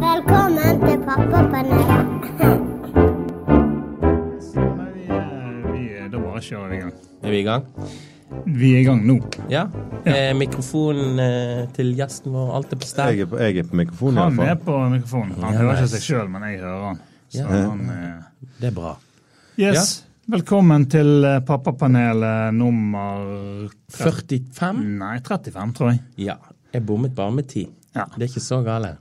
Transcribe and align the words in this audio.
Velkommen 0.00 0.80
til 0.80 0.98
er- 1.00 1.20
er- 6.04 6.08
da 6.10 6.18
bare 6.18 6.40
kjører 6.40 6.68
vi 6.68 6.76
i 6.76 6.80
gang. 6.80 6.92
Er 7.22 7.30
vi 7.30 7.38
i 7.38 7.42
gang? 7.42 7.64
Vi 8.46 8.74
er 8.74 8.78
i 8.80 8.84
gang 8.84 9.06
nå. 9.06 9.16
Ja. 9.50 9.64
Er 10.06 10.34
mikrofonen 10.34 11.18
eh, 11.18 11.66
til 11.74 11.94
gjesten 11.96 12.32
vår 12.32 12.52
alltid 12.56 12.78
på 12.80 12.86
stell? 12.86 13.06
Jeg 13.14 13.20
er 13.20 13.26
på, 13.26 13.36
jeg 13.38 13.56
er 13.56 13.62
på 13.62 13.76
mikrofonen 13.76 14.16
Han 14.16 14.38
er 14.48 14.54
på 14.54 14.76
mikrofonen. 14.88 15.32
Han 15.42 15.52
Ja, 15.54 15.58
hører 15.60 15.76
ikke 15.76 15.88
seg 15.88 16.00
sjøl, 16.02 16.28
men 16.30 16.42
jeg 16.42 16.60
hører 16.60 16.86
han. 16.86 17.00
Så 17.30 17.38
Ja. 17.38 17.46
han 17.70 17.80
eh, 17.80 18.22
Det 18.60 18.68
er 18.68 18.74
bra. 18.74 18.96
Yes. 19.58 20.04
Velkommen 20.30 20.84
til 20.90 21.24
eh, 21.26 21.40
pappapanelet 21.42 22.54
nummer 22.54 23.64
45? 23.90 24.82
Nei, 25.00 25.16
35, 25.26 25.72
tror 25.74 25.88
jeg. 25.90 26.02
Ja. 26.28 26.36
Jeg 26.74 26.84
bommet 26.86 27.14
bare 27.16 27.34
med 27.34 27.48
ti. 27.50 27.64
Ja. 27.96 28.04
Det 28.14 28.26
er 28.26 28.28
ikke 28.30 28.42
så 28.44 28.60
gale. 28.66 28.92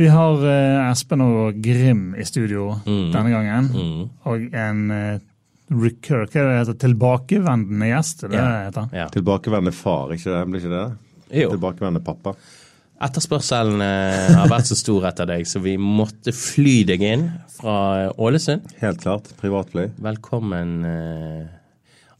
Vi 0.00 0.06
har 0.08 0.40
eh, 0.48 0.78
Espen 0.92 1.20
og 1.26 1.58
Grim 1.64 2.14
i 2.16 2.24
studio 2.24 2.70
Mm. 2.86 3.10
denne 3.12 3.34
gangen. 3.34 3.68
Mm. 3.74 4.06
Og 4.30 4.46
en 4.62 4.80
eh, 4.96 5.18
recur, 5.70 6.24
hva 6.24 6.40
er 6.40 6.48
det 6.48 6.56
heter, 6.62 6.78
tilbakevendende 6.86 7.90
gjest, 7.92 8.24
det 8.24 8.38
Ja. 8.38 8.46
det 8.46 8.64
heter? 8.70 8.88
Ja. 8.96 9.08
Tilbakevendende 9.12 9.76
far, 9.76 10.14
ikke 10.16 10.30
det? 10.32 10.40
Blir 10.48 10.64
ikke 10.64 10.72
det? 10.78 10.86
Jo. 11.42 11.50
Tilbakevendende 11.52 12.04
pappa. 12.06 12.32
Etterspørselen 13.00 13.80
eh, 13.80 14.34
har 14.36 14.50
vært 14.50 14.68
så 14.68 14.76
stor 14.76 15.06
etter 15.08 15.28
deg, 15.30 15.46
så 15.48 15.62
vi 15.64 15.76
måtte 15.80 16.34
fly 16.36 16.82
deg 16.88 17.04
inn 17.06 17.22
fra 17.54 18.10
Ålesund. 18.20 18.66
Helt 18.82 19.00
klart. 19.00 19.30
Privatfly. 19.40 19.86
Velkommen, 20.04 20.74
eh, 20.84 21.46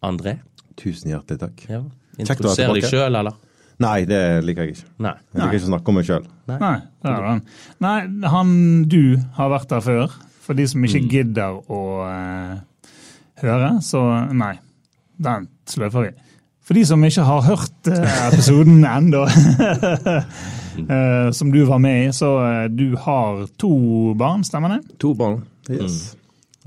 André. 0.08 0.38
Tusen 0.80 1.12
hjertelig 1.12 1.42
takk. 1.42 1.66
Ja. 1.68 1.82
Introduser 2.20 2.72
deg 2.72 2.86
sjøl, 2.88 3.12
eller? 3.20 3.36
Nei, 3.80 3.98
det 4.08 4.20
liker 4.44 4.64
jeg 4.66 4.74
ikke. 4.78 4.88
Nei. 5.04 5.12
Jeg 5.32 5.40
liker 5.42 5.58
ikke 5.58 5.66
å 5.68 5.72
snakke 5.74 5.92
om 5.92 5.98
meg 6.00 6.08
sjøl. 6.08 6.24
Nei, 6.50 6.72
der 7.04 7.12
er 7.12 7.28
han. 7.28 7.44
Nei, 7.84 7.98
han 8.32 8.50
du 8.92 9.02
har 9.36 9.52
vært 9.52 9.70
der 9.72 9.84
før. 9.84 10.16
For 10.44 10.56
de 10.58 10.66
som 10.68 10.80
Mm. 10.80 10.88
ikke 10.88 11.12
gidder 11.12 11.60
å 11.70 11.78
uh, 12.08 12.56
høre, 13.44 13.70
så 13.84 14.00
nei. 14.36 14.54
Den 15.20 15.46
sløver 15.68 16.08
vi. 16.08 16.10
For 16.64 16.76
de 16.76 16.84
som 16.88 17.04
ikke 17.04 17.24
har 17.26 17.40
hørt 17.42 17.88
eh, 17.90 18.18
episoden 18.30 18.84
ennå, 18.86 19.24
eh, 20.88 21.30
som 21.36 21.50
du 21.52 21.60
var 21.68 21.82
med 21.82 22.08
i, 22.08 22.12
så 22.16 22.30
eh, 22.46 22.64
du 22.70 22.94
har 22.96 23.44
to 23.60 24.14
barn, 24.18 24.44
stemmer 24.46 24.76
det? 24.76 24.96
To 25.02 25.14
barn. 25.18 25.42
Yes. 25.68 26.14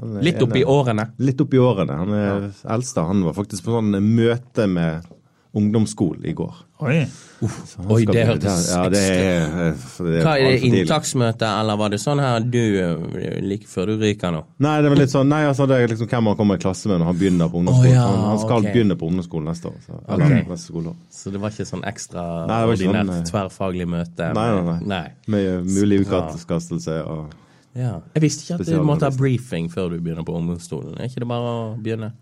Mm. 0.01 0.19
Litt 0.25 0.41
oppi 0.41 0.63
årene. 0.65 1.07
Litt 1.21 1.41
oppi 1.41 1.59
årene. 1.61 1.97
Han 1.99 2.13
er 2.17 2.47
eldste. 2.75 3.03
Han 3.05 3.21
var 3.27 3.35
faktisk 3.37 3.67
på 3.67 3.75
sånn 3.75 3.93
møte 4.01 4.65
med 4.67 5.05
ungdomsskolen 5.53 6.25
i 6.25 6.33
går. 6.33 6.53
Oi. 6.83 7.03
Så 7.43 7.83
Oi, 7.91 8.05
det 8.07 8.23
hørtes 8.25 8.69
ja, 8.71 8.81
det 8.89 9.01
er, 9.03 9.73
det 9.75 10.13
er 10.17 10.23
Hva 10.25 10.33
er 10.39 10.47
det, 10.47 10.61
inntaksmøte, 10.65 11.47
eller 11.59 11.77
var 11.77 11.91
det 11.93 11.99
sånn 12.01 12.21
her 12.23 12.45
du 12.47 12.59
eh, 12.59 13.35
like 13.43 13.67
før 13.69 13.91
du 13.91 14.01
ryker 14.01 14.33
nå? 14.33 14.41
Nei, 14.63 14.73
det 14.81 14.93
var 14.93 15.01
litt 15.01 15.13
sånn, 15.13 15.29
nei, 15.29 15.43
altså 15.49 15.67
det 15.69 15.77
er 15.77 15.93
liksom 15.93 16.09
hvem 16.09 16.31
han 16.31 16.39
kommer 16.39 16.57
i 16.57 16.63
klasse 16.63 16.89
med 16.89 17.03
når 17.03 17.11
han 17.11 17.19
begynner 17.19 17.51
på 17.51 17.61
ungdomsskolen. 17.61 17.91
Oh, 17.91 17.99
ja, 17.99 18.07
han, 18.07 18.25
han 18.31 18.41
skal 18.41 18.57
okay. 18.57 18.71
begynne 18.71 18.97
på 18.97 19.11
ungdomsskolen 19.11 19.51
neste 19.51 19.69
år. 19.69 19.77
Så, 19.85 19.99
eller 20.07 20.25
okay. 20.25 20.47
neste 20.49 20.71
skoleår. 20.71 20.97
Så 21.19 21.35
det 21.35 21.43
var 21.43 21.55
ikke 21.55 21.69
sånn 21.69 21.85
ekstra 21.93 22.25
Nei, 22.49 22.59
ikke 22.63 22.73
ordinært 22.73 23.11
sånn, 23.11 23.15
eh, 23.19 23.29
tverrfaglig 23.29 23.89
møte? 23.93 24.33
Nei, 24.39 24.49
nei, 24.57 24.65
nei. 24.71 24.77
nei. 24.95 25.05
Med 25.35 25.69
mulig 25.69 26.03
utkastelse 26.07 26.99
og 27.03 27.39
Ja. 27.77 27.95
Jeg 28.13 28.25
visste 28.25 28.47
ikke 28.47 28.61
at 28.61 28.69
du 28.69 28.83
måtte 28.85 29.09
ha 29.09 29.13
briefing 29.17 29.69
før 29.73 29.93
du 29.93 29.99
begynner 29.99 30.25
på 30.25 30.35
ungdomsstolen. 30.37 30.97
Er 30.97 31.09
ikke 31.09 31.25
det 31.25 31.29
bare 31.29 31.53
å 31.53 31.63
begynne? 31.77 32.13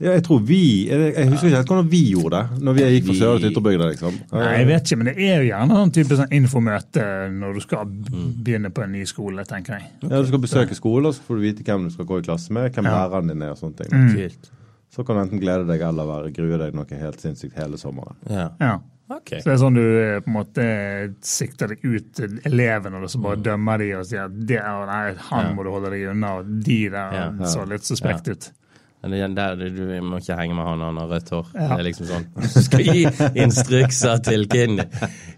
Ja, 0.00 0.14
jeg 0.16 0.22
tror 0.24 0.38
vi 0.48 0.58
Jeg 0.88 1.10
jeg 1.14 1.28
husker 1.28 1.48
ikke 1.50 1.56
helt 1.58 1.68
hvordan 1.68 1.88
vi 1.92 1.98
gjorde 2.14 2.38
det 2.38 2.62
når 2.64 2.76
vi 2.78 2.84
gikk 2.94 3.06
fra 3.10 3.16
Søre 3.18 3.40
til 3.42 3.50
Ytterbygda, 3.52 3.88
liksom. 3.90 4.14
Nei, 4.32 4.44
jeg 4.56 4.66
vet 4.70 4.86
ikke, 4.86 4.96
men 5.00 5.08
det 5.10 5.16
er 5.26 5.42
jo 5.42 5.48
gjerne 5.50 5.76
sånn 5.80 5.92
type 5.98 6.16
sånn 6.20 6.32
infomøte 6.38 7.04
når 7.36 7.54
du 7.54 7.60
skal 7.60 7.90
begynne 7.90 8.70
på 8.72 8.82
en 8.86 8.92
ny 8.96 9.02
skole, 9.04 9.44
tenker 9.44 9.76
jeg. 9.76 9.90
Ja, 10.06 10.22
du 10.22 10.26
skal 10.30 10.40
besøke 10.40 10.74
skole, 10.78 11.08
og 11.10 11.14
så 11.18 11.20
får 11.26 11.36
du 11.36 11.44
vite 11.44 11.66
hvem 11.68 11.84
du 11.84 11.92
skal 11.92 12.08
gå 12.08 12.18
i 12.22 12.24
klasse 12.30 12.50
med, 12.56 12.72
hvem 12.72 12.88
Ja. 12.88 12.94
læreren 12.96 13.28
din 13.28 13.42
er 13.42 13.50
og 13.52 13.58
sånne 13.60 13.76
ting. 13.76 14.08
Kult. 14.16 14.50
Så 14.90 15.04
kan 15.06 15.16
du 15.16 15.22
enten 15.22 15.40
glede 15.40 15.66
deg 15.68 15.80
eller 15.86 16.08
være, 16.08 16.32
grue 16.34 16.56
deg 16.58 16.74
noe 16.74 16.86
helt 16.98 17.20
sinnssykt 17.20 17.54
hele 17.60 17.76
sommeren. 17.78 18.16
Ja. 18.28 18.48
Ja. 18.60 18.78
Okay. 19.10 19.40
Så 19.42 19.50
det 19.50 19.52
er 19.52 19.60
sånn 19.64 19.74
du 19.74 19.82
eh, 19.82 20.20
på 20.22 20.30
en 20.30 20.34
måte 20.36 20.64
sikter 21.26 21.68
deg 21.74 21.80
ut 21.84 22.12
til 22.14 22.40
elevene, 22.46 23.00
og 23.02 23.10
så 23.10 23.20
bare 23.22 23.40
dømmer 23.42 23.78
de 23.82 23.88
og 23.98 24.04
sier 24.06 24.24
at 24.28 24.34
det, 24.46 24.58
er- 24.62 24.86
nei, 24.86 25.14
han 25.30 25.46
Ja. 25.46 25.52
må 25.54 25.64
du 25.64 25.70
holde 25.70 25.90
deg 25.90 26.08
unna, 26.12 26.38
og 26.38 26.46
de 26.64 26.88
der 26.88 27.12
Ja. 27.12 27.30
så 27.44 27.66
litt 27.68 27.82
suspekt 27.82 28.28
ut. 28.30 28.50
Er 29.00 29.28
der 29.32 29.54
du 29.56 29.86
må 30.04 30.18
ikke 30.20 30.36
henge 30.36 30.54
med 30.54 30.66
han 30.66 30.82
han 30.84 30.98
har 31.00 31.06
rødt 31.08 31.30
hår. 31.32 31.46
Ja. 31.54 31.68
Det 31.70 31.78
er 31.78 31.86
liksom 31.86 32.08
sånn. 32.10 32.26
Du 32.54 32.64
skal 32.66 32.82
gi 32.84 33.04
instrukser 33.40 34.20
til 34.26 34.44
kiden. 34.50 34.82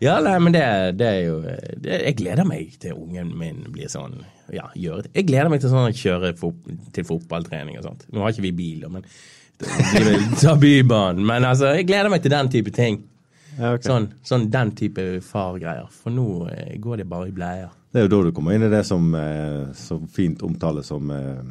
Ja, 0.03 0.17
nei, 0.25 0.35
men 0.43 0.57
det, 0.57 0.65
det 0.99 1.07
er 1.07 1.21
jo 1.29 1.37
det, 1.45 2.01
Jeg 2.09 2.17
gleder 2.19 2.49
meg 2.49 2.75
til 2.83 2.99
ungen 2.99 3.31
min 3.39 3.63
blir 3.71 3.93
sånn 3.93 4.19
Ja, 4.51 4.67
gjør 4.75 5.05
det. 5.05 5.13
Jeg 5.15 5.29
gleder 5.31 5.53
meg 5.53 5.63
til 5.63 5.71
sånn 5.71 5.93
å 5.93 5.95
kjøre 5.95 6.33
fot, 6.41 6.59
til 6.93 7.07
fotballtrening 7.07 7.79
og 7.79 7.87
sånt. 7.87 8.03
Nå 8.11 8.25
har 8.25 8.35
ikke 8.35 8.49
vi 8.49 8.53
bil, 8.59 8.89
men 8.91 9.07
ta 10.43 10.57
bybanen. 10.59 11.23
Men 11.31 11.47
altså, 11.47 11.71
jeg 11.77 11.87
gleder 11.87 12.11
meg 12.11 12.25
til 12.25 12.35
den 12.35 12.51
type 12.51 12.75
ting. 12.75 12.99
Ja, 13.59 13.77
okay. 13.77 13.87
Sånn, 13.87 14.09
sånn 14.27 14.49
den 14.51 14.73
type 14.75 15.05
fargreier. 15.27 15.87
For 15.93 16.15
nå 16.15 16.49
eh, 16.51 16.75
går 16.83 17.03
det 17.03 17.09
bare 17.11 17.31
i 17.31 17.37
bleier. 17.37 17.71
Det 17.93 18.01
er 18.01 18.07
jo 18.09 18.13
da 18.15 18.21
du 18.27 18.35
kommer 18.35 18.57
inn 18.57 18.65
i 18.65 18.73
det 18.73 18.83
som 18.89 19.13
eh, 19.15 19.71
så 19.77 20.01
fint 20.11 20.43
omtales 20.43 20.89
som 20.89 21.11
eh, 21.13 21.43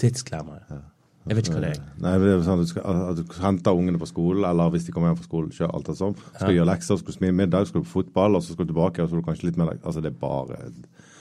tidsklemmer. 0.00 0.64
Ja. 0.70 0.82
Jeg 1.24 1.38
vet 1.38 1.46
ikke 1.48 1.56
hva 1.56 1.62
det 1.64 1.70
er. 1.72 1.84
Nei, 2.04 2.14
det 2.20 2.32
er 2.34 2.40
sånn 2.44 2.60
at 2.60 2.66
du, 2.66 2.70
skal, 2.70 2.98
at 3.08 3.20
du 3.20 3.36
henter 3.40 3.78
ungene 3.78 4.00
på 4.00 4.08
skolen, 4.10 4.44
eller 4.44 4.72
hvis 4.74 4.84
de 4.84 4.92
kommer 4.92 5.10
hjem 5.10 5.20
fra 5.22 5.28
skolen, 5.28 5.52
kjør 5.56 5.70
alt 5.78 5.86
det 5.88 5.94
sånn. 5.96 6.16
Skal 6.34 6.50
ja. 6.50 6.56
gjøre 6.58 6.68
lekser, 6.68 6.98
skal 7.00 7.14
du 7.14 7.16
smide 7.16 7.36
middag, 7.38 7.68
skal 7.70 7.80
du 7.80 7.86
på 7.86 7.94
fotball, 8.02 8.36
og 8.36 8.44
så 8.44 8.52
skal 8.52 8.68
du 8.68 8.74
tilbake, 8.74 9.00
og 9.00 9.08
så 9.08 9.14
skal 9.14 9.22
du 9.22 9.28
kanskje 9.30 9.48
litt 9.48 9.60
mer 9.60 9.72
Altså, 9.78 10.02
det 10.04 10.10
er 10.12 10.18
bare 10.20 10.58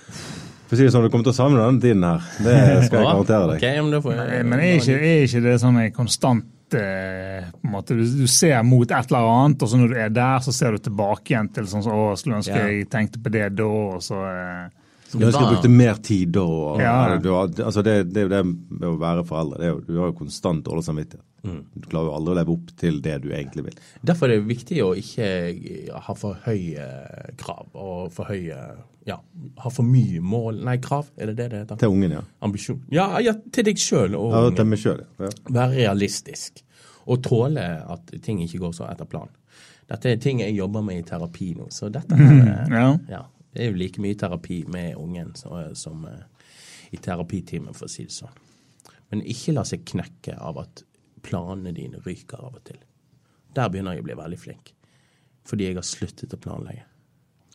For 0.09 0.75
å 0.75 0.79
si 0.81 0.83
det 0.83 0.91
sånn, 0.91 1.07
du 1.07 1.13
kommer 1.13 1.29
til 1.29 1.31
å 1.31 1.37
savne 1.37 1.61
denne 1.61 1.85
tiden 1.85 2.03
her. 2.03 2.27
Det 2.43 2.57
skal 2.89 2.99
jeg 2.99 3.07
garantere 3.07 3.47
deg. 3.53 3.63
Okay, 3.63 3.85
men 3.85 4.03
får 4.03 4.19
Nei, 4.19 4.43
Men 4.49 4.65
er 4.65 4.75
ikke, 4.81 4.99
er 4.99 5.25
ikke 5.29 5.43
det 5.47 5.55
sånn 5.63 5.79
en 5.85 5.95
konstant 5.95 6.77
eh, 6.83 7.49
på 7.55 7.69
en 7.69 7.75
måte, 7.77 7.95
du, 7.95 8.03
du 8.03 8.27
ser 8.27 8.59
mot 8.67 8.83
et 8.83 9.13
eller 9.13 9.33
annet, 9.37 9.63
og 9.63 9.71
så 9.71 9.79
når 9.79 9.95
du 9.95 9.99
er 10.03 10.15
der, 10.19 10.43
så 10.43 10.51
ser 10.59 10.75
du 10.75 10.83
tilbake 10.83 11.31
igjen 11.31 11.53
til 11.55 11.71
sånn 11.71 11.87
som 11.87 11.95
å, 11.95 12.11
skulle 12.19 12.43
ønske 12.43 12.59
Ja. 12.59 12.67
jeg 12.67 12.91
tenkte 12.91 13.23
på 13.23 13.31
det 13.31 13.53
da, 13.55 13.71
og 13.71 14.03
så 14.03 14.19
eh, 14.27 14.82
Jeg 15.13 15.27
ønsker 15.29 15.43
jeg 15.45 15.51
brukte 15.55 15.69
mer 15.73 15.99
tid 16.01 16.31
da. 16.35 16.41
Og, 16.43 16.79
Ja. 16.81 17.17
du, 17.21 17.29
altså 17.35 17.83
det, 17.85 18.13
det 18.13 18.23
er 18.23 18.27
jo 18.27 18.31
det 18.33 18.41
med 18.79 18.87
å 18.89 18.95
være 19.01 19.23
foreldre. 19.27 19.59
Det 19.61 19.67
er 19.67 19.71
jo, 19.75 19.79
du 19.87 19.99
har 19.99 20.09
jo 20.11 20.17
konstant 20.23 20.65
dårlig 20.65 20.83
samvittighet. 20.87 21.25
Du 21.43 21.87
klarer 21.91 22.07
jo 22.07 22.15
aldri 22.15 22.31
å 22.31 22.35
leve 22.37 22.53
opp 22.53 22.69
til 22.79 23.01
det 23.03 23.17
du 23.25 23.27
egentlig 23.35 23.65
vil. 23.65 23.73
Derfor 24.07 24.31
er 24.31 24.37
det 24.39 24.47
viktig 24.47 24.77
å 24.85 24.93
ikke 24.95 25.25
ha 26.05 26.13
for 26.15 26.37
høye 26.45 26.85
krav 27.41 27.67
og 27.75 28.11
for 28.15 28.31
høye 28.31 28.59
Ja, 29.03 29.17
ha 29.59 29.69
for 29.75 29.83
mye 29.83 30.21
mål 30.23 30.61
Nei, 30.63 30.77
krav, 30.79 31.09
er 31.19 31.27
det 31.27 31.35
det 31.41 31.49
det 31.51 31.57
heter? 31.65 31.75
Til 31.81 31.91
ungen, 31.91 32.13
ja. 32.15 32.21
Ambisjon. 32.47 32.79
Ja, 32.95 33.09
ja 33.19 33.33
til 33.51 33.65
deg 33.67 33.81
sjøl 33.83 34.15
og 34.15 34.31
ja 34.31 34.43
til 34.55 34.69
meg 34.71 34.79
selv, 34.79 35.03
ja. 35.19 35.33
Være 35.49 35.73
realistisk. 35.81 36.63
Og 37.11 37.19
tåle 37.27 37.65
at 37.91 38.13
ting 38.23 38.39
ikke 38.45 38.61
går 38.63 38.71
så 38.79 38.87
etter 38.87 39.03
planen. 39.11 39.35
Dette 39.91 40.13
er 40.13 40.21
ting 40.23 40.39
jeg 40.39 40.55
jobber 40.55 40.81
med 40.87 41.01
i 41.01 41.03
terapi 41.03 41.49
nå, 41.59 41.67
så 41.75 41.89
dette 41.91 42.15
her 42.15 42.31
eh, 42.39 42.71
ja. 43.11 43.25
Det 43.53 43.61
er 43.61 43.69
jo 43.71 43.77
like 43.77 44.01
mye 44.01 44.17
terapi 44.17 44.63
med 44.67 44.95
ungen 44.97 45.35
som, 45.37 45.75
som 45.77 46.05
eh, 46.09 46.47
i 46.91 46.97
terapitimen, 46.97 47.73
for 47.77 47.85
å 47.85 47.91
si 47.91 48.07
det 48.07 48.15
sånn. 48.15 48.41
Men 49.11 49.21
ikke 49.29 49.53
la 49.53 49.65
seg 49.67 49.85
knekke 49.85 50.37
av 50.41 50.57
at 50.63 50.81
planene 51.23 51.73
dine 51.75 52.01
ryker 52.05 52.41
av 52.41 52.57
og 52.57 52.63
til. 52.65 52.79
Der 53.53 53.69
begynner 53.69 53.93
jeg 53.93 54.03
å 54.03 54.07
bli 54.07 54.17
veldig 54.17 54.39
flink. 54.41 54.73
Fordi 55.45 55.67
jeg 55.67 55.77
har 55.77 55.85
sluttet 55.85 56.33
å 56.33 56.39
planlegge. 56.41 56.85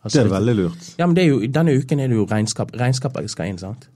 Har 0.03 0.15
Det 0.15 0.21
er 0.23 0.31
veldig 0.31 0.55
lurt. 0.55 0.91
Ja, 1.01 1.07
men 1.07 1.17
det 1.17 1.27
jo, 1.27 1.41
Denne 1.51 1.75
uken 1.75 2.01
er 2.01 2.11
det 2.11 2.19
jo 2.19 2.27
regnskap. 2.31 2.71
Regnskapet 2.79 3.31
skal 3.33 3.51
inn, 3.51 3.59
sant? 3.59 3.89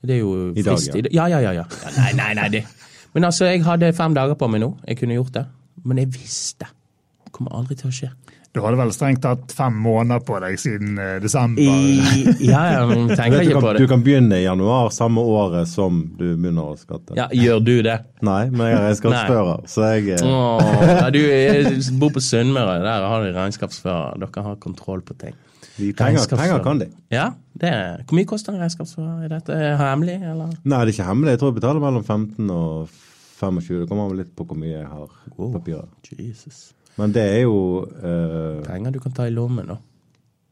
Det 0.00 0.16
er 0.16 0.22
jo 0.22 0.54
I 0.56 0.64
dag, 0.64 0.80
ja. 0.80 0.96
ja. 0.96 1.26
Ja, 1.28 1.40
ja, 1.40 1.52
ja. 1.52 1.64
ja 1.68 1.90
nei, 1.98 2.12
nei, 2.16 2.30
nei. 2.38 2.48
Det. 2.48 2.64
Men 3.12 3.28
altså, 3.28 3.50
jeg 3.50 3.64
hadde 3.66 3.92
fem 3.92 4.14
dager 4.16 4.38
på 4.40 4.48
meg 4.48 4.62
nå. 4.62 4.70
Jeg 4.88 5.02
kunne 5.02 5.18
gjort 5.18 5.34
det. 5.36 5.44
Men 5.84 6.00
jeg 6.00 6.12
visste. 6.14 6.70
Det 7.26 7.34
kommer 7.36 7.58
aldri 7.58 7.76
til 7.76 7.90
å 7.90 7.92
skje. 7.92 8.10
Du 8.50 8.58
hadde 8.64 8.80
vel 8.80 8.90
strengt 8.90 9.20
tatt 9.22 9.52
fem 9.54 9.76
måneder 9.78 10.24
på 10.26 10.34
deg 10.42 10.56
siden 10.58 10.96
eh, 10.98 11.18
desember. 11.22 11.62
I, 11.62 12.24
ja, 12.48 12.62
ja, 12.72 12.80
tenker 13.20 13.44
ikke 13.44 13.60
på 13.62 13.74
det. 13.76 13.84
du 13.84 13.90
kan 13.92 14.02
begynne 14.02 14.40
i 14.40 14.42
januar 14.42 14.88
samme 14.90 15.22
året 15.22 15.70
som 15.70 16.00
du 16.18 16.24
begynner 16.32 16.72
å 16.72 16.78
skatte. 16.80 17.14
Ja, 17.18 17.28
Gjør 17.30 17.60
du 17.62 17.76
det? 17.86 17.94
Nei, 18.26 18.40
men 18.50 18.64
jeg 18.72 18.78
er 18.80 18.82
regnskapsfører, 18.88 19.68
så 19.70 19.92
jeg 19.92 20.16
eh, 20.16 20.24
Åh, 20.26 20.72
ja, 20.88 21.04
du 21.14 21.20
jeg 21.20 21.76
bor 22.02 22.10
på 22.16 22.24
Sunnmøre. 22.26 22.80
Der 22.82 23.06
har 23.12 23.22
de 23.22 23.30
regnskapsfører. 23.38 24.18
Dere 24.24 24.44
har 24.48 24.58
kontroll 24.66 25.06
på 25.06 25.14
ting. 25.22 25.38
de 25.76 25.92
penger, 25.94 26.26
penger 26.34 26.66
kan 26.66 26.82
de. 26.82 26.90
Ja, 27.14 27.28
det 27.54 27.70
er, 27.70 28.02
Hvor 28.02 28.18
mye 28.18 28.32
koster 28.34 28.56
en 28.56 28.64
regnskapsfører? 28.64 29.28
Er 29.28 29.36
dette 29.36 29.60
hemmelig, 29.78 30.18
eller? 30.26 30.50
Nei, 30.64 30.82
det 30.82 30.82
er 30.90 30.92
ikke 30.96 31.06
hemmelig. 31.12 31.36
Jeg 31.36 31.44
tror 31.44 31.54
jeg 31.54 31.60
betaler 31.62 31.86
mellom 31.86 32.02
15 32.02 32.50
og 32.50 32.98
25. 33.38 33.84
Det 33.84 33.88
kommer 33.88 34.10
an 34.10 34.18
litt 34.24 34.34
på 34.34 34.50
hvor 34.50 34.58
mye 34.58 34.74
jeg 34.74 34.90
har 34.90 35.16
papirer. 35.38 35.86
Jesus. 36.18 36.72
Men 37.00 37.14
det 37.16 37.22
er 37.24 37.38
jo 37.46 37.54
uh, 37.88 38.60
Penger 38.66 38.92
du 38.92 39.00
kan 39.00 39.14
ta 39.16 39.24
i 39.28 39.32
lommen, 39.32 39.70
da. 39.72 39.78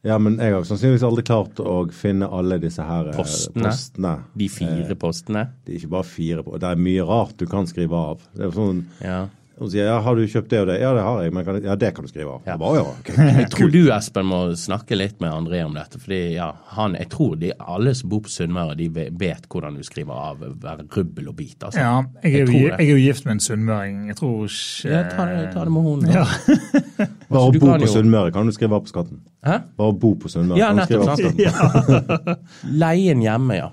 Ja, 0.07 0.15
men 0.23 0.37
jeg 0.39 0.55
har 0.55 0.63
sannsynligvis 0.65 1.03
aldri 1.05 1.25
klart 1.27 1.59
å 1.61 1.73
finne 1.93 2.29
alle 2.33 2.57
disse 2.63 2.85
her 2.87 3.09
eh, 3.11 3.17
Postene. 3.19 3.67
postene. 3.67 4.13
De 4.39 4.47
fire 4.53 4.95
postene. 4.97 5.43
Det 5.67 5.75
er 5.75 5.81
ikke 5.81 5.91
bare 5.97 6.07
fire. 6.07 6.45
Det 6.63 6.69
er 6.71 6.85
mye 6.87 7.07
rart 7.09 7.35
du 7.43 7.49
kan 7.51 7.67
skrive 7.69 7.99
av. 7.99 8.23
Det 8.33 8.45
er 8.47 8.49
jo 8.49 8.55
sånn, 8.61 8.85
Ja. 9.03 9.19
Hun 9.59 9.71
sier 9.73 9.89
ja, 9.89 9.99
'har 10.01 10.15
du 10.17 10.23
kjøpt 10.27 10.49
det 10.53 10.61
og 10.61 10.67
det'? 10.69 10.79
Ja, 10.81 10.93
det 10.95 11.03
har 11.03 11.23
jeg. 11.23 11.33
Men 11.35 11.45
kan, 11.45 11.63
ja, 11.65 11.75
det 11.75 11.95
kan 11.95 12.05
du 12.05 12.09
skrive 12.11 12.35
av. 12.37 12.43
Ja. 12.47 12.57
Bare, 12.57 12.77
ja, 12.77 12.85
Okay. 13.01 13.15
Jeg 13.43 13.51
tror 13.51 13.71
du, 13.73 13.81
Espen, 13.93 14.27
må 14.27 14.39
snakke 14.57 14.97
litt 14.97 15.21
med 15.21 15.31
André 15.33 15.65
om 15.65 15.75
dette. 15.75 15.99
fordi 15.99 16.35
ja, 16.35 16.53
han, 16.77 16.95
jeg 16.95 17.09
tror 17.11 17.37
de, 17.37 17.53
alle 17.59 17.95
som 17.95 18.09
bor 18.11 18.21
på 18.21 18.29
Sunnmøre, 18.33 18.77
de 18.79 18.89
vet 18.95 19.49
hvordan 19.49 19.75
du 19.77 19.83
skriver 19.83 20.13
av 20.15 20.39
hver 20.39 20.85
rubbel 20.97 21.29
og 21.29 21.37
bit. 21.37 21.57
Altså. 21.63 21.81
Ja, 21.81 22.03
jeg 22.23 22.35
er, 22.35 22.53
Jeg 22.53 22.63
jeg 22.79 22.89
er 22.89 22.91
jo 22.91 23.01
gift 23.03 23.25
med 23.27 23.33
en 23.39 23.41
sunnmøring. 23.41 24.07
Jeg 24.09 24.17
tror 24.17 24.45
ikke 24.47 24.89
Ja, 24.93 25.03
ta, 25.11 25.27
ta 25.53 25.65
det 25.65 25.73
med 25.73 25.83
henne. 25.83 26.13
Ja. 26.13 26.25
Bare 27.31 27.49
å 27.49 27.53
bo 27.53 27.75
på 27.79 27.91
Sunnmøre 27.91 28.33
kan 28.33 28.47
du 28.47 28.53
skrive 28.53 28.75
av 28.79 28.87
på 28.87 28.93
skatten. 28.95 29.21
Hæ? 29.47 29.59
Bare 29.79 29.95
bo 29.95 30.15
på 30.19 30.29
Sunnmøre 30.29 30.59
Ja, 30.59 30.73
nettopp, 30.75 31.13
sant. 31.15 31.39
Leien 32.83 33.21
hjemme, 33.23 33.55
ja. 33.55 33.69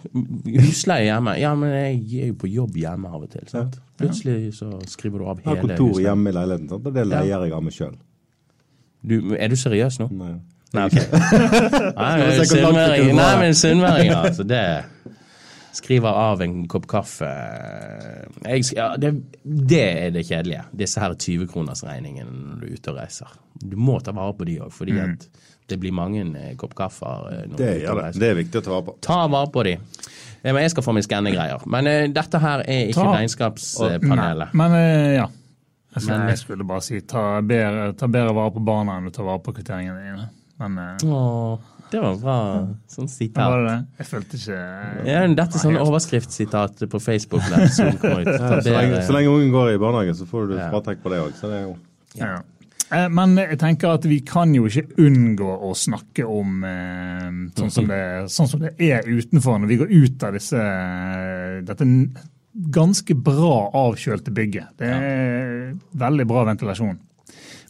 Husleie 0.61 1.07
hjemme. 1.07 1.33
Ja, 1.41 1.55
men 1.57 1.71
jeg 1.73 2.21
er 2.21 2.27
jo 2.29 2.35
på 2.43 2.49
jobb 2.51 2.77
hjemme 2.77 3.09
av 3.09 3.23
og 3.25 3.31
til. 3.33 3.47
sant? 3.49 3.79
Plutselig 3.97 4.53
så 4.59 4.69
skriver 4.91 5.23
du 5.23 5.29
av 5.31 5.39
Jeg 5.41 5.49
har 5.49 5.61
hele 5.63 5.77
kontor 5.79 6.01
hjemme 6.03 6.29
i 6.29 6.35
leiligheten, 6.37 6.69
sant? 6.69 6.91
det 6.93 7.07
leier 7.09 7.47
jeg 7.47 7.55
av 7.57 7.63
meg 7.65 7.73
sjøl. 7.73 7.95
Er 9.39 9.49
du 9.49 9.57
seriøs 9.57 9.99
nå? 10.03 10.09
Nei. 10.17 10.35
Nei, 10.75 10.85
ok. 10.89 10.97
Nei, 12.01 13.31
men 13.39 13.55
sunnmøringer, 13.57 14.17
altså. 14.21 14.45
Det 14.47 14.65
Skriver 15.75 16.15
av 16.15 16.39
en 16.39 16.61
kopp 16.71 16.85
kaffe 16.87 17.27
jeg, 17.27 18.63
ja, 18.77 18.93
det, 18.95 19.09
det 19.43 19.81
er 19.83 20.13
det 20.15 20.23
kjedelige. 20.23 20.61
Disse 20.71 21.01
her 21.03 21.17
20-kronersregningene 21.19 22.31
når 22.31 22.61
du 22.61 22.67
er 22.69 22.77
ute 22.77 22.93
og 22.93 22.99
reiser. 23.01 23.33
Du 23.59 23.75
må 23.79 23.97
ta 24.03 24.13
vare 24.15 24.37
på 24.37 24.47
de 24.47 24.55
òg, 24.63 24.71
fordi 24.71 24.95
at 25.03 25.27
det 25.67 25.77
blir 25.81 25.91
mange 25.95 26.21
eh, 26.37 26.55
kopp 26.55 26.75
kaffe. 26.77 27.05
eh, 27.31 27.45
Det 27.57 27.67
er 27.69 27.79
gjør 27.85 28.01
det. 28.03 28.19
Det 28.19 28.29
er 28.29 28.35
viktig 28.43 28.61
å 28.61 28.65
ta 28.65 28.71
vare 28.75 28.85
på. 28.89 28.95
Ta 29.01 29.27
vare 29.27 29.49
på 29.51 29.63
de. 29.63 29.73
Eh, 30.43 30.51
Men 30.53 30.61
jeg 30.61 30.71
skal 30.75 30.83
få 30.85 30.93
meg 30.93 31.03
skannegreier. 31.07 31.63
Men 31.65 31.87
uh, 31.89 32.07
dette 32.13 32.37
her 32.39 32.59
er 32.67 32.87
ikke 32.91 33.01
Ta- 33.01 33.15
regnskapspanelet. 33.17 34.53
Nei, 34.53 34.61
men 34.61 34.71
uh, 34.77 35.13
ja. 35.15 35.27
Jeg, 35.95 36.03
Men- 36.09 36.27
jeg 36.29 36.37
skulle 36.43 36.65
bare 36.67 36.81
si 36.83 36.99
ta 37.01 37.41
bedre, 37.41 37.93
ta 37.97 38.07
bedre 38.11 38.33
vare 38.35 38.51
på 38.51 38.61
barna 38.65 38.97
enn 38.99 39.05
du 39.07 39.11
tar 39.15 39.23
vare 39.25 39.39
på 39.39 39.53
kvitteringene 39.55 40.01
dine. 40.03 40.27
Men 40.59 40.77
uh, 40.77 40.97
Åh, 41.03 41.59
det 41.91 41.99
var 42.03 42.15
bra 42.19 42.35
sånn 42.91 43.07
var 43.07 43.11
sitat. 43.13 43.53
det 43.55 43.65
det? 43.69 43.77
Jeg 43.99 44.07
følte 44.09 44.37
ikke 44.39 44.59
Ja, 45.09 45.21
dette 45.27 45.55
er 45.57 45.63
sånn 45.63 45.77
overskriftssitat 45.81 46.85
på 46.91 46.99
Facebook. 47.03 47.41
Der, 47.49 47.67
Så 47.69 48.71
lenge, 48.75 49.01
så 49.07 49.13
lenge 49.17 49.29
ungen 49.33 49.51
går 49.53 49.73
i 49.73 49.77
barnehage, 49.81 50.15
så 50.19 50.25
får 50.29 50.47
du 50.51 50.55
Ja. 50.57 50.69
fratrekk 50.71 51.01
på 51.03 51.09
det 51.13 51.19
òg. 51.25 51.33
Så 51.39 51.47
det 51.49 51.57
er 51.61 51.63
jo 51.69 51.77
Ja. 52.15 52.35
Eh, 52.93 53.07
Men 53.09 53.35
jeg 53.39 53.57
tenker 53.61 53.95
at 53.95 54.05
vi 54.05 54.19
kan 54.21 54.53
jo 54.53 54.67
ikke 54.69 54.85
unngå 55.01 55.47
å 55.65 55.71
snakke 55.77 56.25
om 56.29 56.63
eh, 56.63 57.29
sånn, 57.57 57.71
som 57.73 57.87
det, 57.89 58.01
sånn 58.29 58.47
som 58.51 58.61
det 58.61 58.75
er 58.79 59.07
utenfor 59.09 59.57
når 59.59 59.71
vi 59.71 59.77
går 59.81 59.93
ut 59.95 60.23
av 60.27 60.33
disse, 60.37 60.61
dette 61.65 61.87
ganske 62.71 63.15
bra 63.19 63.55
avkjølte 63.75 64.31
bygget. 64.31 64.77
Det 64.79 64.87
er 64.93 65.73
veldig 65.99 66.27
bra 66.29 66.45
ventilasjon. 66.47 66.99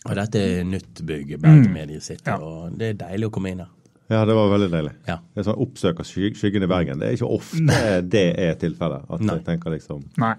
Og 0.05 0.11
dette 0.19 0.37
er 0.37 0.67
nytt 0.69 0.99
bygg, 1.01 1.39
Bergen 1.41 1.71
Media 1.73 1.99
City, 2.03 2.27
Ja. 2.29 2.35
og 2.37 2.75
det 2.77 2.91
er 2.91 2.99
deilig 3.07 3.31
å 3.31 3.33
komme 3.33 3.49
inn 3.55 3.63
her. 3.63 3.71
Ja, 4.11 4.19
det 4.29 4.35
var 4.37 4.51
veldig 4.51 4.67
deilig. 4.69 4.91
Ja. 5.07 5.15
Det 5.33 5.41
er 5.41 5.47
sånn 5.47 5.63
Oppsøker 5.63 6.05
sky 6.05 6.27
skyggen 6.37 6.61
i 6.61 6.67
Bergen. 6.69 6.99
Det 7.01 7.07
er 7.07 7.15
ikke 7.17 7.31
ofte 7.39 8.01
det 8.05 8.25
er 8.37 8.53
tilfellet. 8.61 9.07
At 9.09 9.19
Nei. 9.25 9.33
jeg 9.39 9.45
tenker 9.47 9.73
liksom 9.73 10.03
Nei. 10.21 10.35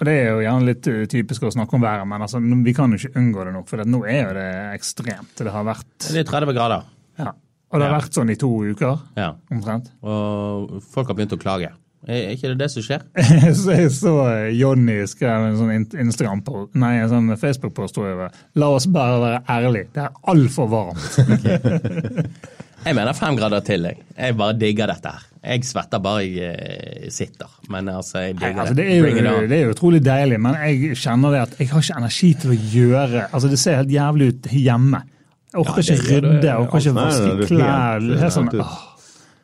Og 0.00 0.06
Det 0.08 0.14
er 0.16 0.30
jo 0.30 0.38
gjerne 0.40 0.64
litt 0.70 0.86
uh, 0.88 1.02
typisk 1.12 1.42
å 1.44 1.52
snakke 1.52 1.76
om 1.76 1.82
været, 1.84 2.06
men 2.08 2.22
altså, 2.24 2.40
vi 2.40 2.72
kan 2.76 2.90
jo 2.90 2.96
ikke 2.96 3.20
unngå 3.20 3.44
det 3.44 3.52
nå. 3.52 3.60
For 3.68 3.84
nå 3.84 4.00
er 4.08 4.22
jo 4.22 4.32
det 4.38 4.48
ekstremt. 4.78 5.34
Det 5.36 5.52
har 5.52 5.66
vært 5.68 6.08
Det 6.08 6.22
er 6.22 6.30
30 6.32 6.54
grader. 6.56 6.88
ja. 7.20 7.32
Og 7.70 7.78
det 7.78 7.86
har 7.86 7.92
Ja. 7.94 7.98
vært 8.00 8.16
sånn 8.16 8.30
i 8.32 8.34
to 8.34 8.48
uker 8.72 8.98
Ja. 9.16 9.34
omtrent. 9.52 9.92
Og 10.02 10.80
folk 10.90 11.06
har 11.06 11.14
begynt 11.14 11.36
å 11.36 11.38
klage. 11.38 11.68
Er 12.08 12.32
ikke 12.32 12.48
det 12.48 12.58
det 12.58 12.70
som 12.72 12.82
skjer? 12.82 13.02
Så 13.54 13.76
jeg 13.76 13.90
så 13.92 14.14
eh, 14.32 14.54
Jonny 14.56 15.04
skrev 15.06 15.44
en 15.50 15.56
sånn 15.58 16.00
Instagram 16.00 16.40
på, 16.42 16.62
nei, 16.74 16.94
en 17.02 17.10
sånn 17.12 17.28
Facebook-post 17.36 17.94
jeg. 18.00 18.30
La 18.56 18.70
oss 18.72 18.86
bare 18.86 19.20
være 19.20 19.42
ærlige. 19.52 19.92
Det 19.92 20.02
er 20.06 20.10
altfor 20.32 20.66
varmt. 20.72 21.04
Jeg 22.84 22.96
mener 22.96 23.12
fem 23.16 23.36
grader 23.36 23.60
til, 23.66 23.84
jeg. 23.90 23.98
Jeg 24.16 24.36
bare 24.40 24.56
digger 24.56 24.88
dette 24.90 25.12
her. 25.12 25.26
Jeg 25.40 25.64
svetter 25.64 26.00
bare 26.04 26.24
jeg 26.24 26.56
eh, 26.56 27.06
sitter. 27.12 27.48
Men 27.72 27.88
altså, 27.92 28.18
jeg 28.26 28.34
Nei, 28.36 28.40
digger 28.48 28.60
altså, 28.64 28.74
det. 28.76 28.86
er 28.96 29.02
Bring 29.04 29.18
it 29.20 29.24
jo, 29.24 29.32
on. 29.36 29.48
det 29.50 29.56
er 29.58 29.64
jo 29.66 29.72
utrolig 29.74 30.00
deilig, 30.04 30.40
men 30.40 30.58
jeg 30.64 30.96
kjenner 31.00 31.34
det 31.36 31.40
at 31.46 31.56
jeg 31.60 31.70
har 31.72 31.84
ikke 31.86 31.98
energi 32.02 32.30
til 32.42 32.52
å 32.52 32.58
gjøre 32.74 33.24
altså 33.30 33.50
Det 33.52 33.58
ser 33.62 33.80
helt 33.82 33.94
jævlig 33.94 34.28
ut 34.34 34.50
hjemme. 34.52 35.02
Jeg 35.50 35.60
orker 35.64 35.82
Ja, 35.82 35.96
ikke 35.96 36.20
rydde, 36.20 36.46
jeg 36.46 36.56
orker 36.64 36.84
ikke 36.84 36.94
Nei, 36.94 37.04
nei, 37.04 37.10
vaske 37.10 37.48
klær. 37.50 38.00
helt- 38.00 38.14
Det 38.16 38.22
er 38.30 38.34
sånn, 38.38 38.54
åh, 38.60 38.78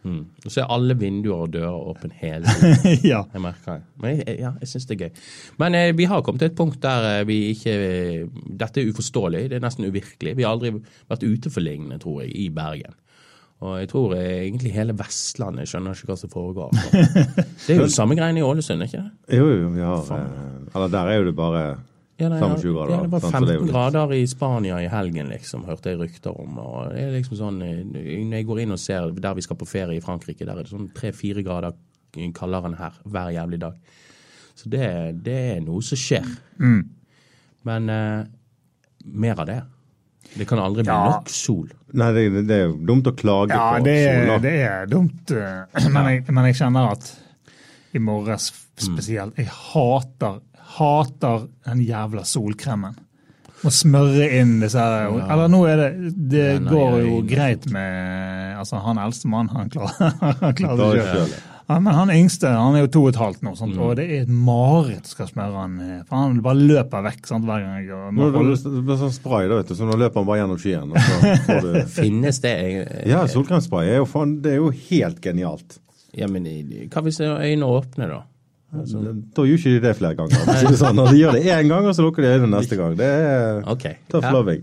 Mm. 0.06 0.20
Og 0.46 0.52
så 0.54 0.60
er 0.62 0.68
alle 0.70 0.94
vinduer 0.94 1.40
og 1.42 1.50
dører 1.50 1.86
åpne 1.90 2.12
hele 2.20 2.46
tiden. 2.46 3.00
ja. 3.12 3.24
Jeg 3.32 3.42
merker 3.42 3.72
det. 3.80 3.82
Men 3.98 4.20
jeg, 4.20 4.36
ja, 4.38 4.52
jeg 4.62 4.68
syns 4.70 4.86
det 4.86 4.94
er 4.94 5.00
gøy. 5.08 5.22
Men 5.58 5.74
eh, 5.74 5.88
vi 5.98 6.06
har 6.06 6.22
kommet 6.22 6.44
til 6.44 6.52
et 6.52 6.54
punkt 6.54 6.78
der 6.84 7.06
eh, 7.08 7.24
vi 7.26 7.38
ikke 7.50 7.72
eh, 7.74 8.28
Dette 8.60 8.84
er 8.84 8.92
uforståelig. 8.92 9.40
Det 9.50 9.58
er 9.58 9.64
nesten 9.64 9.88
uvirkelig. 9.88 10.36
Vi 10.38 10.46
har 10.46 10.54
aldri 10.54 10.70
vært 11.10 11.26
ute 11.26 11.50
for 11.50 11.64
lignende, 11.66 11.98
tror 11.98 12.20
jeg, 12.22 12.30
i 12.38 12.46
Bergen. 12.54 12.94
Og 13.64 13.78
jeg 13.80 13.88
tror 13.88 14.12
eh, 14.18 14.42
egentlig 14.44 14.74
hele 14.74 14.92
Vestlandet 14.98 15.68
skjønner 15.70 15.96
ikke 15.96 16.10
hva 16.10 16.16
som 16.20 16.32
foregår. 16.32 16.74
Det 17.66 17.72
er 17.72 17.78
jo 17.80 17.86
samme 17.92 18.16
greiene 18.18 18.42
i 18.42 18.44
Ålesund, 18.44 18.84
ikke 18.84 19.00
det? 19.00 19.36
Jo, 19.38 19.46
jo, 19.48 19.70
vi 19.72 19.80
har 19.80 20.10
eh, 20.18 20.74
Eller 20.74 20.90
der 20.92 21.12
er 21.12 21.16
jo 21.22 21.24
det 21.30 21.36
bare 21.38 21.62
Ja, 22.20 22.28
nei, 22.32 22.40
25 22.40 22.74
grader, 22.76 22.92
Ja, 22.92 23.00
det 23.06 23.12
var 23.14 23.24
sant, 23.24 23.32
så 23.32 23.40
det 23.48 23.54
er 23.54 23.58
jo 23.58 23.62
15 23.62 23.66
litt- 23.66 23.72
grader 23.72 24.12
i 24.16 24.26
Spania 24.28 24.80
i 24.84 24.90
helgen, 24.92 25.32
liksom, 25.32 25.64
hørte 25.68 25.92
jeg 25.94 26.00
rykter 26.02 26.36
om. 26.36 26.58
Og 26.60 26.90
det 26.92 27.02
er 27.06 27.14
liksom 27.16 27.40
sånn, 27.40 27.62
eh, 27.64 27.80
Når 27.86 28.36
jeg 28.42 28.48
går 28.50 28.60
inn 28.66 28.76
og 28.76 28.82
ser 28.82 29.08
der 29.16 29.36
vi 29.40 29.44
skal 29.48 29.56
på 29.60 29.68
ferie 29.68 29.96
i 29.96 30.04
Frankrike, 30.04 30.44
der 30.44 30.52
er 30.56 30.64
det 30.68 30.72
sånn 30.74 30.90
tre-fire 30.96 31.44
grader 31.46 31.76
kaldere 32.36 32.70
enn 32.70 32.78
her 32.78 32.94
hver 33.04 33.32
jævlig 33.34 33.58
dag. 33.60 33.80
Så 34.56 34.70
det, 34.72 34.86
det 35.24 35.36
er 35.56 35.58
noe 35.64 35.82
som 35.84 35.98
skjer. 36.00 36.28
Mm. 36.60 36.78
Men 37.68 37.90
eh, 37.92 38.22
mer 39.04 39.40
av 39.42 39.48
det. 39.50 39.58
Det 40.36 40.46
kan 40.48 40.58
aldri 40.60 40.82
bli 40.84 40.92
Ja. 40.92 41.04
nok 41.16 41.30
sol. 41.32 41.68
Nei, 41.96 42.10
det, 42.12 42.24
det 42.48 42.56
er 42.58 42.64
jo 42.66 42.76
dumt 42.90 43.06
å 43.08 43.14
klage 43.16 43.54
Ja, 43.56 43.70
på 43.78 43.84
det 43.86 43.94
er, 44.04 44.26
sola. 44.26 44.38
det 44.44 44.54
er 44.66 44.86
dumt, 44.90 45.30
eh, 45.32 45.88
men 45.94 46.10
jeg, 46.12 46.24
men 46.28 46.44
jeg 46.50 46.58
kjenner 46.60 46.90
at 46.92 47.08
i 47.96 48.02
morges 48.02 48.50
spesielt 48.76 49.38
Jeg 49.40 49.48
hater, 49.48 50.40
hater 50.76 51.46
den 51.64 51.80
jævla 51.86 52.24
solkremen. 52.28 52.98
Må 53.64 53.70
smøre 53.72 54.26
inn 54.36 54.58
disse 54.60 54.76
her 54.76 55.08
Eller 55.32 55.48
nå 55.48 55.62
er 55.64 55.78
det 55.80 55.86
Det 56.12 56.42
Den 56.58 56.66
nei, 56.66 56.72
går 56.74 56.96
jo 57.06 57.14
greit 57.24 57.64
med 57.72 58.58
Altså, 58.60 58.82
han 58.84 58.98
eldste 59.00 59.30
mann, 59.32 59.48
han 59.48 59.70
klarer, 59.72 60.12
han 60.42 60.52
klarer 60.58 60.98
det 60.98 61.06
sjøl. 61.06 61.32
Ja, 61.68 61.80
men 61.82 61.94
han 61.96 62.10
yngste 62.14 62.46
han 62.54 62.76
er 62.78 62.84
jo 62.84 62.90
to 62.94 63.00
og 63.02 63.08
et 63.10 63.16
halvt 63.18 63.40
nå, 63.42 63.52
sant? 63.58 63.74
Mm. 63.74 63.80
og 63.82 63.96
det 63.98 64.04
er 64.06 64.20
et 64.22 64.28
mareritt 64.30 65.08
skal 65.10 65.26
smøre 65.26 65.56
han. 65.64 65.72
eh, 65.82 66.02
For 66.06 66.20
han 66.20 66.36
bare 66.44 66.60
løper 66.60 67.02
vekk 67.08 67.26
sant, 67.26 67.44
hver 67.48 67.64
gang 67.64 67.80
jeg 67.80 67.88
går. 67.90 68.12
Nå, 68.14 68.28
det 68.30 68.84
blir- 68.86 69.00
sånn 69.00 69.12
spray, 69.16 69.48
da, 69.50 69.56
vet 69.58 69.72
du, 69.72 69.74
så 69.74 69.88
nå 69.88 69.96
løper 69.98 70.22
han 70.22 70.28
bare 70.28 70.38
gjennom 70.44 70.60
skyen. 70.62 70.94
Og 70.94 71.00
så 71.02 71.34
får 71.48 71.66
du 71.66 71.80
Finnes 71.98 72.38
det 72.44 72.54
Jeg... 72.54 72.86
Ja, 73.10 73.24
solkremspray 73.26 73.90
er 73.96 74.00
jo 74.00 74.06
faen 74.06 74.36
Det 74.44 74.52
er 74.54 74.60
jo 74.62 74.70
helt 74.70 75.18
genialt. 75.24 75.80
Ja, 76.16 76.28
men 76.30 76.46
hva 76.92 77.02
hvis 77.04 77.18
øynene 77.20 77.66
åpner, 77.66 78.14
da? 78.14 78.22
Da 78.76 79.42
gjør 79.46 79.58
ikke 79.58 79.74
de 79.76 79.80
det 79.84 79.92
flere 79.98 80.14
ganger. 80.18 80.74
sånn. 80.78 80.96
Når 80.96 81.10
de 81.12 81.20
gjør 81.20 81.36
det 81.36 81.44
én 81.50 81.68
gang, 81.70 81.86
og 81.86 81.94
så 81.96 82.02
lukker 82.06 82.22
de 82.24 82.30
øynene 82.36 82.56
neste 82.60 82.76
gang. 82.78 82.94
Det 82.98 83.06
er 83.10 83.62
okay. 83.68 83.98
tøff 84.10 84.22
Ja. 84.26 84.32
loving. 84.34 84.62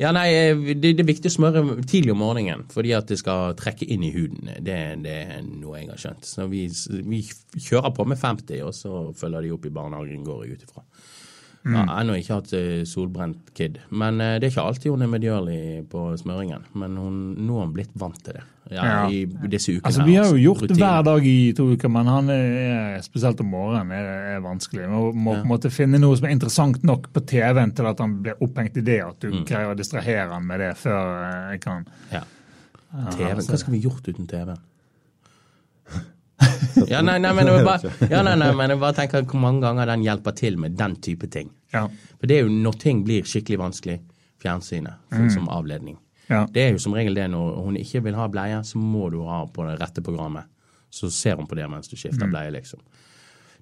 Ja, 0.00 0.10
nei, 0.10 0.26
eh, 0.34 0.62
det, 0.74 0.96
det 0.98 1.04
er 1.04 1.06
viktig 1.06 1.30
å 1.30 1.34
smøre 1.36 1.62
tidlig 1.86 2.14
om 2.16 2.22
morgenen, 2.24 2.64
fordi 2.72 2.94
at 2.96 3.10
det 3.10 3.20
skal 3.20 3.54
trekke 3.58 3.86
inn 3.86 4.02
i 4.02 4.10
huden. 4.14 4.50
Det, 4.58 4.78
det 5.04 5.18
er 5.36 5.44
noe 5.46 5.78
jeg 5.78 5.90
har 5.92 6.00
skjønt. 6.02 6.26
Så 6.26 6.48
vi, 6.50 6.64
vi 7.06 7.20
kjører 7.54 7.94
på 7.94 8.06
med 8.10 8.18
50, 8.18 8.64
og 8.66 8.74
så 8.74 9.04
følger 9.18 9.46
de 9.46 9.52
opp 9.54 9.68
i 9.68 9.74
barnehagen, 9.74 10.26
går 10.26 10.42
jeg 10.44 10.58
ut 10.58 10.66
ifra. 10.66 10.82
Jeg 11.64 11.86
har 11.88 12.00
ennå 12.02 12.14
ikke 12.20 12.34
hatt 12.36 12.50
eh, 12.52 12.82
solbrent 12.84 13.52
kid, 13.56 13.78
men 13.90 14.20
eh, 14.20 14.34
det 14.38 14.48
er 14.48 14.52
ikke 14.52 14.64
alltid 14.68 14.90
hun 14.92 15.02
er 15.02 15.08
medgjørlig 15.14 15.60
på 15.88 16.02
smøringen. 16.20 16.66
Men 16.74 16.96
hun, 17.00 17.14
nå 17.46 17.54
har 17.56 17.64
hun 17.64 17.72
blitt 17.72 17.94
vant 17.96 18.18
til 18.22 18.34
det 18.36 18.42
ja, 18.70 18.82
Ja. 18.84 18.98
i 19.08 19.22
disse 19.48 19.72
ukene. 19.72 19.86
Altså, 19.88 20.04
Vi 20.04 20.14
har 20.18 20.26
jo 20.28 20.36
gjort 20.42 20.66
det 20.68 20.76
hver 20.76 21.02
dag 21.08 21.24
i 21.26 21.52
to 21.56 21.64
uker, 21.72 21.88
men 21.88 22.06
han 22.12 22.28
er, 22.34 23.00
spesielt 23.06 23.40
om 23.40 23.48
morgenen 23.52 23.92
er, 23.96 24.10
er 24.36 24.44
vanskelig. 24.44 24.84
Vi 24.84 24.92
må, 24.92 25.32
på 25.32 25.40
en 25.40 25.48
måte 25.48 25.70
finne 25.72 25.98
noe 26.00 26.16
som 26.20 26.28
er 26.28 26.36
interessant 26.36 26.84
nok 26.84 27.08
på 27.16 27.24
TV-en 27.32 27.72
til 27.76 27.88
at 27.88 27.98
han 28.04 28.18
blir 28.24 28.36
opphengt 28.44 28.76
i 28.76 28.84
det, 28.84 29.00
at 29.04 29.18
du 29.24 29.30
Mm. 29.32 29.44
greier 29.48 29.72
å 29.72 29.76
distrahere 29.78 30.28
han 30.32 30.44
med 30.46 30.60
det 30.60 30.74
før 30.76 31.00
eh, 31.24 31.50
jeg 31.56 31.60
kan 31.64 31.86
Ja. 32.12 32.20
TV, 33.10 33.32
altså. 33.34 33.50
Hva 33.52 33.58
skulle 33.58 33.78
vi 33.80 33.86
gjort 33.88 34.06
uten 34.12 34.26
TV? 34.28 34.52
Ja, 36.90 37.00
nei, 37.06 37.18
nei, 37.22 37.30
men 37.36 37.46
jeg 37.48 37.64
bare, 37.64 37.90
ja, 38.12 38.22
nei, 38.26 38.34
nei, 38.40 38.48
men 38.56 38.72
jeg 38.74 38.80
bare 38.82 38.96
tenker 38.98 39.22
hvor 39.30 39.40
mange 39.40 39.62
ganger 39.62 39.86
den 39.92 40.02
hjelper 40.04 40.34
til 40.36 40.56
med 40.60 40.74
den 40.78 40.96
type 41.04 41.28
ting. 41.30 41.52
Ja. 41.72 41.86
For 42.18 42.30
det 42.30 42.38
er 42.40 42.48
jo 42.48 42.52
når 42.52 42.80
ting 42.82 43.04
blir 43.06 43.26
skikkelig 43.28 43.60
vanskelig, 43.60 44.00
fjernsynet 44.42 45.14
mm. 45.14 45.28
som 45.32 45.46
avledning. 45.48 45.96
Ja. 46.28 46.42
Det 46.50 46.62
er 46.62 46.74
jo 46.74 46.82
som 46.82 46.96
regel 46.96 47.16
det 47.16 47.28
når 47.32 47.60
hun 47.64 47.78
ikke 47.80 48.02
vil 48.04 48.16
ha 48.18 48.26
bleie, 48.32 48.58
så 48.66 48.80
må 48.80 49.06
du 49.12 49.22
ha 49.28 49.44
på 49.46 49.64
det 49.68 49.78
rette 49.80 50.02
programmet. 50.04 50.50
Så 50.92 51.10
ser 51.12 51.38
hun 51.40 51.48
på 51.50 51.56
det 51.58 51.66
mens 51.70 51.88
du 51.90 51.96
skifter 51.98 52.28
bleie, 52.30 52.52
liksom. 52.54 52.82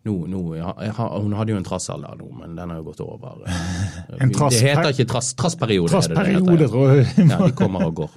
Nå, 0.02 0.16
nå, 0.26 0.40
jeg 0.58 0.92
har- 0.96 1.20
hun 1.22 1.32
hadde 1.38 1.52
jo 1.54 1.56
en 1.60 1.64
trassalder 1.64 2.16
nå, 2.18 2.26
men 2.40 2.56
den 2.56 2.70
har 2.70 2.80
jo 2.80 2.88
gått 2.90 3.00
over. 3.00 3.44
En 4.20 4.32
trass- 4.34 4.58
det 4.58 4.64
heter 4.72 4.90
ikke 4.90 5.08
trass, 5.12 5.32
trassperiode. 5.38 5.92
er 5.92 5.94
Trassperiode, 5.94 6.58
ja. 6.60 6.68
tror 6.68 6.94
jeg. 6.96 7.06
Ja, 7.28 7.38
de 7.46 7.52
kommer 7.52 7.86
og 7.86 7.94
går. 7.94 8.16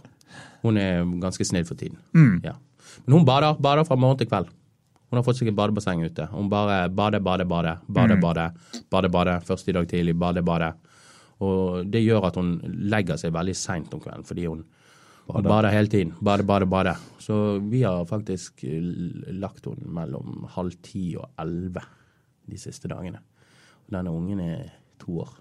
Hun 0.66 0.78
er 0.82 1.04
ganske 1.22 1.46
snill 1.46 1.66
for 1.66 1.78
tiden. 1.78 2.00
Mm. 2.18 2.42
Ja. 2.44 2.56
Men 3.06 3.20
hun 3.20 3.26
bader, 3.28 3.58
bader 3.60 3.88
fra 3.88 3.98
morgen 4.00 4.20
til 4.22 4.30
kveld. 4.30 4.52
Hun 5.10 5.20
har 5.20 5.26
fått 5.26 5.38
seg 5.40 5.52
et 5.52 5.58
badebasseng 5.58 6.02
ute. 6.04 6.26
Hun 6.32 6.50
bare 6.50 6.86
bader, 6.90 7.22
bader, 7.24 7.48
bader. 7.48 7.82
Bader, 7.88 8.18
bader. 8.22 8.56
Bader, 8.92 9.12
bader. 9.14 9.44
Først 9.46 9.70
i 9.70 9.76
dag 9.76 9.88
tidlig. 9.88 10.16
Bader, 10.20 10.44
bader. 10.46 10.74
Og 11.46 11.86
det 11.92 12.02
gjør 12.04 12.30
at 12.30 12.40
hun 12.40 12.56
legger 12.92 13.20
seg 13.20 13.34
veldig 13.36 13.56
seint 13.60 13.94
om 13.94 14.02
kvelden, 14.02 14.26
fordi 14.28 14.46
hun 14.48 14.64
bader, 15.28 15.50
bader 15.50 15.76
hele 15.76 15.92
tiden. 15.92 16.14
Bader, 16.24 16.48
bader, 16.48 16.70
bader. 16.72 17.02
Så 17.22 17.60
vi 17.70 17.84
har 17.84 18.06
faktisk 18.10 18.64
lagt 19.36 19.68
henne 19.68 19.94
mellom 20.00 20.48
halv 20.56 20.78
ti 20.86 21.14
og 21.20 21.30
elleve 21.44 21.84
de 22.50 22.60
siste 22.62 22.90
dagene. 22.92 23.20
Og 23.86 23.98
Denne 23.98 24.14
ungen 24.14 24.40
er 24.42 24.72
to 25.02 25.20
år. 25.26 25.36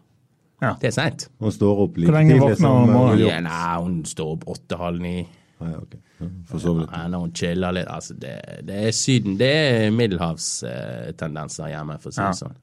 Ja. 0.62 0.74
Det 0.80 0.90
er 0.90 0.96
seint. 0.96 1.28
Hun 1.42 1.52
står 1.52 1.80
opp 1.86 1.96
like 1.98 2.10
Hvor 2.10 2.18
lenge 2.18 2.34
tidlig 2.34 2.44
våkner 2.44 2.60
som 2.62 2.92
hun 2.94 3.48
nei, 3.48 3.72
hun 3.84 3.96
står 4.08 4.36
opp 4.36 4.46
åtte-halv 4.54 5.02
ni. 5.02 5.16
Ah, 5.60 5.70
ja, 5.70 5.78
okay. 5.78 6.00
Ja, 6.20 6.26
for 6.50 6.58
så 6.58 6.72
vidt. 6.78 6.90
Ja, 6.92 7.06
når 7.08 7.20
hun 7.24 7.32
chiller 7.38 7.72
litt. 7.76 7.86
Altså, 7.88 8.14
det, 8.18 8.34
det 8.66 8.80
er 8.88 8.94
Syden. 8.96 9.36
Det 9.38 9.50
er 9.54 9.90
middelhavstendenser 9.94 11.68
hjemme, 11.72 11.98
for 12.02 12.10
å 12.10 12.14
si 12.16 12.20
Ja. 12.22 12.30
det 12.32 12.40
sånn. 12.42 12.56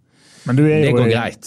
Men 0.48 0.56
du 0.58 0.64
er, 0.66 0.88
jo, 0.90 0.98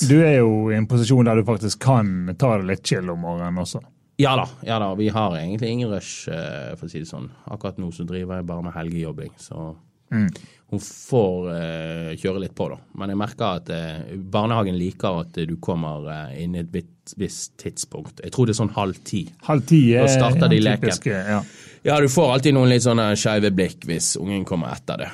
du 0.09 0.21
er 0.23 0.37
jo 0.39 0.51
i 0.71 0.77
en 0.79 0.87
posisjon 0.87 1.27
der 1.27 1.41
du 1.41 1.43
faktisk 1.49 1.81
kan 1.83 2.31
ta 2.39 2.53
det 2.61 2.67
litt 2.69 2.87
chill 2.87 3.09
om 3.11 3.19
morgenen 3.27 3.59
også. 3.59 3.81
Ja 4.23 4.37
da, 4.39 4.45
ja 4.63 4.77
da, 4.79 4.93
vi 4.95 5.09
har 5.11 5.35
egentlig 5.35 5.73
ingen 5.75 5.91
rush, 5.91 6.29
eh, 6.31 6.77
for 6.79 6.87
å 6.87 6.91
si 6.93 7.01
det 7.03 7.09
sånn. 7.09 7.27
Akkurat 7.51 7.81
nå 7.83 7.89
så 7.91 8.07
driver 8.07 8.37
jeg 8.39 8.47
bare 8.47 8.63
med 8.63 8.73
helgejobbing, 8.77 9.33
så 9.43 9.73
Mm. 10.15 10.29
hun 10.71 10.81
får 10.81 11.49
uh, 11.51 12.13
kjøre 12.19 12.41
litt 12.45 12.55
på, 12.57 12.69
da. 12.73 12.77
Men 12.99 13.11
jeg 13.13 13.19
merker 13.21 13.59
at 13.61 13.69
uh, 13.75 14.15
barnehagen 14.35 14.79
liker 14.79 15.21
at 15.21 15.37
du 15.47 15.57
kommer 15.63 16.07
uh, 16.09 16.33
inn 16.41 16.55
i 16.57 16.63
et 16.65 16.71
visst- 17.21 17.53
tidspunkt. 17.61 18.23
Jeg 18.25 18.33
tror 18.35 18.47
det 18.49 18.55
er 18.55 18.61
sånn 18.63 18.73
halv 18.75 18.99
ti. 19.07 19.25
Halv 19.49 19.67
ti 19.69 19.83
er 19.95 20.07
Da 20.07 20.15
starter 20.15 20.49
de 20.55 20.59
ja, 20.63 20.67
leken. 20.71 20.89
typisk, 20.91 21.07
Ja. 21.13 21.43
Ja, 21.85 21.99
du 22.01 22.09
får 22.09 22.33
alltid 22.39 22.55
noen 22.57 22.71
litt 22.73 22.83
sånne 22.87 23.11
skeive 23.21 23.51
blikk 23.53 23.85
hvis 23.91 24.15
ungen 24.17 24.47
kommer 24.49 24.73
etter 24.73 25.03
det. 25.05 25.11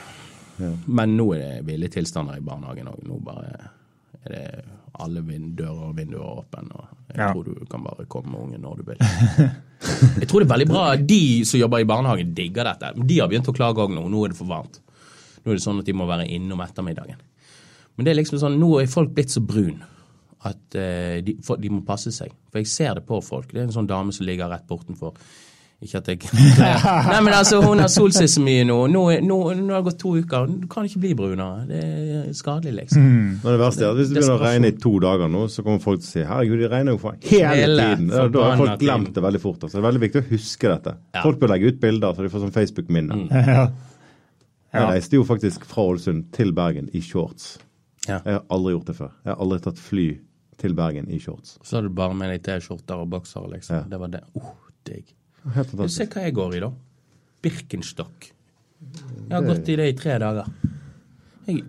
Men 0.87 1.17
nå 1.17 1.25
er 1.35 1.41
det 1.41 1.65
ville 1.67 1.89
tilstander 1.91 2.37
i 2.39 2.45
barnehagen 2.45 2.87
òg. 2.93 3.01
Nå 3.09 3.17
bare 3.25 3.49
er 4.23 4.35
det 4.37 4.45
alle 5.01 5.23
dører 5.57 5.87
og 5.89 5.97
vinduer 5.97 6.45
åpne. 6.45 6.69
Og 6.77 6.85
jeg 7.09 7.19
Ja. 7.19 7.33
tror 7.33 7.45
du 7.49 7.65
kan 7.67 7.83
bare 7.83 8.05
komme 8.07 8.31
med 8.31 8.41
ungen 8.45 8.61
når 8.63 8.77
du 8.77 8.83
vil. 8.91 8.99
jeg 10.21 10.29
tror 10.29 10.41
det 10.41 10.47
er 10.47 10.53
veldig 10.55 10.69
bra. 10.69 10.85
De 10.97 11.21
som 11.49 11.59
jobber 11.61 11.81
i 11.83 11.89
barnehagen, 11.89 12.35
digger 12.37 12.65
dette. 12.71 12.93
De 13.07 13.19
har 13.19 13.29
begynt 13.33 13.49
å 13.51 13.57
klage 13.57 13.83
òg 13.83 13.91
nå. 13.97 14.05
Nå 14.13 14.25
er 14.25 14.29
det 14.35 14.39
for 14.39 14.47
varmt. 14.51 14.79
Nå 15.45 15.53
er 15.53 15.59
det 15.59 15.65
sånn 15.65 15.81
at 15.83 15.89
de 15.89 15.97
må 15.97 16.07
være 16.11 16.29
inne 16.29 16.57
om 16.57 16.63
ettermiddagen. 16.65 17.21
Men 17.97 18.07
det 18.07 18.13
er 18.15 18.21
liksom 18.21 18.41
sånn, 18.41 18.59
nå 18.61 18.75
er 18.81 18.91
folk 18.91 19.13
blitt 19.17 19.33
så 19.35 19.43
brun 19.45 19.83
at 20.49 20.77
eh, 20.79 21.21
de, 21.25 21.37
for, 21.45 21.61
de 21.61 21.69
må 21.73 21.83
passe 21.85 22.13
seg. 22.17 22.33
For 22.49 22.63
jeg 22.63 22.71
ser 22.73 22.97
det 22.97 23.05
på 23.09 23.19
folk. 23.25 23.51
Det 23.53 23.61
er 23.61 23.69
en 23.69 23.75
sånn 23.77 23.89
dame 23.91 24.15
som 24.17 24.25
ligger 24.29 24.49
rett 24.49 24.65
bortenfor. 24.69 25.17
Ikke 25.81 25.97
at 26.03 26.09
jeg 26.13 26.29
Nei, 26.61 27.21
men 27.25 27.33
altså, 27.33 27.63
hun 27.65 27.81
har 27.81 27.89
solt 27.89 28.13
seg 28.13 28.29
så 28.29 28.43
mye 28.45 28.67
nå. 28.69 28.77
Nå, 28.93 29.03
nå, 29.25 29.37
nå 29.57 29.73
har 29.73 29.81
det 29.81 29.87
gått 29.87 29.99
to 30.03 30.13
uker. 30.21 30.49
Du 30.61 30.67
kan 30.69 30.85
ikke 30.89 31.01
bli 31.01 31.13
brunere. 31.17 31.63
Det 31.69 31.81
er 31.85 32.27
skadelig, 32.37 32.75
liksom. 32.83 33.07
Men 33.41 33.47
det 33.49 33.61
verste 33.63 33.87
er 33.87 33.95
at 33.95 34.01
hvis 34.01 34.11
det 34.11 34.19
begynner 34.19 34.37
å 34.37 34.43
regne 34.43 34.73
i 34.73 34.77
to 34.85 34.93
dager 35.01 35.33
nå, 35.33 35.47
så 35.53 35.65
kommer 35.65 35.81
folk 35.85 36.03
til 36.03 36.09
å 36.09 36.11
si 36.11 36.25
herregud, 36.29 36.61
det 36.61 36.69
regner 36.73 36.97
jo 36.97 37.01
for 37.01 37.17
hele 37.31 37.55
Hele 37.63 37.87
tiden. 37.87 38.11
Ja, 38.13 38.27
Da 38.33 38.45
har 38.51 38.61
folk 38.61 38.83
glemt 38.85 39.15
det 39.17 39.25
veldig 39.25 39.41
fort. 39.45 39.63
Altså. 39.65 39.77
Det 39.79 39.81
er 39.81 39.89
veldig 39.89 40.03
viktig 40.05 40.21
å 40.25 40.29
huske 40.35 40.75
dette. 40.75 40.97
Ja. 41.17 41.25
Folk 41.25 41.41
bør 41.41 41.55
legge 41.55 41.73
ut 41.73 41.81
bilder, 41.81 42.13
så 42.17 42.27
de 42.29 42.33
får 42.33 42.45
sånn 42.49 42.57
Facebook-minne. 42.61 43.21
Ja. 43.51 43.69
Jeg 44.71 44.87
reiste 44.87 45.19
jo 45.19 45.27
faktisk 45.27 45.65
fra 45.67 45.83
Ålesund 45.91 46.29
til 46.37 46.53
Bergen 46.55 46.91
i 46.95 47.03
shorts. 47.03 47.57
Ja. 48.07 48.21
Jeg 48.25 48.37
har 48.37 48.45
aldri 48.55 48.75
gjort 48.77 48.91
det 48.91 48.97
før. 49.01 49.15
Jeg 49.25 49.33
har 49.33 49.41
aldri 49.45 49.59
tatt 49.65 49.81
fly 49.83 50.05
til 50.61 50.77
Bergen 50.79 51.09
i 51.11 51.19
shorts. 51.23 51.57
Så 51.67 51.79
hadde 51.79 51.91
du 51.91 51.97
bare 51.99 52.15
med 52.17 52.31
deg 52.35 52.45
T-skjorter 52.47 53.03
og 53.03 53.11
bokser, 53.13 53.49
liksom. 53.51 53.89
Det 53.91 54.01
var 54.01 54.13
det. 54.13 54.23
Oh, 54.39 54.53
digg. 54.89 55.11
Se 55.91 56.07
hva 56.07 56.27
jeg 56.27 56.37
går 56.37 56.59
i, 56.59 56.63
da. 56.63 56.71
Birkenstock. 57.43 58.31
Jeg 58.81 59.33
har 59.35 59.47
gått 59.47 59.69
i 59.73 59.77
det 59.81 59.89
i 59.91 59.97
tre 59.97 60.19
dager. 60.21 60.49
Jeg, 61.49 61.65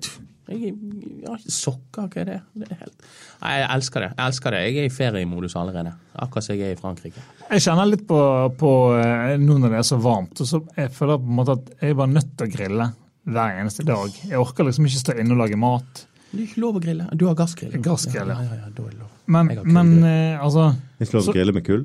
jeg, 0.52 0.74
jeg 1.22 1.28
har 1.28 1.40
ikke 1.40 1.54
sokker, 1.56 2.08
hva 2.12 2.22
er 2.22 2.30
det? 2.30 2.38
det 2.62 2.68
er 2.70 2.80
helt... 2.84 3.06
Nei, 3.42 3.54
jeg 3.58 3.68
elsker 3.76 4.06
det. 4.06 4.10
Jeg 4.18 4.26
elsker 4.28 4.56
det. 4.56 4.62
Jeg 4.68 4.78
er 4.82 4.88
i 4.88 4.94
feriemodus 4.94 5.56
allerede. 5.60 5.94
Akkurat 6.26 6.46
som 6.46 6.56
jeg 6.58 6.70
er 6.70 6.76
i 6.76 6.80
Frankrike. 6.80 7.24
Jeg 7.50 7.66
kjenner 7.66 7.90
litt 7.90 8.06
på, 8.10 8.20
på 8.60 8.72
eh, 9.00 9.36
nå 9.42 9.58
når 9.64 9.76
det 9.76 9.80
er 9.82 9.88
så 9.92 10.00
varmt, 10.02 10.44
og 10.44 10.50
så 10.50 10.62
jeg 10.78 10.92
føler 10.96 11.22
på 11.22 11.32
en 11.32 11.40
måte 11.42 11.58
at 11.58 11.72
jeg 11.82 11.96
er 11.96 12.00
bare 12.04 12.14
nødt 12.14 12.34
til 12.38 12.48
å 12.50 12.54
grille 12.58 12.90
hver 13.32 13.60
eneste 13.62 13.86
dag. 13.88 14.20
Jeg 14.28 14.40
orker 14.42 14.68
liksom 14.68 14.88
ikke 14.90 15.02
stå 15.04 15.18
inne 15.22 15.36
og 15.36 15.44
lage 15.44 15.60
mat. 15.60 16.06
Det 16.32 16.40
er 16.40 16.46
ikke 16.48 16.62
lov 16.64 16.78
å 16.80 16.84
grille. 16.84 17.08
Du 17.20 17.26
har 17.28 17.36
gassgrill? 17.40 17.74
Gassgrill, 17.84 18.30
ja. 18.32 18.38
ja. 18.40 18.52
ja, 18.56 18.60
ja, 18.66 18.70
da 18.76 18.86
er 18.86 18.94
det 18.94 19.02
lov. 19.02 19.10
Men, 19.32 19.50
Jeg 19.56 19.66
men 19.78 19.92
eh, 20.08 20.38
altså 20.42 20.72
Ikke 21.00 21.18
lov 21.18 21.26
Så- 21.26 21.34
å 21.34 21.36
grille 21.36 21.56
med 21.56 21.66
kull. 21.68 21.84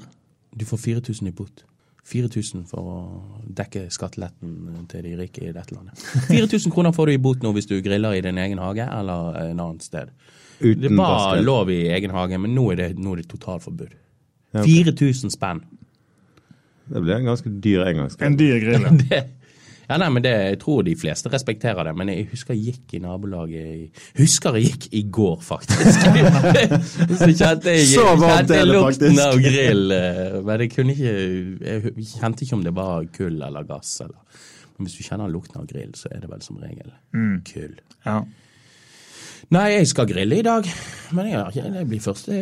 Du 0.56 0.64
får 0.64 0.80
4000 0.84 1.28
i 1.28 1.34
bot. 1.36 1.64
4000 2.06 2.64
for 2.70 2.86
å 2.86 2.96
dekke 3.58 3.86
skatteletten 3.90 4.86
til 4.90 5.02
de 5.06 5.14
rike 5.18 5.42
i 5.42 5.52
dette 5.54 5.74
landet. 5.74 5.98
4000 6.28 6.70
kroner 6.74 6.94
får 6.94 7.10
du 7.10 7.14
i 7.16 7.22
bot 7.22 7.42
nå 7.42 7.50
hvis 7.56 7.66
du 7.66 7.76
griller 7.82 8.14
i 8.14 8.22
din 8.22 8.38
egen 8.38 8.60
hage 8.62 8.86
eller 8.86 9.38
en 9.42 9.62
annen 9.62 9.80
sted. 9.82 10.12
Det 10.60 10.70
Uten 10.76 10.96
var 10.96 11.10
gassgrill. 11.10 11.48
lov 11.50 11.70
i 11.74 11.80
egen 11.92 12.14
hage, 12.14 12.38
men 12.40 12.54
nå 12.56 12.68
er 12.72 12.78
det, 12.80 12.90
nå 13.02 13.12
er 13.16 13.22
det 13.22 13.28
totalforbud. 13.32 13.96
Ja, 14.54 14.62
okay. 14.62 14.84
4000 14.86 15.34
spenn. 15.34 15.64
Det 16.86 17.02
blir 17.02 17.18
en 17.18 17.26
ganske 17.26 17.50
dyr 17.50 17.82
engangsgrill. 17.90 18.26
en 18.30 18.38
dyr 18.38 18.62
grill. 18.62 18.86
ja. 19.10 19.24
Ja, 19.88 19.96
nei, 20.02 20.08
men 20.10 20.22
det, 20.24 20.32
Jeg 20.50 20.58
tror 20.64 20.82
de 20.82 20.94
fleste 20.98 21.30
respekterer 21.30 21.84
det, 21.86 21.92
men 21.96 22.08
jeg 22.10 22.26
husker 22.32 22.54
jeg 22.54 22.72
gikk 22.74 22.94
i 22.98 23.00
nabolaget 23.04 24.00
Husker 24.18 24.56
jeg 24.58 24.72
gikk 24.72 24.86
i 24.98 25.02
går, 25.14 25.36
faktisk. 25.46 26.08
Så 27.20 27.28
kjente 27.38 27.70
jeg, 27.76 27.86
Så 27.92 28.06
varmt 28.18 28.48
kjente 28.50 28.64
lukten 28.66 29.20
av 29.22 29.38
grill. 29.44 29.92
eh, 29.94 30.40
Men 30.46 30.64
jeg 30.64 30.72
kunne 30.74 30.96
ikke 30.96 31.14
Jeg 31.68 32.08
kjente 32.16 32.42
ikke 32.46 32.58
om 32.58 32.64
det 32.66 32.74
var 32.74 33.06
kull 33.14 33.38
eller 33.46 33.68
gass. 33.68 34.00
Eller. 34.00 34.18
Men 34.78 34.88
hvis 34.88 34.98
du 34.98 35.04
kjenner 35.06 35.30
lukten 35.32 35.60
av 35.62 35.68
grill, 35.70 35.94
så 35.96 36.10
er 36.12 36.20
det 36.24 36.28
vel 36.34 36.42
som 36.44 36.58
regel 36.60 36.90
Mm. 37.14 37.38
kull. 37.46 37.78
Ja. 38.04 38.18
Nei, 39.54 39.68
jeg 39.76 39.86
skal 39.86 40.08
grille 40.10 40.40
i 40.40 40.42
dag. 40.42 40.66
Men 41.14 41.28
jeg, 41.30 41.62
det 41.72 41.84
blir 41.88 42.00
første 42.02 42.34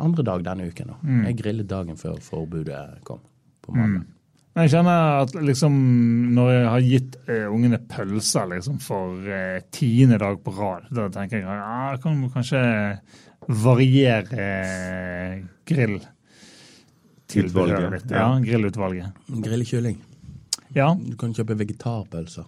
andre 0.00 0.24
dag 0.24 0.42
denne 0.46 0.70
uken. 0.72 0.94
Mm. 1.04 1.24
Jeg 1.28 1.36
grillet 1.42 1.68
dagen 1.68 1.98
før 2.00 2.16
forbudet 2.24 2.80
kom. 3.04 3.20
På 3.62 3.74
mandag. 3.76 4.06
Men 4.52 4.66
jeg 4.66 4.72
kjenner 4.74 5.22
at 5.22 5.32
liksom 5.48 5.76
når 6.36 6.50
jeg 6.52 6.64
har 6.68 6.82
gitt 6.84 7.14
eh, 7.26 7.44
ungene 7.48 7.78
pølser 7.88 8.50
liksom 8.50 8.78
for 8.84 9.16
eh, 9.32 9.62
tiende 9.72 10.18
dag 10.20 10.42
på 10.44 10.52
rad, 10.58 10.90
da 10.92 11.06
tenker 11.14 11.40
jeg 11.40 11.46
ja, 11.48 11.92
jeg 11.94 12.02
kan 12.04 12.18
kanskje 12.34 12.60
variere 13.62 14.44
eh, 14.44 15.38
grill. 15.68 15.98
Utvalget, 17.32 17.86
litt. 17.94 18.10
Ja, 18.12 18.26
grillutvalget. 18.44 19.14
Grillkylling. 19.40 19.96
Ja, 20.76 20.90
Du 21.00 21.16
kan 21.20 21.32
kjøpe 21.36 21.56
vegetarpølser. 21.56 22.44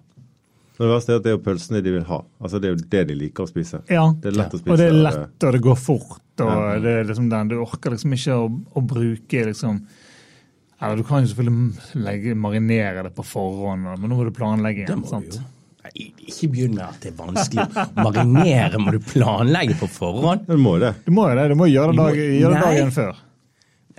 Det 0.75 0.89
verste 0.91 1.15
er 1.15 1.21
at 1.21 1.25
det 1.25 1.33
er 1.37 1.41
pølsene 1.41 1.81
de 1.87 1.93
vil 1.95 2.05
ha. 2.09 2.19
Altså 2.43 2.59
Det 2.61 2.69
er 2.69 2.73
jo 2.75 2.87
det 2.91 3.03
de 3.09 3.15
liker 3.17 3.47
å 3.47 3.49
spise. 3.49 3.81
ja. 3.89 4.05
Det 4.21 4.33
er 4.33 4.37
lett 4.43 4.55
å 4.57 4.59
spise. 4.61 4.73
Og 4.75 4.81
det 4.81 4.89
er 4.91 4.97
lett, 5.07 5.37
og 5.47 5.53
det 5.57 5.61
går 5.63 5.77
fort. 5.79 6.21
og 6.43 6.51
Ja. 6.51 6.79
det 6.83 6.95
er 7.01 7.05
liksom 7.09 7.29
den, 7.31 7.49
Du 7.49 7.57
orker 7.63 7.91
liksom 7.95 8.13
ikke 8.13 8.35
å, 8.37 8.49
å 8.75 8.81
bruke 8.85 9.45
liksom 9.47 9.87
Eller 10.85 11.01
du 11.01 11.07
kan 11.09 11.25
jo 11.25 11.33
selvfølgelig 11.33 12.05
legge, 12.05 12.37
marinere 12.37 13.05
det 13.07 13.15
på 13.17 13.25
forhånd, 13.27 13.87
men 13.97 14.09
nå 14.11 14.19
må 14.19 14.29
du 14.29 14.33
planlegge 14.37 14.85
igjen. 14.85 15.05
sant? 15.09 15.39
jo. 15.41 15.51
Nei, 15.85 16.07
ikke 16.25 16.49
begynn 16.55 16.77
med 16.79 16.85
at 16.87 17.03
det 17.03 17.11
er 17.13 17.17
vanskelig. 17.19 17.65
Marinere 17.99 18.79
må 18.81 18.95
du 18.95 19.01
planlegge 19.05 19.77
på 19.83 19.89
forhånd. 19.93 20.47
Du 20.49 20.57
må 20.57 20.79
det. 20.81 20.95
Du 21.05 21.13
må 21.13 21.27
jo 21.29 21.35
det. 21.37 21.49
Du 21.53 21.59
må 21.61 21.69
gjøre 21.69 21.93
det, 21.93 21.99
dag, 22.01 22.21
gjøre 22.41 22.55
det 22.55 22.69
dagen 22.69 22.95
før. 22.95 23.19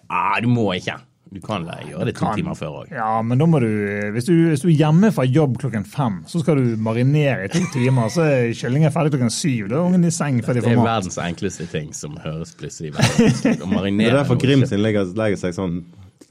Nei, 0.05 0.39
du 0.41 0.49
må 0.49 0.71
ikke. 0.73 0.97
Du 1.35 1.41
kan 1.43 1.65
gjøre 1.65 2.05
det 2.07 2.13
to 2.15 2.29
timer 2.37 2.55
før 2.55 2.77
òg. 2.81 2.91
Ja, 2.95 3.09
men 3.25 3.41
da 3.41 3.47
må 3.49 3.59
du 3.59 3.67
hvis, 4.15 4.27
du 4.29 4.33
hvis 4.53 4.61
du 4.63 4.69
er 4.69 4.77
hjemme 4.77 5.09
fra 5.13 5.25
jobb 5.27 5.57
klokken 5.59 5.83
fem, 5.89 6.21
så 6.31 6.39
skal 6.39 6.61
du 6.61 6.75
marinere 6.85 7.49
i 7.49 7.51
to 7.51 7.59
timer, 7.73 8.07
så 8.13 8.23
er 8.29 8.53
kyllingen 8.55 8.93
ferdig 8.93 9.15
klokken 9.15 9.33
syv. 9.33 9.67
Da 9.69 9.81
er 9.81 9.89
ungen 9.89 10.07
i 10.07 10.13
seng 10.15 10.39
før 10.45 10.55
de 10.57 10.63
Det 10.63 10.71
er 10.71 10.79
får 10.79 10.87
verdens 10.87 11.19
enkleste 11.25 11.67
ting 11.73 11.91
som 11.97 12.15
høres 12.23 12.55
plutselig 12.55 12.93
veldig 12.95 13.27
vanskelig 13.27 13.59
ut. 13.59 13.99
Det 13.99 14.07
er 14.07 14.17
derfor 14.21 14.41
Grim 14.45 14.65
sin 14.69 14.81
legger, 14.85 15.11
legger 15.17 15.41
seg 15.43 15.57
sånn 15.57 15.81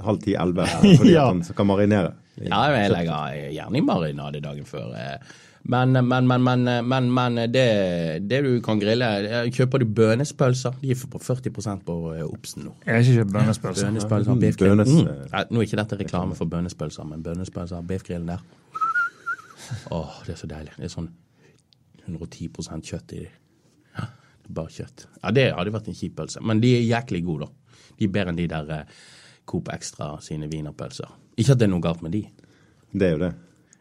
halv 0.02 0.20
ti-elleve. 0.24 0.66
Fordi 0.98 1.12
Ja. 1.14 1.28
at 1.30 1.46
han 1.48 1.56
kan 1.56 1.66
marinere. 1.66 2.12
Ja, 2.42 2.64
jeg 2.74 2.90
legger 2.90 3.34
gjerne 3.54 3.78
i 3.78 3.80
marinade 3.86 4.40
dagen 4.42 4.64
før. 4.66 4.90
eh. 4.98 5.18
Men, 5.66 5.92
men, 5.96 6.26
men, 6.28 6.42
men, 6.44 6.64
men, 6.88 7.06
men 7.14 7.36
det, 7.48 7.62
det 8.28 8.40
du 8.44 8.60
kan 8.60 8.76
grille 8.82 9.06
eh, 9.24 9.46
Kjøper 9.54 9.80
du 9.80 9.86
bønespølser? 9.96 10.74
De 10.82 10.90
er 10.92 10.98
på 11.08 11.16
40% 11.24 11.84
på 11.86 11.94
eh, 12.12 12.24
Obsen 12.26 12.66
nå. 12.66 12.74
Jeg 12.84 12.92
har 12.92 13.00
ikke 13.06 13.14
kjøpt 13.22 13.32
bønespølser. 13.38 13.86
Bønespølser, 13.88 14.40
biffgrill. 14.42 14.74
Bønes- 14.74 14.92
Mm. 14.92 15.22
Nei, 15.32 15.44
Nå 15.50 15.62
er 15.62 15.68
ikke 15.70 15.78
dette 15.80 15.96
reklame 16.02 16.36
for 16.36 16.44
bønespølser, 16.52 17.06
men 17.08 17.22
bønespølser, 17.24 17.80
biffgrillen 17.88 18.28
der. 18.34 18.44
Åh, 19.90 20.18
det 20.26 20.34
er 20.34 20.40
så 20.42 20.50
deilig. 20.50 20.74
Det 20.76 20.84
er 20.90 20.92
sånn 20.92 21.08
110% 22.08 22.84
kjøtt 22.90 23.14
i 23.16 23.22
de. 23.24 23.28
Ja, 23.96 24.06
det 24.44 24.54
bare 24.60 24.72
kjøtt. 24.74 25.06
Ja, 25.22 25.30
Det 25.32 25.46
hadde 25.56 25.72
vært 25.74 25.88
en 25.88 25.96
kjip 25.96 26.16
pølse, 26.18 26.42
men 26.44 26.60
de 26.60 26.74
er 26.76 26.84
jæklig 26.84 27.22
gode, 27.24 27.48
da. 27.48 27.80
De 27.98 28.04
er 28.08 28.12
bedre 28.12 28.32
enn 28.34 28.40
de 28.42 28.46
der 28.50 28.70
eh, 28.74 29.02
Coop 29.44 29.68
Extra 29.74 30.14
sine 30.24 30.48
wienerpølser. 30.50 31.10
Ikke 31.36 31.54
at 31.54 31.60
det 31.60 31.68
er 31.68 31.72
noe 31.74 31.84
galt 31.84 32.02
med 32.04 32.14
de. 32.14 32.22
Det 32.94 33.08
er 33.08 33.14
jo 33.16 33.22
det. 33.24 33.30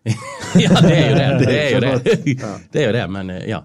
ja, 0.64 0.82
det 0.84 0.94
er 0.98 1.10
jo 1.10 1.16
det. 1.16 1.28
Det 1.46 1.58
er 1.58 1.70
jo 1.72 1.82
det. 1.84 1.94
Det 2.74 2.82
er 2.82 2.88
jo 2.88 2.94
det, 2.98 3.04
men 3.16 3.30
eh, 3.34 3.50
ja. 3.50 3.64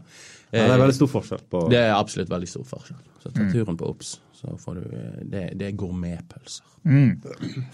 Ja, 0.49 0.62
det 0.64 0.73
er 0.73 0.81
veldig 0.81 0.95
stor 0.97 1.09
forskjell 1.12 1.40
på 1.52 1.61
Det 1.69 1.76
er 1.76 1.90
absolutt 1.93 2.31
veldig 2.33 2.47
stor 2.49 2.62
forskjell. 2.64 3.00
Så 3.21 3.33
ta 3.35 3.45
turen 3.52 3.76
på 3.76 3.88
Ops, 3.90 4.14
så 4.33 4.55
får 4.57 4.78
du 4.78 4.85
eh, 4.97 5.19
Det, 5.28 5.43
det 5.61 5.67
er 5.67 5.75
gourmetpølser. 5.76 6.64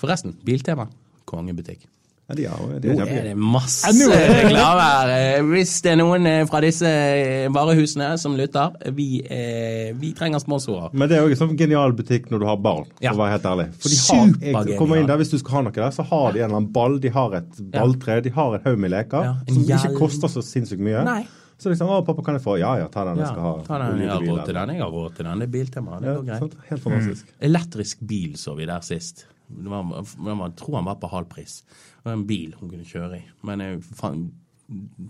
Forresten, 0.00 0.34
Biltema 0.42 0.88
kongebutikk. 1.28 1.86
Ja, 2.24 2.34
de, 2.38 2.44
har, 2.48 2.60
de 2.80 2.94
Nå 2.96 3.04
er 3.04 3.26
det 3.26 3.32
masse 3.36 3.90
Ja, 3.92 4.06
reklame 4.16 4.84
her. 4.86 5.10
Eh, 5.12 5.42
Hvis 5.50 5.74
det 5.84 5.90
er 5.92 5.98
noen 6.00 6.24
eh, 6.30 6.46
fra 6.48 6.62
disse 6.64 6.88
eh, 6.88 7.48
varehusene 7.52 8.06
som 8.18 8.32
lytter, 8.38 8.72
vi, 8.96 9.20
eh, 9.28 9.90
vi 10.00 10.14
trenger 10.16 10.40
sponsorer. 10.40 10.88
Men 10.96 11.10
det 11.10 11.18
er 11.18 11.26
jo 11.26 11.34
en 11.34 11.40
sånn 11.42 11.52
genial 11.60 11.92
butikk 11.98 12.30
når 12.32 12.40
du 12.40 12.46
har 12.48 12.56
barn, 12.64 12.86
Ja. 13.04 13.12
for 13.12 13.20
å 13.20 13.24
være 13.26 13.34
helt 13.36 13.48
ærlig. 13.52 13.66
For 13.76 13.92
de 13.92 14.00
har, 14.08 14.64
jeg 14.70 14.78
kommer 14.80 14.96
inn 15.02 15.06
der, 15.10 15.20
Hvis 15.20 15.34
du 15.34 15.38
skal 15.42 15.58
ha 15.58 15.62
noe 15.68 15.76
der, 15.76 15.90
så 15.92 16.02
har 16.08 16.32
de 16.32 16.40
en 16.40 16.44
eller 16.48 16.56
annen 16.62 16.72
ball, 16.72 16.96
de 17.04 17.12
har 17.12 17.36
et 17.42 17.60
balltre, 17.76 18.20
de 18.24 18.30
har 18.40 18.56
en 18.56 18.64
haug 18.70 18.78
med 18.86 18.90
leker 18.96 19.28
Ja, 19.28 19.34
som 19.52 19.62
ikke 19.68 19.92
koster 20.00 20.32
så 20.32 20.40
sinnssykt 20.40 20.80
mye. 20.80 21.04
Nei. 21.04 21.22
Så 21.60 21.70
liksom, 21.70 21.86
å 21.92 22.00
pappa, 22.08 22.24
kan 22.24 22.34
jeg 22.34 22.42
få? 22.42 22.56
Ja 22.58 22.72
ja, 22.80 22.88
ta 22.90 23.04
den, 23.06 23.20
jeg 23.20 23.28
skal 23.30 23.44
ha 23.44 23.52
ta 23.68 23.76
den, 23.84 24.00
jeg 24.00 24.10
har 24.10 24.24
råd 24.24 24.40
til 24.48 24.54
den. 24.58 24.72
Jeg 24.74 24.82
har 24.82 24.90
råd 24.96 25.14
til 25.20 25.28
den. 25.28 25.38
Det 25.44 25.46
er 25.46 25.52
biltema. 25.52 26.00
Det 26.00 26.08
Ja, 26.08 26.14
går 26.16 26.24
greit. 26.26 26.40
sant? 26.40 26.56
Helt 26.72 26.82
fantastisk. 26.88 27.28
Elektrisk 27.52 28.00
bil 28.00 28.32
så 28.40 28.56
vi 28.58 28.66
der 28.66 28.80
sist. 28.80 29.26
Det 29.56 29.70
var, 29.70 30.46
jeg 30.48 30.56
tror 30.56 30.76
han 30.76 30.84
var 30.88 30.96
på 31.02 31.10
halv 31.12 31.28
pris. 31.28 31.62
Det 31.68 32.04
var 32.08 32.12
en 32.18 32.26
bil 32.26 32.54
hun 32.60 32.70
kunne 32.70 32.84
kjøre 32.84 33.18
i. 33.18 33.22
Men 33.42 33.60
jeg 33.60 33.82
fant, 33.82 34.32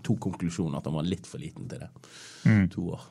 tok 0.03 0.19
konklusjonen 0.21 0.77
at 0.77 0.85
han 0.85 0.95
var 0.95 1.07
litt 1.07 1.27
for 1.31 1.39
liten 1.39 1.69
til 1.71 1.79
det. 1.85 1.91
To 2.75 2.89
år. 2.97 3.05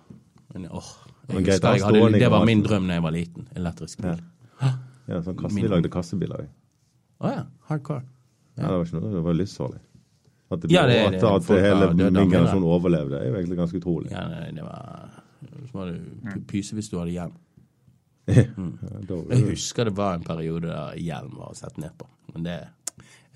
Men 0.54 0.68
åh, 0.70 0.90
jeg 1.30 1.36
han 1.38 1.46
jeg 1.46 1.84
hadde, 1.84 2.20
det 2.20 2.30
var 2.32 2.46
min 2.46 2.62
drøm 2.63 2.88
da 2.88 2.94
jeg 3.00 3.04
var 3.04 3.12
liten. 3.16 3.48
Elektrisk 3.56 4.02
bil. 4.04 4.20
Ja, 5.08 5.22
sånn 5.22 5.36
kasse, 5.40 5.56
Vi 5.56 5.68
lagde 5.68 5.90
kassebiler. 5.92 6.44
òg. 6.46 6.52
Å 7.24 7.32
ja. 7.34 7.44
Hardcore. 7.70 8.04
Ja, 8.58 8.68
det 8.70 8.75
var 8.78 8.86
ikke 8.86 9.00
noe, 9.02 9.12
det 9.16 9.24
var 9.25 9.34
livsfarlig. 9.34 9.80
At, 10.52 10.60
det, 10.62 10.70
Ja, 10.72 10.86
det- 10.86 11.00
at, 11.06 11.12
det- 11.12 11.24
at 11.24 11.48
hele 11.63 11.88
døde, 11.98 12.12
min 12.22 12.30
generasjon 12.30 12.63
overlevde, 12.63 13.18
er 13.20 13.28
jo 13.32 13.34
egentlig 13.40 13.58
ganske 13.58 13.80
utrolig. 13.82 14.12
Ja, 14.12 14.28
det 14.30 14.56
det 14.56 14.63
var 14.63 15.10
Så 15.68 15.74
var 15.74 15.86
det 15.92 16.48
pyse 16.48 16.74
hvis 16.75 16.90
du 16.90 16.98
hadde 17.00 17.12
hjelm. 17.12 17.34
Ja, 18.27 18.44
Mm. 18.56 18.77
Jeg 19.30 19.44
husker 19.50 19.86
det 19.86 19.96
var 19.98 20.13
en 20.15 20.24
periode 20.24 20.62
der 20.70 20.94
hjelm 20.96 21.34
var 21.38 21.53
sett 21.60 21.77
ned 21.77 21.92
på. 22.00 22.06
Men 22.34 22.44
det, 22.44 22.60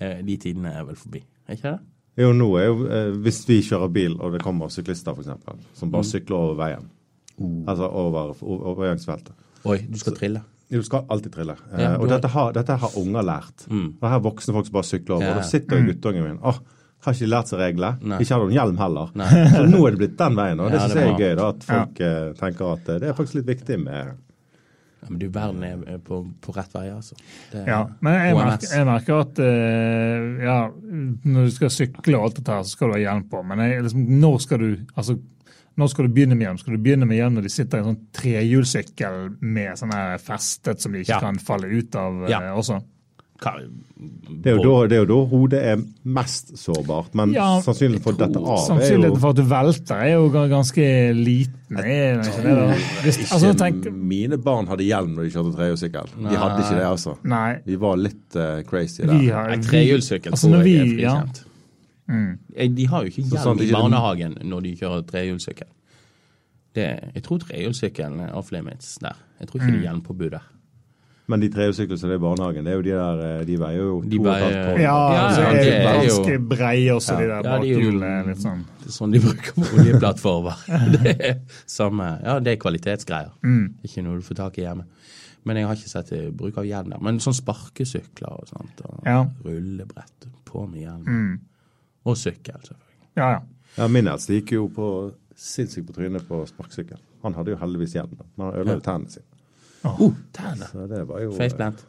eh, 0.00 0.22
de 0.24 0.36
tidene 0.40 0.72
er 0.72 0.84
vel 0.88 0.96
forbi. 0.96 1.20
Er 1.48 1.54
ikke 1.58 1.72
det? 1.74 1.80
jo, 2.18 2.32
nå 2.32 2.46
er 2.58 2.64
jo, 2.66 2.86
eh, 2.88 3.10
Hvis 3.22 3.42
vi 3.46 3.60
kjører 3.62 3.92
bil, 3.92 4.16
og 4.20 4.32
det 4.32 4.40
kommer 4.42 4.68
syklister 4.72 5.12
eksempel, 5.14 5.58
som 5.74 5.88
Mm. 5.88 5.92
bare 5.92 6.04
sykler 6.04 6.36
over 6.36 6.54
veien, 6.56 6.88
altså 7.68 7.86
over 7.92 8.34
overgangsfeltet 8.42 9.32
Oi, 9.64 9.78
du 9.90 9.98
skal 9.98 10.14
trille. 10.14 10.40
Du 10.70 10.82
skal 10.82 11.04
alltid 11.10 11.32
trille. 11.32 11.56
Eh, 11.72 11.80
Ja, 11.80 11.94
og 11.96 12.08
har- 12.08 12.18
dette 12.18 12.28
har, 12.28 12.52
dette 12.52 12.76
har 12.78 12.90
unger 12.96 13.22
lært. 13.22 13.66
Det 13.68 14.02
er 14.02 14.08
her 14.08 14.20
voksne 14.20 14.52
folk 14.54 14.66
som 14.66 14.72
bare 14.72 14.84
sykler 14.84 15.14
over. 15.16 15.22
Ja. 15.24 15.30
Og 15.30 15.36
da 15.36 15.42
sitter 15.42 15.82
guttungen 15.86 16.22
min 16.22 16.38
åh, 16.38 16.58
har 17.04 17.12
ikke 17.12 17.28
lært 17.28 17.48
seg 17.48 17.58
reglene? 17.58 17.98
Nei. 18.02 18.18
Ikke 18.20 18.34
har 18.34 18.40
noen 18.44 18.52
hjelm 18.52 18.78
heller. 18.78 19.10
Nei. 19.14 19.28
Så 19.56 19.66
nå 19.70 19.86
er 19.86 19.90
det 19.90 19.98
blitt 19.98 20.16
den 20.16 20.34
veien. 20.36 20.60
Og 20.60 20.70
det 20.70 20.80
Ja, 20.80 20.86
syns 20.88 20.94
jeg 20.94 21.08
er 21.08 21.14
er 21.14 21.18
gøy, 21.18 21.36
da, 21.36 21.48
at 21.48 21.62
folk 21.64 21.98
ja. 21.98 22.32
tenker 22.34 22.72
at 22.72 22.84
det 22.84 23.02
er 23.02 23.12
faktisk 23.14 23.34
litt 23.34 23.46
viktig 23.46 23.78
med 23.84 24.16
Ja, 25.02 25.08
men 25.08 25.18
du, 25.20 25.28
verden 25.30 25.62
er 25.64 25.98
på, 26.04 26.20
på 26.42 26.52
rett 26.56 26.72
vei, 26.74 26.88
altså. 26.90 27.14
Det 27.52 27.64
Ja, 27.68 27.84
men 28.02 28.14
jeg 28.18 28.34
merker, 28.34 28.72
jeg 28.74 28.86
merker 28.88 29.20
at 29.22 29.38
uh, 29.38 30.42
ja, 30.42 30.56
når 31.24 31.48
du 31.48 31.50
skal 31.54 31.70
sykle 31.70 32.18
og 32.18 32.24
alt 32.28 32.40
dette 32.40 32.56
her, 32.56 32.62
så 32.66 32.74
skal 32.74 32.90
du 32.90 32.96
ha 32.96 33.02
hjelm 33.04 33.28
på. 33.30 33.42
Men 33.46 33.62
jeg, 33.62 33.84
liksom, 33.86 34.06
når 34.20 34.38
skal 34.42 34.58
du 34.64 34.68
altså, 34.98 35.18
når 35.78 35.86
skal 35.92 36.08
du 36.08 36.14
begynne 36.16 36.34
med 36.34 36.48
hjelm? 36.48 36.58
Skal 36.58 36.74
du 36.74 36.82
begynne 36.82 37.06
med 37.06 37.20
hjelm 37.20 37.36
når 37.38 37.44
de 37.46 37.50
sitter 37.54 37.78
i 37.78 37.84
en 37.84 37.92
sånn 37.92 38.00
trehjulssykkel 38.18 39.18
med 39.40 39.78
sånn 39.78 39.92
her 39.94 40.18
festet 40.18 40.82
som 40.82 40.92
de 40.92 41.04
ikke 41.04 41.14
Ja. 41.14 41.20
kan 41.22 41.38
falle 41.38 41.70
ut 41.70 41.94
av 41.94 42.24
eh, 42.24 42.30
Ja. 42.34 42.40
også? 42.58 42.80
Det 43.38 44.50
er 44.50 44.56
jo 44.58 44.62
da, 44.64 44.72
det 44.90 44.96
er 44.96 45.02
jo 45.04 45.06
da 45.10 45.16
hodet 45.30 45.58
er 45.72 45.82
mest 46.10 46.50
sårbart, 46.58 47.14
men 47.18 47.32
Ja, 47.36 47.46
sannsynligheten 47.62 48.02
for 48.02 48.16
at 48.16 48.20
dette 48.24 48.40
av 48.40 48.48
er 48.48 48.56
jo 48.58 48.64
Sannsynligheten 48.66 49.22
for 49.22 49.30
at 49.30 49.38
du 49.38 49.44
velter 49.52 50.02
er 50.02 50.10
jo 50.12 50.28
ganske 50.34 50.86
liten. 51.18 51.78
Er 51.78 52.18
ikke 52.22 52.42
det, 52.44 52.56
da? 52.58 52.66
Hvis, 53.04 53.20
altså, 53.32 53.52
tenk, 53.58 53.86
Mine 53.94 54.38
barn 54.42 54.66
hadde 54.70 54.86
hjelm 54.88 55.14
når 55.14 55.28
de 55.28 55.32
kjørte 55.36 55.54
trehjulssykkel. 55.56 56.12
De 56.18 56.34
hadde 56.42 56.64
ikke 56.64 56.76
det, 56.80 56.84
altså. 56.88 57.16
nei, 57.22 57.48
De 57.66 57.78
var 57.86 57.96
litt 58.02 58.38
uh, 58.38 58.58
crazy 58.68 59.02
der. 59.06 59.14
har 59.38 59.54
Trehjulssykkel 59.68 60.34
altså, 60.34 60.52
tror 60.52 60.66
jeg 60.66 60.82
er 60.82 60.92
frikjent. 60.94 61.42
ja. 61.44 62.20
Eh, 62.56 62.70
De 62.72 62.86
har 62.88 63.04
jo 63.04 63.12
ikke 63.12 63.22
hjelm 63.26 63.42
sant 63.44 63.60
i 63.62 63.70
barnehagen 63.72 64.38
når 64.48 64.66
de 64.66 64.76
kjører 64.82 65.02
trehjulssykkel. 65.10 65.70
Jeg 66.78 67.22
tror 67.26 67.40
trehjulssykkelen 67.42 68.20
er 68.28 68.36
off 68.38 68.52
limits 68.54 68.96
der. 69.02 69.16
Jeg 69.40 69.48
tror 69.48 69.60
ikke 69.62 69.72
det 69.72 69.80
er 69.80 69.86
hjelmpåbud 69.88 70.30
der. 70.36 70.46
Men 71.28 71.40
de 71.42 71.48
trehjulssyklene 71.52 71.98
som 72.00 72.08
er 72.10 72.16
i 72.16 72.20
barnehagen, 72.22 72.64
det 72.64 72.72
er 72.72 72.76
jo 72.78 72.82
de 72.86 72.92
der 72.96 73.18
eh, 73.24 73.40
De 73.44 73.56
veier 73.60 73.82
jo 73.82 73.96
De 74.00 74.16
to 74.16 74.22
og 74.22 74.28
et 74.32 74.42
halvt 74.42 74.60
tonn. 74.64 74.80
Ja, 74.80 74.94
Ja, 75.12 75.24
altså, 75.26 75.40
ja, 75.42 75.48
er 75.48 75.58
det 75.58 75.72
er 75.74 75.98
ganske 76.08 76.36
breie 76.48 76.94
også, 76.94 77.16
de 77.18 77.26
der 77.28 77.34
Ja, 77.34 77.42
de 77.42 77.48
er 77.48 77.66
jo- 77.68 77.80
bakhjulene. 77.82 78.12
Litt 78.30 78.40
sånn. 78.46 78.62
Det 78.80 78.88
er 78.88 78.96
sånn 78.96 79.12
de 79.12 79.20
bruker 79.26 79.52
på 79.58 79.68
oljeplattformer. 79.82 80.62
Det 80.96 81.14
er 81.28 81.34
samme, 81.66 82.06
ja, 82.24 82.38
det 82.40 82.54
er 82.54 82.62
kvalitetsgreier. 82.64 83.34
Mm. 83.44 83.66
Ikke 83.84 84.02
noe 84.06 84.16
du 84.16 84.24
får 84.30 84.40
tak 84.40 84.58
i 84.58 84.64
hjemme. 84.64 84.86
Men 85.44 85.56
jeg 85.60 85.66
har 85.68 85.76
ikke 85.76 85.92
sett 85.92 86.12
eh, 86.16 86.30
bruk 86.34 86.56
av 86.58 86.64
hjelm 86.64 86.90
der. 86.96 87.00
Men 87.04 87.20
sånn 87.20 87.36
sparkesykler 87.36 88.32
og 88.40 88.48
sånt, 88.48 88.80
og 88.88 89.04
Ja. 89.06 89.20
Mm. 89.24 89.30
rullebrett 89.44 90.28
på 90.48 90.64
med 90.68 90.80
hjelm. 90.86 91.38
Og 92.08 92.16
sykkel, 92.16 92.56
selvfølgelig. 92.64 92.96
Ja, 93.20 93.30
ja. 93.36 93.40
Ja, 93.76 93.86
Min 93.92 94.08
eldste 94.08 94.32
gikk 94.40 94.52
jo 94.56 94.68
på 94.72 95.12
sinnssykt 95.36 95.86
på 95.86 95.92
trynet 96.00 96.24
på 96.26 96.40
sparkesykkel. 96.48 96.98
Han 97.22 97.34
hadde 97.36 97.52
jo 97.52 97.56
heldigvis 97.60 97.94
hjelm, 97.94 98.16
men 98.16 98.46
han 98.48 98.54
ødela 98.62 98.78
jo 98.78 98.80
tennene 98.80 99.10
sine. 99.12 99.24
Oh, 99.84 100.12
tærne. 100.34 100.66
Så 100.72 100.86
det 100.90 101.04
var 101.08 101.20
jo 101.22 101.30
Faceplant. 101.38 101.84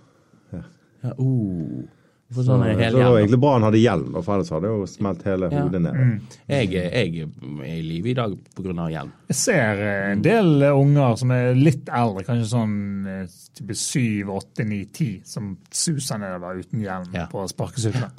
Ja. 0.54 0.62
Ja, 1.04 1.14
oh. 1.18 1.88
For 2.30 2.46
sånn 2.46 2.62
så 2.62 2.76
det 2.78 2.92
var 2.94 3.16
egentlig 3.18 3.40
bra 3.42 3.56
han 3.56 3.64
hadde 3.66 3.80
hjelm, 3.82 4.14
for 4.22 4.36
ellers 4.36 4.52
hadde 4.54 4.70
jo 4.70 4.84
smelt 4.86 5.24
hele 5.26 5.48
Ja. 5.50 5.64
hodet 5.64 5.80
ned. 5.82 5.96
Mm. 5.98 6.20
Jeg, 6.48 6.68
jeg 6.76 6.86
er 6.86 7.66
i 7.66 7.82
live 7.82 8.12
i 8.12 8.14
dag 8.14 8.36
pga. 8.54 8.86
hjelm. 8.94 9.12
Jeg 9.32 9.36
ser 9.40 9.82
eh, 9.82 10.12
en 10.12 10.22
del 10.22 10.62
eh, 10.62 10.76
unger 10.78 11.16
som 11.18 11.32
er 11.34 11.56
litt 11.58 11.90
eldre, 11.90 12.22
kanskje 12.28 12.46
sånn 12.52 12.76
eh, 13.10 13.26
type 13.58 13.74
7, 13.74 14.30
8, 14.30 14.64
9, 14.70 14.86
10, 14.94 15.10
som 15.26 15.56
suser 15.74 16.22
nedover 16.22 16.62
uten 16.62 16.86
hjelm 16.86 17.10
Ja. 17.18 17.26
på 17.32 17.48
sparkesykler. 17.50 18.12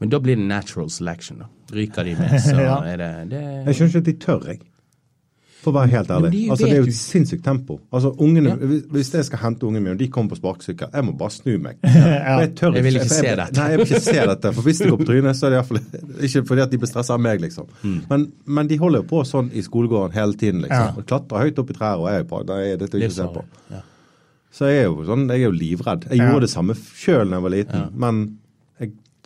Men 0.00 0.10
da 0.12 0.18
blir 0.20 0.36
det 0.36 0.44
natural 0.44 0.90
selection. 0.92 1.38
da. 1.38 1.46
Ryker 1.72 2.04
de 2.04 2.14
med, 2.20 2.36
så 2.44 2.60
Ja. 2.60 2.76
er 2.84 2.96
det, 3.00 3.30
det 3.30 3.40
Jeg 3.40 3.74
skjønner 3.74 3.88
ikke 3.88 3.98
at 4.04 4.04
de 4.04 4.12
tør, 4.26 4.46
jeg. 4.52 4.60
For 5.66 5.72
å 5.72 5.76
være 5.80 5.90
helt 5.90 6.10
ærlig. 6.14 6.30
De 6.32 6.40
altså, 6.54 6.66
det 6.70 6.76
er 6.76 6.78
jo 6.84 6.86
et 6.92 6.94
sinnssykt 6.96 7.42
tempo. 7.44 7.76
Altså, 7.92 8.12
ungene, 8.22 8.52
Ja. 8.54 8.56
hvis- 8.70 8.84
Hvis 8.94 9.10
jeg 9.16 9.24
skal 9.26 9.38
hente 9.42 9.66
ungene 9.66 9.82
mine, 9.82 9.94
og 9.96 9.98
de 9.98 10.06
kommer 10.08 10.30
på 10.30 10.38
sparkesykkel, 10.38 10.92
jeg 10.94 11.04
må 11.04 11.16
bare 11.18 11.30
snu 11.34 11.58
meg. 11.58 11.76
Ja. 11.84 12.38
Jeg, 12.40 12.54
tør 12.54 12.74
Jeg 12.78 12.84
vil 12.86 12.94
ikke 13.00 13.08
jeg, 13.10 13.10
se 13.10 13.34
dette. 13.40 13.56
Nei, 13.58 13.66
jeg 13.70 13.78
vil 13.78 13.86
ikke 13.86 14.00
se 14.06 14.26
dette. 14.32 14.52
For 14.54 14.62
hvis 14.62 14.78
de 14.78 14.90
går 14.92 14.98
på 15.02 15.08
trynet, 15.10 15.34
så 15.36 15.46
er 15.46 15.50
det 15.50 15.58
iallfall 15.58 15.82
ikke 16.30 16.44
fordi 16.46 16.62
at 16.62 16.70
de 16.70 16.78
blir 16.78 16.88
stressa 16.92 17.14
av 17.18 17.20
meg, 17.20 17.40
liksom. 17.42 17.66
Mm. 17.82 17.98
Men, 18.10 18.32
men 18.46 18.66
de 18.68 18.78
holder 18.78 19.02
jo 19.02 19.08
på 19.10 19.24
sånn 19.26 19.50
i 19.52 19.60
skolegården 19.66 20.14
hele 20.14 20.32
tiden, 20.38 20.62
liksom. 20.62 20.86
Ja. 20.86 20.94
Og 20.96 21.04
klatrer 21.10 21.42
høyt 21.44 21.58
opp 21.58 21.70
i 21.70 21.74
trær 21.74 21.98
og 21.98 22.08
er 22.14 22.22
på. 22.24 22.40
Det 22.46 22.56
er 22.72 22.76
dette 22.84 22.96
ikke 23.02 23.10
å 23.10 23.18
se 23.18 23.28
på. 23.34 23.44
Ja. 23.74 23.82
Så 24.56 24.70
jeg 24.70 24.78
er 24.86 24.88
jo 24.88 25.02
sånn, 25.04 25.26
jeg 25.28 25.42
er 25.42 25.50
jo 25.50 25.52
livredd. 25.52 26.06
Jeg 26.08 26.18
Ja. 26.22 26.30
gjorde 26.30 26.46
det 26.46 26.50
samme 26.54 26.74
sjøl 26.78 27.28
da 27.28 27.36
jeg 27.36 27.42
var 27.42 27.50
liten, 27.50 27.90
men 27.98 28.38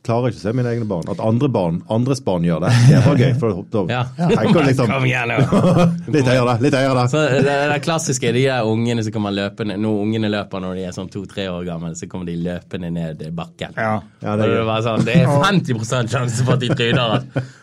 klarer 0.07 0.31
ikke 0.33 0.41
å 0.41 0.43
se 0.47 0.53
mine 0.57 0.71
egne 0.73 0.87
barn. 0.89 1.05
At 1.13 1.19
andre 1.21 1.49
barn, 1.53 1.83
andres 1.93 2.23
barn 2.25 2.43
gjør 2.47 2.63
det, 2.65 2.71
det 2.89 3.01
var 3.05 3.19
gøy. 3.21 3.33
For 3.41 3.59
da 3.75 3.83
Ja. 3.93 4.03
tenker 4.17 4.65
liksom 4.65 4.89
Kom 4.91 5.05
igjen, 5.05 5.29
nå! 5.29 5.39
Litt 6.15 6.27
høyere, 6.31 6.55
litt 6.65 6.75
høyere. 6.75 7.05
Så 7.13 7.21
det, 7.35 7.43
det 7.73 7.81
klassiske 7.85 8.33
de 8.33 8.45
der 8.47 8.65
ungene 8.67 9.05
som 9.05 9.13
kommer 9.15 9.35
løpende 9.37 9.77
Når 9.79 10.01
ungene 10.07 10.31
løper 10.33 10.63
når 10.65 10.79
de 10.81 10.87
er 10.89 10.95
sånn 10.97 11.11
to-tre 11.13 11.47
år 11.53 11.67
gamle, 11.69 11.93
så 11.99 12.09
kommer 12.11 12.27
de 12.31 12.39
løpende 12.41 12.91
ned 12.97 13.27
bakken. 13.37 13.77
Ja. 13.77 13.99
Ja, 14.25 14.37
det 14.41 14.49
det, 14.49 14.57
er 14.63 14.67
bare 14.71 14.87
sånn, 14.89 15.05
det 15.05 15.19
er 15.21 15.29
50 15.29 16.09
sjanse 16.17 16.45
for 16.49 16.57
at 16.57 16.65
de 16.65 16.73
tryner. 16.73 17.21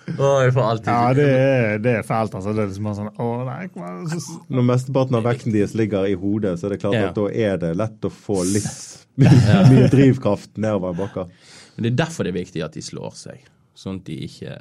Å, 0.08 0.30
jeg 0.45 0.54
får 0.56 0.69
alltid 0.71 0.93
Ja, 0.93 1.02
det 1.17 1.28
er, 1.34 1.82
det 1.84 1.95
er 2.00 2.06
fælt, 2.08 2.38
altså. 2.38 2.54
Det 2.56 2.63
er 2.63 2.69
liksom 2.71 2.93
sånn 2.95 3.10
Å, 3.17 3.26
nei, 3.50 3.65
det 3.67 4.21
så- 4.23 4.38
Når 4.56 4.63
mesteparten 4.69 5.17
av 5.19 5.26
vekten 5.28 5.52
deres 5.58 5.73
ligger 5.76 6.06
i 6.08 6.13
hodet, 6.15 6.56
så 6.62 6.69
er 6.69 6.76
det 6.78 6.80
klart 6.86 6.95
Ja. 6.95 7.10
at 7.10 7.15
da 7.17 7.28
er 7.28 7.58
det 7.65 7.73
lett 7.76 8.08
å 8.08 8.13
få 8.13 8.39
litt 8.47 8.69
mye, 9.17 9.34
mye 9.73 9.89
drivkraft 9.91 10.56
nedover 10.62 10.93
bakker. 10.95 11.28
Men 11.77 11.85
Det 11.85 11.91
er 11.93 11.99
derfor 12.05 12.25
det 12.25 12.33
er 12.33 12.39
viktig 12.41 12.63
at 12.65 12.73
de 12.73 12.81
slår 12.83 13.13
seg. 13.17 13.45
Sånn 13.77 13.99
at 14.01 14.07
de 14.07 14.15
ikke 14.25 14.53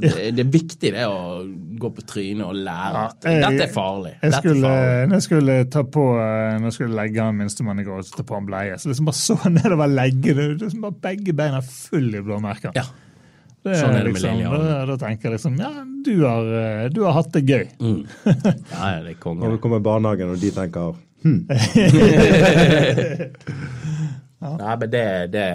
Det, 0.00 0.10
det 0.32 0.40
er 0.40 0.48
viktig 0.48 0.92
det 0.94 1.02
å 1.04 1.42
gå 1.80 1.90
på 1.92 2.04
trynet 2.08 2.46
og 2.46 2.54
lære 2.56 3.02
Ja, 3.02 3.08
at 3.10 3.26
dette 3.26 3.66
er 3.66 3.72
farlig. 3.74 4.14
Jeg 4.22 4.32
skulle, 4.38 4.70
farlig. 4.70 5.08
når 5.10 5.18
jeg 5.18 5.26
skulle 5.26 5.56
ta 5.74 5.82
på 5.98 6.04
Når 6.16 6.64
jeg 6.70 6.76
skulle 6.78 6.96
legge 7.02 7.26
han 7.26 7.36
minstemann 7.36 7.82
i 7.82 7.84
går, 7.84 8.00
så 8.06 8.16
ta 8.16 8.24
på 8.30 8.38
han 8.38 8.46
bleie, 8.48 8.78
så 8.80 8.88
liksom 8.88 9.10
bare 9.10 9.20
så 9.20 9.36
nedover 9.58 9.92
leggene. 9.92 10.48
Liksom 10.54 10.86
bare 10.86 10.96
begge 11.10 11.36
beina 11.36 11.60
full 11.66 12.08
i 12.14 12.22
blåmerker. 12.24 12.72
Ja. 12.78 12.86
Det 13.66 13.74
sånn 13.76 13.96
er 13.98 14.06
det 14.06 14.12
med 14.14 14.22
Lillian. 14.22 14.54
Da, 14.62 14.78
da 14.88 14.96
tenker 15.02 15.28
jeg 15.28 15.34
liksom 15.36 15.58
Ja, 15.60 15.72
du 16.06 16.14
har, 16.22 16.44
eh, 16.62 16.86
du 16.94 17.02
har 17.04 17.12
hatt 17.18 17.32
det 17.34 17.42
gøy. 17.44 17.66
Mm. 17.82 18.00
ja, 18.24 18.32
ja, 18.78 19.02
det 19.04 19.10
er 19.12 19.20
konge. 19.20 19.42
Når 19.42 19.58
du 19.58 19.62
kommer 19.66 19.82
i 19.82 19.86
barnehagen 19.90 20.32
og 20.32 20.40
de 20.40 20.50
tenker 20.54 20.96
Nei, 24.38 24.74
men 24.78 24.90
det, 24.92 25.06
det 25.34 25.46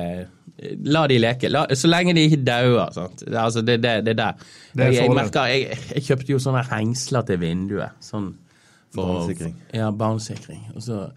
La 0.87 1.07
de 1.09 1.17
leke. 1.19 1.49
La, 1.51 1.65
så 1.75 1.89
lenge 1.89 2.15
de 2.17 2.27
ikke 2.29 2.43
dauer. 2.45 2.93
sant? 2.95 3.25
Altså, 3.29 3.61
det, 3.65 3.79
det, 3.83 3.97
det 4.07 4.17
der. 4.19 4.39
Det 4.73 4.89
jeg, 4.91 5.03
jeg, 5.03 5.15
merker, 5.17 5.51
jeg, 5.51 5.79
jeg 5.95 6.05
kjøpte 6.07 6.33
jo 6.35 6.39
sånne 6.41 6.63
hengsler 6.71 7.27
til 7.27 7.41
vinduet. 7.43 7.99
Sånn 8.03 8.33
Barnesikring. 8.93 9.55
Ja, 9.73 9.87
barnesikring. 9.89 10.67
Og 10.75 10.83
så 10.85 11.07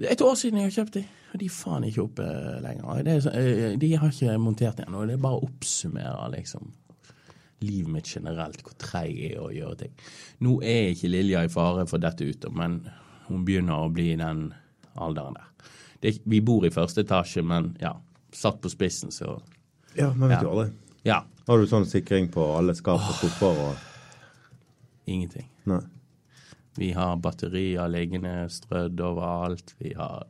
et 0.00 0.22
år 0.22 0.36
siden 0.38 0.60
jeg 0.60 0.70
har 0.70 0.76
kjøpt 0.78 0.96
de, 0.96 1.02
og 1.32 1.40
de 1.40 1.46
er 1.46 1.54
faen 1.54 1.86
ikke 1.86 2.04
oppe 2.04 2.26
lenger. 2.64 3.02
Det 3.04 3.16
er, 3.16 3.40
eh, 3.40 3.78
de 3.78 3.90
har 3.96 4.12
ikke 4.12 4.36
montert 4.40 4.80
igjen. 4.80 4.94
Og 4.94 5.08
det 5.08 5.16
er 5.16 5.24
bare 5.24 5.40
å 5.40 5.48
oppsummere 5.48 6.30
liksom 6.36 6.70
livet 7.60 7.92
mitt 7.92 8.08
generelt, 8.08 8.62
hvor 8.64 8.76
treig 8.80 9.18
jeg 9.18 9.34
er 9.34 9.42
å 9.44 9.50
gjøre 9.52 9.76
ting. 9.82 9.92
Nå 10.46 10.60
er 10.64 10.94
ikke 10.94 11.10
Lilja 11.12 11.44
i 11.44 11.52
fare 11.52 11.84
for 11.90 12.00
dette 12.00 12.24
ute, 12.24 12.48
men 12.56 12.80
hun 13.28 13.44
begynner 13.44 13.84
å 13.84 13.92
bli 13.92 14.14
i 14.14 14.20
den 14.20 14.46
alderen 14.96 15.36
der. 15.36 15.50
Det, 16.00 16.14
vi 16.24 16.40
bor 16.40 16.64
i 16.64 16.72
første 16.72 17.04
etasje, 17.04 17.44
men 17.44 17.74
ja, 17.82 17.92
satt 18.32 18.60
på 18.60 18.70
spissen, 18.70 19.10
så 19.10 19.40
Ja, 19.96 20.12
men 20.14 20.28
vet 20.28 20.38
Ja. 20.38 20.42
du 20.42 20.48
aldri. 20.50 20.72
ja. 21.04 21.24
Har 21.48 21.58
du 21.58 21.66
sånn 21.66 21.84
sikring 21.86 22.28
på 22.30 22.44
alle 22.56 22.74
skap 22.74 23.00
og 23.00 23.14
skuffer 23.16 23.58
og 23.58 23.76
Ingenting. 25.06 25.48
Nei. 25.66 25.80
Vi 26.78 26.92
har 26.92 27.16
batterier 27.16 27.88
liggende 27.90 28.46
strødd 28.48 29.00
overalt. 29.00 29.74
Vi 29.80 29.92
har 29.96 30.24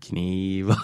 kniver. 0.00 0.76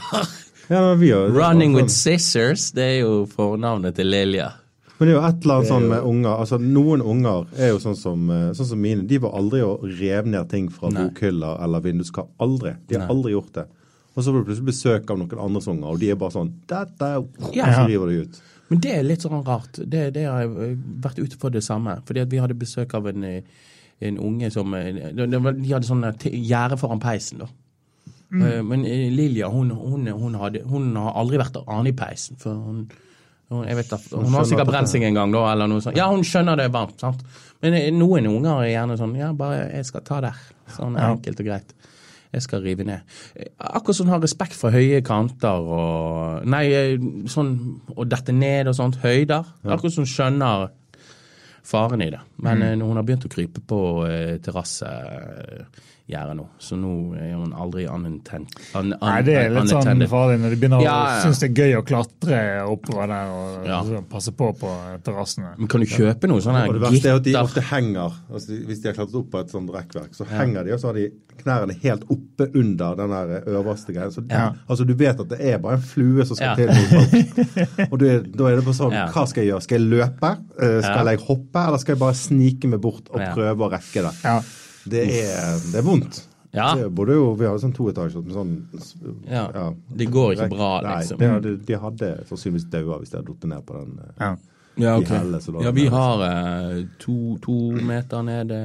Ja, 0.68 0.94
vi 0.94 1.10
har, 1.10 1.28
Running 1.28 1.74
with 1.74 1.88
sånn, 1.90 2.18
scissors, 2.18 2.70
det 2.74 2.82
er 2.82 2.98
jo 3.02 3.26
fornavnet 3.30 3.94
til 3.98 4.06
Lilja. 4.10 4.52
Men 4.98 5.08
det 5.08 5.14
er 5.14 5.20
jo 5.20 5.26
et 5.28 5.44
eller 5.44 5.54
annet 5.60 5.68
sånn 5.68 5.86
med 5.90 6.04
unger. 6.06 6.36
altså 6.38 6.58
Noen 6.62 7.02
unger 7.02 7.46
er 7.58 7.72
jo 7.72 7.78
sånn 7.82 7.96
som, 7.98 8.30
eh, 8.30 8.50
sånn 8.54 8.68
som 8.68 8.80
mine. 8.80 9.06
De 9.06 9.18
var 9.18 9.32
aldri 9.38 9.60
å 9.66 9.72
rev 9.82 10.26
ned 10.30 10.48
ting 10.50 10.68
fra 10.70 10.88
Nei. 10.90 11.08
bokhyller 11.08 11.62
eller 11.64 11.80
vinduskar. 11.80 12.28
Aldri. 12.40 12.76
De 12.86 12.96
har 12.98 13.06
Nei. 13.08 13.14
aldri 13.16 13.32
gjort 13.32 13.52
det. 13.52 13.66
Og 14.12 14.20
så 14.20 14.28
får 14.28 14.42
du 14.42 14.48
plutselig 14.48 14.68
besøk 14.68 15.10
av 15.12 15.20
noen 15.22 15.38
andre 15.40 15.62
sanger, 15.64 15.88
og 15.88 16.00
de 16.02 16.10
er 16.12 16.18
bare 16.20 16.34
sånn 16.34 16.50
Dette, 16.68 17.12
Ja. 17.56 17.68
Og 17.68 17.76
så 17.78 17.84
river 17.88 18.10
de 18.12 18.24
ut. 18.26 18.40
Men 18.72 18.80
det 18.80 18.92
er 18.96 19.04
litt 19.04 19.24
sånn 19.24 19.44
rart. 19.44 19.76
Det, 19.76 20.06
det 20.16 20.24
har 20.28 20.44
jeg 20.44 20.52
eh, 20.64 20.76
vært 21.04 21.18
ute 21.20 21.38
for 21.40 21.52
det 21.52 21.60
samme. 21.64 21.98
Fordi 22.08 22.22
at 22.24 22.30
vi 22.32 22.40
hadde 22.40 22.56
besøk 22.56 22.94
av 22.96 23.08
en, 23.10 23.24
eh, 23.28 23.42
en 24.08 24.18
unge 24.18 24.48
som 24.54 24.72
eh, 24.78 24.92
De 25.12 25.72
hadde 25.72 25.88
sånn 25.88 26.06
gjerde 26.24 26.78
foran 26.80 27.02
peisen, 27.02 27.44
da. 27.44 27.50
Mm. 28.32 28.44
Men 28.64 28.84
Lilja 29.12 29.50
hun, 29.52 29.74
hun, 29.76 30.06
hun, 30.08 30.36
hadde, 30.40 30.62
hun 30.64 30.86
har 30.96 31.18
aldri 31.20 31.36
vært 31.36 31.58
annen 31.66 31.90
i 31.90 31.92
peisen. 31.92 32.38
For 32.40 32.56
hun, 32.56 32.86
hun, 33.52 33.66
jeg 33.68 33.76
vet, 33.76 33.92
at, 33.92 34.06
hun 34.08 34.32
har 34.32 34.48
sikkert 34.48 34.70
brensing 34.70 34.72
brent 34.72 34.92
seg 34.94 35.04
en 35.10 35.18
gang, 35.20 35.34
da. 35.36 35.42
Eller 35.52 35.68
noe 35.68 35.84
sånt. 35.84 36.00
Ja, 36.00 36.08
hun 36.08 36.24
skjønner 36.24 36.56
det 36.56 36.70
er 36.70 36.72
varmt. 36.72 36.96
sant? 37.04 37.20
Men 37.60 37.76
noen 37.98 38.30
unger 38.30 38.62
er 38.62 38.70
gjerne 38.72 38.96
sånn 39.00 39.12
Ja, 39.20 39.34
bare 39.36 39.66
jeg 39.66 39.84
skal 39.90 40.06
ta 40.08 40.22
der. 40.24 40.40
Sånn 40.72 40.96
Ja. 40.96 41.12
enkelt 41.12 41.44
og 41.44 41.50
greit. 41.50 41.76
Jeg 42.32 42.42
skal 42.42 42.62
rive 42.64 42.84
ned. 42.84 43.00
Akkurat 43.60 43.96
som 43.96 44.06
hun 44.06 44.14
har 44.14 44.22
respekt 44.24 44.54
for 44.56 44.70
høye 44.72 45.02
kanter 45.04 45.60
og 45.60 46.46
Nei, 46.48 46.64
eh, 46.72 46.96
sånn 47.28 47.80
å 47.96 48.06
dette 48.08 48.32
ned 48.32 48.68
og 48.68 48.74
sånt. 48.78 48.96
Høyder. 49.02 49.44
Akkurat 49.64 49.92
som 49.92 50.04
hun 50.06 50.12
skjønner 50.14 50.70
faren 51.62 52.02
i 52.02 52.10
det. 52.10 52.20
Men 52.38 52.58
Mm. 52.58 52.62
eh, 52.62 52.74
når 52.76 52.86
hun 52.86 52.96
har 52.96 53.04
begynt 53.04 53.26
å 53.26 53.30
krype 53.30 53.60
på 53.60 53.80
eh, 54.08 54.38
terrassegjerdet 56.12 56.36
noe. 56.36 56.48
så 56.58 56.76
nå 56.78 57.14
er 57.16 57.34
hun 57.36 57.52
aldri 57.52 57.86
unintent. 57.88 58.54
Un, 58.74 58.92
un, 58.92 58.98
Nei, 59.00 59.22
det 59.26 59.34
er 59.36 59.50
litt 59.54 59.70
sånn 59.70 60.04
farlig 60.10 60.38
når 60.42 60.50
de 60.54 60.56
begynner 60.60 60.82
Ja, 60.84 60.96
å 61.06 61.22
synes 61.24 61.40
det 61.40 61.48
er 61.50 61.54
gøy 61.62 61.76
å 61.78 61.82
klatre 61.86 62.40
oppover 62.68 63.08
der 63.08 63.32
og 63.32 63.66
Ja. 63.66 64.00
passe 64.10 64.32
på 64.32 64.52
på 64.58 64.70
terrassene. 65.04 65.54
Men 65.58 65.68
kan 65.68 65.80
du 65.80 65.86
kjøpe 65.86 66.28
noe 66.28 66.40
sånn 66.40 66.54
her 66.58 66.72
det 66.72 66.82
verste 66.82 67.06
er 67.10 67.16
at 67.16 67.22
de 67.24 67.34
ofte 67.34 67.62
henger. 67.62 68.12
altså 68.32 68.58
Hvis 68.66 68.82
de 68.82 68.88
har 68.88 68.94
klatret 68.94 69.14
opp 69.22 69.30
på 69.30 69.40
et 69.40 69.50
sånt 69.50 69.70
rekkverk, 69.70 70.14
så 70.14 70.26
henger 70.26 70.64
de, 70.64 70.72
og 70.72 70.80
så 70.80 70.86
har 70.88 70.94
de 70.94 71.10
knærne 71.42 71.76
helt 71.82 72.04
oppe 72.10 72.50
under 72.54 72.94
den 72.96 73.10
der 73.10 73.42
øverste 73.46 73.92
greien. 73.94 74.10
Så, 74.12 74.22
Ja. 74.30 74.52
Altså, 74.68 74.84
du 74.86 74.94
vet 74.94 75.18
at 75.20 75.28
det 75.28 75.40
er 75.40 75.58
bare 75.58 75.74
en 75.74 75.80
flue 75.82 76.24
som 76.24 76.36
skal 76.36 76.56
Ja. 76.58 76.66
til. 76.66 76.68
Og 77.92 77.98
du 77.98 78.06
da 78.22 78.46
er 78.48 78.56
det 78.56 78.64
bare 78.64 78.74
sånn 78.74 78.92
Ja. 78.92 79.06
Hva 79.08 79.26
skal 79.26 79.44
jeg 79.44 79.52
gjøre? 79.52 79.62
Skal 79.62 79.78
jeg 79.80 79.90
løpe? 79.90 80.30
Eh, 80.60 80.80
Skal 80.82 81.06
Ja. 81.06 81.10
jeg 81.12 81.18
hoppe? 81.20 81.66
Eller 81.66 81.78
skal 81.78 81.94
jeg 81.94 81.98
bare 82.00 82.14
snike 82.14 82.68
meg 82.68 82.80
bort 82.80 83.08
og 83.10 83.20
prøve 83.34 83.58
å 83.58 83.70
rekke 83.70 84.02
det? 84.02 84.14
Ja. 84.24 84.40
Det 84.84 85.02
er, 85.22 85.58
det 85.72 85.78
er 85.80 85.86
vondt. 85.86 86.22
Ja. 86.52 86.74
Det 86.76 86.84
er 86.84 86.88
både 86.92 87.14
jo, 87.16 87.28
vi 87.40 87.46
hadde 87.48 87.62
sånn 87.62 87.72
toetasjer 87.76 88.24
med 88.26 88.34
sånn 88.36 89.22
Ja. 89.30 89.70
Det 89.88 90.08
går 90.12 90.34
ikke 90.34 90.48
bra, 90.52 90.72
liksom. 90.84 91.20
Nei, 91.22 91.28
hadde, 91.32 91.54
de 91.64 91.78
hadde 91.80 92.10
sannsynligvis 92.28 92.66
daua 92.72 92.98
hvis 93.00 93.10
de 93.14 93.16
hadde 93.20 93.32
falt 93.32 93.46
ned 93.54 93.64
på 93.68 93.78
den. 93.80 93.94
eh, 94.02 94.12
Ja. 94.26 94.32
Ja, 94.80 94.92
i 94.96 95.04
helle, 95.04 95.36
ja, 95.60 95.70
vi 95.76 95.86
har 95.92 96.22
eh, 96.24 96.84
to, 96.98 97.36
to 97.44 97.56
meter 97.84 98.22
nede. 98.24 98.60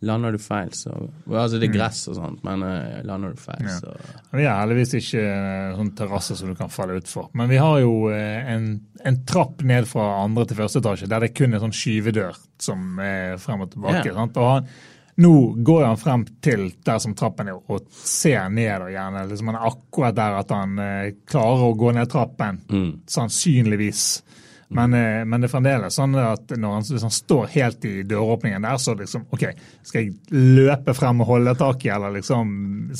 Lander 0.00 0.30
du 0.30 0.38
feil, 0.38 0.68
så 0.78 0.92
Altså, 1.26 1.58
det 1.58 1.70
er 1.70 1.72
gress 1.74 2.04
og 2.06 2.14
sånt, 2.14 2.44
men 2.46 2.60
uh, 2.62 3.00
lander 3.02 3.32
du 3.34 3.40
feil, 3.42 3.64
Ja. 3.66 3.78
så 3.80 3.96
Vi 4.30 4.44
har 4.44 4.60
heldigvis 4.60 4.92
ikke 4.94 5.22
uh, 5.24 5.72
sånn 5.80 5.90
terrasse 5.98 6.36
som 6.38 6.52
du 6.52 6.54
kan 6.54 6.68
falle 6.70 7.00
utfor. 7.00 7.30
Men 7.34 7.48
vi 7.50 7.56
har 7.58 7.80
jo 7.82 8.08
eh, 8.14 8.52
en, 8.52 8.68
en 9.04 9.18
trapp 9.26 9.64
ned 9.66 9.88
fra 9.90 10.04
andre 10.22 10.46
til 10.46 10.60
første 10.60 10.78
etasje 10.84 11.08
der 11.10 11.26
det 11.26 11.32
kun 11.34 11.52
er 11.56 11.64
sånn 11.64 11.74
skyvedør 11.74 12.38
som 12.62 13.00
er 13.02 13.40
frem 13.42 13.64
og 13.66 13.72
tilbake. 13.74 14.04
Ja. 14.06 14.14
Sant? 14.20 14.38
Og 14.38 14.52
han, 14.52 14.70
nå 15.18 15.32
går 15.66 15.84
han 15.84 15.96
frem 15.98 16.24
til 16.44 16.68
der 16.86 16.98
som 17.02 17.14
trappen 17.18 17.48
er 17.50 17.56
og 17.58 17.88
ser 17.90 18.48
ned 18.54 18.84
og 18.86 18.92
gjerne. 18.94 19.24
Liksom 19.30 19.50
han 19.50 19.58
er 19.58 19.66
akkurat 19.72 20.14
der 20.14 20.36
at 20.44 20.50
han 20.54 20.78
eh, 20.78 21.10
klarer 21.26 21.64
å 21.72 21.74
gå 21.80 21.90
ned 21.96 22.10
trappen. 22.12 22.60
Mm. 22.70 22.90
Sannsynligvis. 23.10 24.22
Men, 24.70 24.92
eh, 24.94 25.24
men 25.24 25.40
det 25.40 25.48
er 25.48 25.52
fremdeles 25.54 25.94
sånn 25.96 26.12
at 26.20 26.50
når 26.52 26.72
han, 26.74 26.82
hvis 26.84 27.04
han 27.06 27.12
står 27.14 27.46
helt 27.54 27.84
i 27.88 28.02
døråpningen 28.04 28.66
der, 28.66 28.76
så 28.76 28.92
liksom 28.98 29.22
OK, 29.32 29.46
skal 29.88 30.02
jeg 30.02 30.42
løpe 30.58 30.92
frem 30.94 31.22
og 31.24 31.30
holde 31.30 31.54
tak 31.56 31.86
i, 31.86 31.88
eller 31.94 32.12
liksom 32.18 32.50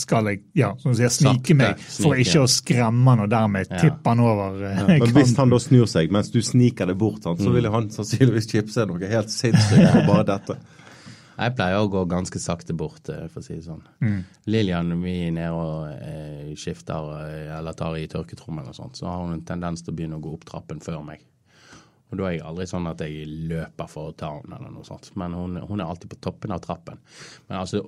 skal 0.01 0.31
jeg 0.33 0.41
ja, 0.57 0.71
som 0.81 0.95
du 0.95 0.97
sier, 1.03 1.13
snike 1.13 1.55
meg 1.61 1.83
for 1.85 2.17
ikke 2.17 2.41
å 2.47 2.49
skremme 2.49 3.13
han 3.13 3.21
og 3.27 3.29
dermed 3.35 3.69
Ja. 3.69 3.83
tippe 3.85 4.09
han 4.15 4.25
over 4.25 4.65
eh, 4.65 4.81
Men 5.05 5.13
hvis 5.13 5.37
han 5.37 5.53
da 5.53 5.61
snur 5.61 5.85
seg 5.93 6.11
mens 6.17 6.33
du 6.33 6.41
sniker 6.41 6.89
det 6.89 6.97
bort, 6.97 7.21
sant, 7.23 7.39
Mm. 7.39 7.45
så 7.45 7.53
vil 7.59 7.69
han 7.77 7.91
sannsynligvis 7.93 8.49
chipse 8.51 8.89
noe 8.89 9.13
helt 9.13 9.29
sinnssykt 9.31 9.93
for 9.93 10.07
bare 10.15 10.25
dette. 10.33 10.57
Jeg 11.39 11.55
pleier 11.55 11.79
å 11.79 11.89
gå 11.93 12.01
ganske 12.11 12.41
sakte 12.43 12.75
bort, 12.75 13.09
eh, 13.15 13.29
for 13.31 13.41
å 13.41 13.47
si 13.47 13.55
det 13.55 13.65
sånn. 13.69 13.83
Mm. 14.03 14.21
Lillian, 14.51 14.95
vi 15.05 15.13
er 15.29 15.33
nede 15.37 15.55
og 15.55 15.89
eh, 15.95 16.53
skifter 16.59 17.13
eh, 17.23 17.57
eller 17.59 17.77
tar 17.79 17.95
i 18.01 18.09
tørketrommelen 18.11 18.73
og 18.73 18.79
sånt, 18.79 18.99
så 18.99 19.07
har 19.07 19.23
hun 19.25 19.37
en 19.37 19.45
tendens 19.47 19.85
til 19.87 19.95
å 19.95 19.99
begynne 20.01 20.19
å 20.19 20.25
gå 20.25 20.33
opp 20.35 20.47
trappen 20.49 20.81
før 20.83 21.05
meg. 21.07 21.23
Og 22.09 22.17
da 22.17 22.25
er 22.25 22.39
jeg 22.39 22.45
aldri 22.49 22.65
sånn 22.71 22.87
at 22.89 23.03
jeg 23.05 23.27
løper 23.51 23.89
for 23.93 24.09
å 24.11 24.15
ta 24.17 24.31
henne 24.39 24.57
eller 24.57 24.71
noe 24.73 24.87
sånt. 24.89 25.11
Men 25.21 25.35
hun, 25.37 25.59
hun 25.69 25.83
er 25.85 25.91
alltid 25.93 26.09
på 26.15 26.17
toppen 26.25 26.55
av 26.57 26.63
trappen. 26.65 26.97
Men 27.51 27.59
altså, 27.61 27.83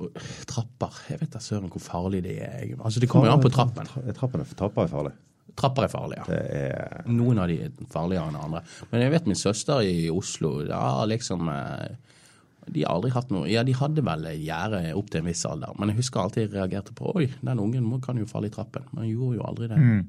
trapper 0.51 0.99
Jeg 1.09 1.23
vet 1.23 1.33
da 1.33 1.41
søren 1.41 1.71
hvor 1.73 1.81
farlig 1.81 2.21
det 2.27 2.35
er. 2.45 2.67
Altså, 2.85 3.01
Det 3.01 3.09
kommer 3.09 3.31
jo 3.31 3.39
an 3.39 3.43
på 3.47 3.49
trappen. 3.55 3.89
Tra- 3.89 4.15
Trappen 4.19 4.45
er, 4.45 4.51
trapper 4.61 4.85
er 4.85 4.93
farlig. 4.93 5.15
Trapper 5.57 5.87
er 5.89 5.93
farlige. 5.95 6.37
Er 6.37 7.09
Noen 7.09 7.41
av 7.41 7.49
de 7.49 7.57
er 7.65 7.73
farligere 7.91 8.29
enn 8.29 8.37
andre. 8.45 8.61
Men 8.93 9.07
jeg 9.07 9.15
vet 9.17 9.27
min 9.33 9.41
søster 9.41 9.81
i 9.89 9.97
Oslo 10.13 10.53
ja, 10.69 10.85
liksom 11.09 11.49
eh, 11.57 11.97
De 12.73 12.85
har 12.87 12.95
aldri 12.95 13.11
hatt 13.11 13.31
noe 13.35 13.49
Ja, 13.51 13.63
de 13.67 13.73
hadde 13.75 14.03
vel 14.07 14.25
gjerde 14.45 14.81
opp 14.95 15.11
til 15.11 15.21
en 15.23 15.29
viss 15.31 15.45
alder, 15.49 15.73
men 15.79 15.91
jeg 15.93 16.01
husker 16.01 16.21
alltid 16.23 16.43
jeg 16.47 16.53
reagerte 16.55 16.95
på 16.95 17.13
Oi, 17.17 17.29
den 17.43 17.59
ungen 17.63 18.01
kan 18.05 18.19
jo 18.21 18.27
falle 18.31 18.47
i 18.51 18.55
trappen. 18.55 18.85
Men 18.93 19.05
han 19.05 19.11
gjorde 19.13 19.37
jo 19.41 19.47
aldri 19.49 19.69
det. 19.73 19.79
Mm. 19.79 20.03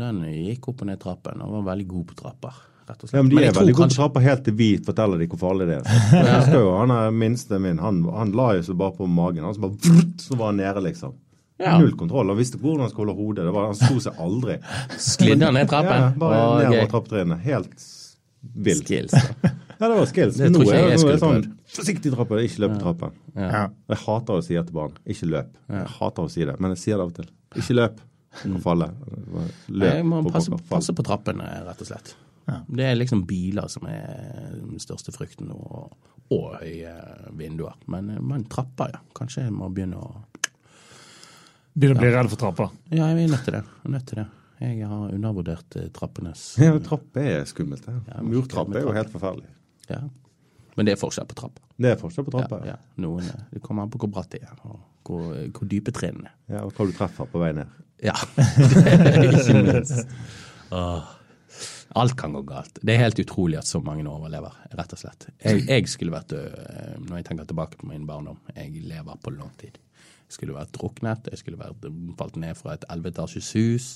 Den 0.00 0.20
gikk 0.30 0.68
opp 0.70 0.82
og 0.84 0.86
ned 0.90 1.00
trappen 1.02 1.40
og 1.42 1.56
var 1.58 1.64
veldig 1.72 1.86
god 1.90 2.04
på 2.12 2.18
trapper, 2.20 2.60
rett 2.88 3.02
og 3.02 3.08
slett. 3.10 3.16
ja, 3.18 3.22
men 3.22 3.30
De 3.32 3.36
men 3.40 3.48
er 3.48 3.56
veldig 3.58 3.74
gode 3.80 3.88
på 3.90 3.96
trapper 3.98 4.20
helt 4.24 4.44
til 4.46 4.54
vi 4.60 4.68
forteller 4.86 5.18
de 5.20 5.26
hvor 5.32 5.40
farlig 5.42 5.66
det 5.68 5.80
er. 5.80 5.90
Jeg 6.14 6.36
husker 6.36 6.60
jo 6.62 6.70
Han 6.78 6.94
er 6.94 7.10
minste 7.24 7.58
min, 7.60 7.78
han, 7.82 7.98
han 8.14 8.30
la 8.38 8.52
jo 8.60 8.62
seg 8.70 8.78
bare 8.80 8.96
på 8.96 9.08
magen. 9.10 9.44
Han 9.44 9.56
så 9.58 9.64
bare 9.66 9.76
vrrt, 9.88 10.22
så 10.22 10.38
var 10.38 10.52
han 10.54 10.62
nede, 10.62 10.84
liksom. 10.86 11.16
Ja. 11.60 11.74
Null 11.76 11.92
kontroll. 12.00 12.30
Han 12.32 12.38
visste 12.38 12.56
hvordan 12.56 12.86
han 12.86 12.92
skulle 12.94 13.12
holde 13.12 13.20
hodet. 13.20 13.44
Det 13.44 13.52
var, 13.52 13.66
han 13.68 13.76
sto 13.76 13.98
seg 14.00 14.16
aldri. 14.24 14.54
Sklidde 14.96 15.50
han 15.50 15.58
ned 15.58 15.68
trappen? 15.68 16.06
Ja, 16.06 16.12
bare 16.22 16.38
Og 16.46 16.54
nedover 16.62 16.78
gøy. 16.78 16.88
trappetrinnet. 16.94 17.42
Helt 17.44 17.82
vilt. 18.40 18.86
Skills. 18.86 19.16
da. 19.16 19.50
Ja, 19.80 19.88
det 19.88 19.96
var 19.96 20.08
skills. 20.10 20.36
Det 20.36 20.50
Nå 20.52 20.60
er 20.68 20.90
jeg 20.90 20.98
det 21.08 21.14
sånn 21.22 21.44
Forsiktig 21.72 22.10
trappe, 22.12 22.34
trappa, 22.36 22.44
ikke 22.44 22.60
løp 22.66 22.72
i 22.74 22.80
trappen. 22.82 23.14
Ja. 23.32 23.62
Jeg 23.88 23.98
hater 24.02 24.36
å 24.36 24.42
si 24.44 24.52
det 24.52 24.64
til 24.68 24.76
barn. 24.76 24.98
Ikke 25.08 25.28
løp. 25.30 25.54
Jeg 25.72 25.92
hater 25.94 26.26
å 26.26 26.32
si 26.34 26.44
det, 26.44 26.56
men 26.60 26.74
jeg 26.74 26.80
sier 26.82 26.98
det 26.98 27.06
av 27.06 27.12
og 27.12 27.14
til. 27.16 27.30
Ikke 27.62 27.76
løp. 27.78 28.02
Du 28.42 28.42
kan 28.42 28.58
falle. 28.66 28.88
Løp. 29.72 29.86
Jeg 29.88 30.04
må 30.04 30.18
passer, 30.26 30.34
passe, 30.34 30.52
pokker. 30.52 30.68
Passe 30.74 30.96
på 30.98 31.06
trappene, 31.06 31.46
rett 31.64 31.80
og 31.80 31.88
slett. 31.88 32.12
Det 32.68 32.84
er 32.90 32.98
liksom 32.98 33.22
biler 33.30 33.70
som 33.72 33.86
er 33.88 34.50
den 34.58 34.82
største 34.82 35.14
frykten 35.14 35.48
og, 35.54 35.94
og 36.34 36.58
høye 36.60 36.92
vinduer. 37.38 37.78
Men, 37.88 38.12
men 38.26 38.44
trapper, 38.52 38.92
ja. 38.98 39.00
Kanskje 39.16 39.46
jeg 39.46 39.54
må 39.56 39.70
begynne 39.72 40.02
å 40.02 40.10
Begynner 41.70 41.96
å 41.96 42.02
bli 42.02 42.10
redd 42.12 42.28
for 42.32 42.40
trapper. 42.40 42.72
Ja, 42.90 43.06
jeg 43.14 43.24
er 43.24 43.30
nødt 43.30 43.44
til 43.46 43.54
det. 43.54 43.60
Jeg 43.62 43.86
er 43.86 43.92
nødt 43.94 44.08
til 44.10 44.18
det. 44.18 44.26
Jeg 44.60 44.86
har 44.88 45.12
undervurdert 45.16 45.76
eh, 45.80 45.88
trappenes 45.96 46.42
Ja, 46.60 46.74
trapp 46.84 47.16
er 47.20 47.44
skummelt. 47.48 47.86
Ja. 47.88 47.98
Ja, 48.14 48.22
Murtrapp 48.26 48.74
er 48.76 48.84
jo 48.86 48.92
helt 48.96 49.12
forferdelig. 49.12 49.48
ja. 49.90 50.02
Men 50.78 50.86
det 50.86 50.92
er 50.94 50.98
forskjell 51.00 51.26
på 51.28 51.34
trapper. 51.36 51.64
Det 51.82 51.88
er 51.90 51.96
forskjell 51.98 52.24
på 52.24 52.30
Ja, 52.38 52.44
trapper. 52.46 52.66
ja. 52.68 52.76
Noen, 53.02 53.24
eh, 53.26 53.40
det 53.52 53.60
kommer 53.64 53.82
an 53.84 53.90
på 53.92 53.98
hvor 54.00 54.08
bratt 54.14 54.30
det 54.32 54.38
er, 54.46 54.52
og 54.64 54.78
hvor, 55.04 55.32
hvor 55.56 55.68
dype 55.68 55.92
trinnene 55.92 56.30
er. 56.30 56.36
Ja, 56.54 56.60
og 56.64 56.70
hva 56.76 56.86
du 56.86 56.92
treffer 56.96 57.26
på 57.28 57.40
vei 57.42 57.50
ned. 57.58 57.72
Ja, 58.06 58.14
ikke 58.70 59.56
minst. 59.66 60.06
Åh. 60.72 61.16
Alt 61.98 62.14
kan 62.16 62.32
gå 62.38 62.44
galt. 62.46 62.78
Det 62.86 62.94
er 62.94 63.00
helt 63.02 63.18
utrolig 63.18 63.58
at 63.58 63.66
så 63.68 63.80
mange 63.82 64.06
overlever, 64.08 64.54
rett 64.78 64.92
og 64.94 65.00
slett. 65.02 65.26
Jeg, 65.42 65.64
jeg 65.66 65.88
skulle 65.90 66.14
vært 66.14 66.30
død 66.30 66.46
eh, 66.62 66.92
når 67.08 67.18
jeg 67.18 67.26
tenker 67.32 67.48
tilbake 67.50 67.80
på 67.82 67.88
min 67.90 68.06
barndom. 68.08 68.38
Jeg 68.54 68.84
lever 68.86 69.18
på 69.24 69.32
lang 69.34 69.50
tid. 69.60 69.80
Jeg 70.30 70.36
skulle 70.38 70.54
vært 70.54 70.70
druknet, 70.78 71.26
jeg 71.34 71.42
skulle 71.42 71.58
vært 71.60 71.88
falt 72.22 72.38
ned 72.38 72.54
fra 72.56 72.76
et 72.78 72.86
elleveetasjes 72.94 73.50
hus. 73.58 73.88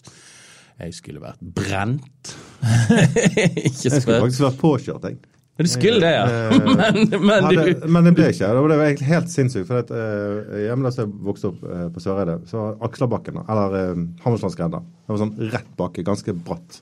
Jeg 0.81 0.95
skulle 0.97 1.21
vært 1.23 1.39
brent. 1.55 2.35
Ikke 3.05 3.91
Jeg 3.91 4.03
skulle 4.03 4.21
faktisk 4.25 4.45
vært 4.49 4.59
påkjørt, 4.61 5.05
jeg. 5.11 5.19
Du 5.55 5.69
skulle 5.71 6.01
det, 6.03 6.09
ja. 6.17 6.25
Eh, 6.27 6.65
Men, 6.81 6.97
men 7.23 7.45
du 7.47 7.59
Hadde, 7.61 7.87
men 7.95 8.09
det 8.09 8.13
ble 8.17 8.27
ikke. 8.33 8.49
Det 8.51 8.79
var 8.81 9.05
helt 9.07 9.31
sinnssykt. 9.31 9.69
For 9.69 9.85
at, 9.85 9.93
uh, 9.95 10.57
hjemme 10.65 10.89
da 10.89 10.91
jeg 10.99 11.13
vokste 11.29 11.53
opp 11.53 11.61
eh, 11.63 11.85
på 11.95 12.03
Søreide, 12.03 12.41
så 12.51 12.59
var 12.59 12.83
Akslabakken, 12.89 13.39
eller 13.45 13.77
uh, 13.95 14.01
Hammerslandsgrenda, 14.25 14.81
det 14.83 15.15
var 15.15 15.21
sånn 15.23 15.37
rett 15.53 15.71
bakke, 15.79 16.03
ganske 16.09 16.35
bratt. 16.35 16.81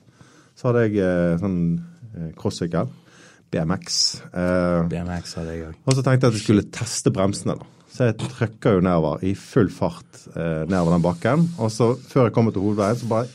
Så 0.57 0.71
hadde 0.71 0.87
jeg 0.87 0.97
eh, 1.05 1.35
sånn 1.41 1.59
uh, 2.17 2.31
crossykkel, 2.41 2.89
BMX. 3.53 3.99
eh, 4.33 4.79
BMX 4.89 5.35
hadde 5.37 5.53
jeg 5.53 5.67
òg. 5.69 5.77
og 5.85 5.93
så 5.93 6.01
tenkte 6.07 6.25
jeg 6.25 6.33
at 6.33 6.39
jeg 6.39 6.45
skulle 6.47 6.65
teste 6.73 7.13
bremsene. 7.13 7.53
da. 7.61 7.69
Så 7.93 8.07
jeg 8.09 8.17
trykka 8.23 8.71
jo 8.73 8.81
nedover 8.81 9.21
i 9.29 9.35
full 9.37 9.69
fart 9.69 10.23
eh, 10.33 10.63
nedover 10.65 10.95
den 10.95 11.05
bakken. 11.05 11.45
Og 11.61 11.69
så 11.69 11.91
før 12.09 12.31
jeg 12.31 12.33
kommer 12.33 12.55
til 12.55 12.65
hovedveien, 12.65 12.97
så 13.03 13.09
bare 13.11 13.29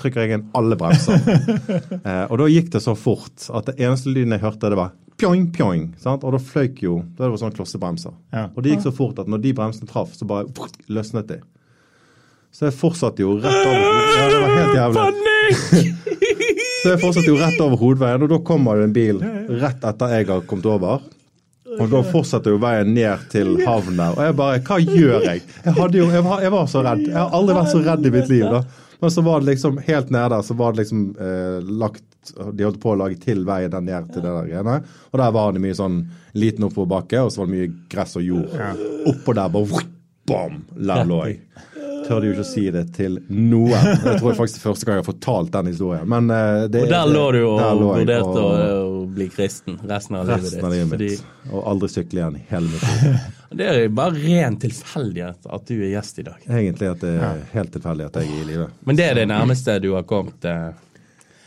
trykker 0.00 0.24
jeg 0.24 0.38
inn 0.38 0.48
alle 0.56 0.78
bremser. 0.80 1.20
eh, 2.08 2.24
og 2.26 2.40
da 2.40 2.48
gikk 2.50 2.72
det 2.74 2.82
så 2.84 2.96
fort 2.98 3.46
at 3.54 3.70
det 3.70 3.78
eneste 3.78 4.12
lyden 4.12 4.34
jeg 4.36 4.44
hørte, 4.44 4.72
det 4.72 4.80
var 4.80 4.94
pjoing, 5.20 5.46
pjoing. 5.54 5.86
Sant? 6.00 6.24
Og 6.24 6.34
da 6.34 6.40
fløyk 6.40 6.82
jo 6.84 7.00
Da 7.16 7.26
var 7.26 7.36
det 7.36 7.42
sånn 7.42 7.56
klossebremser. 7.56 8.16
Ja. 8.34 8.48
Og 8.54 8.64
det 8.64 8.74
gikk 8.74 8.86
så 8.88 8.94
fort 8.96 9.20
at 9.20 9.30
når 9.30 9.44
de 9.44 9.54
bremsene 9.56 9.90
traff, 9.90 10.16
så 10.16 10.28
bare 10.28 10.48
løsnet 10.88 11.30
de. 11.30 11.40
Så 12.50 12.66
jeg 12.66 12.74
fortsatte 12.74 13.22
jo 13.22 13.36
rett 13.38 13.60
over 13.62 13.84
Ja, 14.16 14.26
det 14.26 14.40
var 14.42 14.56
helt 14.56 14.78
jævlig. 14.80 15.84
Så 16.80 16.94
jeg 16.94 17.00
fortsatte 17.02 17.28
jo 17.28 17.38
rett 17.38 17.60
over 17.62 17.78
hovedveien, 17.78 18.22
og 18.24 18.30
da 18.32 18.38
kommer 18.42 18.80
det 18.80 18.88
en 18.88 18.94
bil 18.96 19.18
rett 19.60 19.82
etter 19.86 20.14
jeg 20.16 20.30
har 20.30 20.46
kommet 20.48 20.66
over. 20.70 21.02
Og 21.78 21.86
da 21.92 22.00
fortsetter 22.02 22.54
jo 22.54 22.60
veien 22.60 22.90
ned 22.96 23.26
til 23.30 23.52
havna. 23.62 24.10
Og 24.16 24.22
jeg 24.24 24.36
bare 24.40 24.62
Hva 24.66 24.78
gjør 24.82 25.26
jeg? 25.28 25.42
Jeg, 25.64 25.74
jo, 26.00 26.06
jeg, 26.10 26.22
var, 26.26 26.40
jeg 26.42 26.54
var 26.56 26.70
så 26.72 26.82
redd. 26.86 27.04
Jeg 27.06 27.18
har 27.18 27.36
aldri 27.36 27.56
vært 27.60 27.70
så 27.70 27.82
redd 27.84 28.08
i 28.08 28.14
mitt 28.16 28.32
liv. 28.32 28.46
da. 28.50 28.88
Men 29.00 29.10
så 29.10 29.24
var 29.24 29.40
det 29.40 29.52
liksom 29.54 29.78
helt 29.86 30.10
nede 30.12 30.42
så 30.44 30.54
var 30.54 30.72
det 30.72 30.82
liksom 30.82 31.04
eh, 31.16 31.70
lagt 31.80 32.04
De 32.52 32.66
holdt 32.66 32.80
på 32.82 32.92
å 32.92 32.98
lage 33.00 33.16
til 33.22 33.46
veien 33.48 33.72
der 33.72 33.80
ned 33.80 34.10
til 34.12 34.20
det 34.20 34.28
der 34.28 34.50
greiene. 34.50 34.74
Og 35.10 35.22
der 35.22 35.30
var 35.32 35.54
det 35.56 35.62
mye 35.64 35.76
sånn 35.78 36.02
liten 36.36 36.66
oppoverbakke, 36.68 37.22
og 37.24 37.32
så 37.32 37.42
var 37.42 37.48
det 37.48 37.56
mye 37.56 37.70
gress 37.90 38.12
og 38.20 38.26
jord. 38.26 38.52
Oppå 39.08 39.34
der 39.38 39.48
bare 39.54 39.84
bam! 40.28 40.60
Der 40.76 41.08
lå 41.08 41.22
jeg. 41.30 41.40
Tørde 42.04 42.28
jo 42.28 42.34
ikke 42.34 42.44
å 42.44 42.48
si 42.50 42.66
det 42.74 42.84
til 42.96 43.18
noen. 43.28 43.88
Jeg 44.04 44.20
tror 44.20 44.36
faktisk 44.36 44.58
det 44.58 44.62
er 44.62 44.68
første 44.68 44.88
gang 44.88 44.98
jeg 44.98 45.04
har 45.04 45.08
fortalt 45.08 45.52
den 45.56 45.72
historien. 45.72 46.06
Men 46.10 46.30
eh, 46.34 46.68
det, 46.72 46.84
Og 46.86 46.94
der 46.94 47.10
lå 47.10 47.26
du 47.36 47.40
og 47.42 47.60
jeg, 47.60 47.82
vurderte 47.82 48.46
å, 48.46 48.88
bli 49.10 49.28
kristen 49.32 49.80
resten 49.90 50.20
av 50.20 50.28
livet 50.28 50.44
ditt. 50.44 50.56
Resten 50.58 50.68
av 50.68 50.76
livet 50.76 50.94
Fordi. 50.96 51.12
Og 51.50 51.68
aldri 51.72 51.92
sykle 51.96 52.22
igjen 52.22 52.40
i 52.40 52.48
hele 52.52 52.72
mitt 52.72 52.88
liv. 52.90 53.39
Det 53.50 53.66
er 53.66 53.88
bare 53.88 54.14
ren 54.14 54.56
tilfeldighet 54.62 55.46
at 55.50 55.66
du 55.66 55.74
er 55.82 55.90
gjest 55.96 56.18
i 56.22 56.22
dag. 56.28 56.38
Egentlig 56.46 56.90
at 56.90 57.00
det 57.02 57.14
er 57.18 57.40
helt 57.54 57.72
tilfeldig 57.74 58.06
at 58.06 58.20
jeg 58.20 58.28
er 58.30 58.42
i 58.42 58.46
live. 58.52 58.68
Men 58.86 58.96
det 59.00 59.08
er 59.10 59.14
det 59.18 59.26
nærmeste 59.28 59.78
du 59.82 59.92
har 59.96 60.02
kommet 60.08 60.44
eh, 60.44 60.70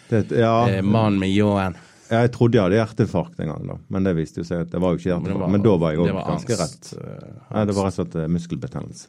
Det, 0.09 0.25
ja, 0.37 0.67
eh, 0.69 0.81
mannen 0.83 1.19
med 1.19 1.29
ljåen. 1.31 1.75
jeg 2.09 2.31
trodde 2.35 2.57
jeg 2.59 2.63
hadde 2.67 2.75
hjerteinfarkt 2.81 3.39
en 3.39 3.47
gang, 3.53 3.67
da. 3.71 3.77
men 3.87 4.03
det 4.03 4.15
viste 4.17 4.41
jo 4.43 4.43
seg 4.45 4.65
at 4.67 4.71
det 4.75 4.81
var 4.83 4.93
jo 4.93 4.99
ikke 5.01 5.19
Men 5.23 5.39
var- 5.39 5.49
Men 5.55 5.61
da 5.63 5.77
var 5.77 5.91
jeg 5.95 6.03
det 6.03 6.13
òg 6.13 6.27
ganske 6.27 6.57
angst, 6.59 6.93
rett. 6.93 6.93
eh, 6.99 7.29
Nei, 7.55 7.65
det 7.65 7.75
var 7.75 7.85
rett 7.87 7.99
og 7.99 8.05
slett 8.05 8.15
eh, 8.21 8.27
muskelbetennelse 8.27 9.07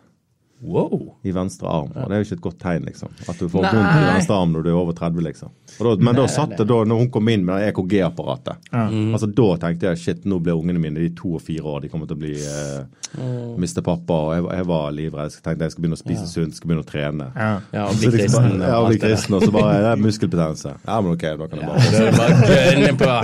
Wow. 0.64 1.17
i 1.23 1.33
venstre 1.35 1.69
arm. 1.69 1.90
Og 1.93 2.09
det 2.09 2.17
er 2.17 2.23
jo 2.23 2.25
ikke 2.25 2.37
et 2.38 2.45
godt 2.45 2.59
tegn, 2.62 2.87
liksom. 2.88 3.11
At 3.29 3.37
du 3.37 3.49
får 3.53 3.67
vondt 3.67 3.75
i 3.75 4.05
venstre 4.07 4.37
arm 4.38 4.53
når 4.55 4.64
du 4.64 4.69
er 4.71 4.79
over 4.79 4.97
30, 4.97 5.21
liksom. 5.27 5.51
Og 5.75 5.87
da, 5.87 5.93
men 6.07 6.17
da 6.17 6.25
satt 6.31 6.55
det 6.57 6.67
da, 6.71 6.79
når 6.88 7.01
hun 7.03 7.11
kom 7.12 7.29
inn 7.29 7.45
med 7.45 7.64
EKG-apparatet 7.67 8.69
altså 8.71 9.27
Da 9.27 9.47
tenkte 9.64 9.88
jeg 9.88 9.99
shit, 10.01 10.21
nå 10.29 10.38
blir 10.45 10.55
ungene 10.55 10.79
mine 10.81 11.03
de 11.03 11.09
to 11.19 11.35
og 11.37 11.43
fire 11.43 11.67
år, 11.67 11.81
de 11.85 11.90
kommer 11.93 12.09
til 12.09 12.17
å 12.17 12.21
bli 12.23 12.33
eh, 12.38 13.59
miste 13.61 13.83
pappa. 13.85 14.21
Og 14.29 14.33
jeg, 14.37 14.47
jeg 14.61 14.69
var 14.71 14.88
livredd. 14.97 15.35
Jeg 15.35 15.45
tenkte 15.45 15.69
jeg 15.69 15.75
skal 15.75 15.85
begynne 15.85 15.99
å 15.99 16.03
spise 16.05 16.31
sunt, 16.31 16.57
skal 16.57 16.71
begynne 16.71 16.87
å 16.87 16.88
trene. 16.88 17.29
Ja. 17.35 17.51
Ja, 17.75 17.85
og 17.90 18.01
bli 18.01 18.12
kristen. 18.14 18.51
Ja, 18.62 18.79
og 18.81 18.90
bli 18.93 19.03
kristen, 19.03 19.37
og 19.38 19.45
så 19.45 19.53
bare 19.55 19.77
det 19.85 19.93
er 19.93 20.03
muskelbetennelse. 20.07 20.75
Ja, 20.87 20.99
men 21.05 21.17
ok, 21.19 21.29
da 21.43 21.51
kan 21.51 21.61
jeg 21.61 21.71
bare 21.71 21.93
det 21.93 22.03
er 22.09 22.19
bare 22.23 22.59
gønne 22.64 22.97
på. 23.05 23.14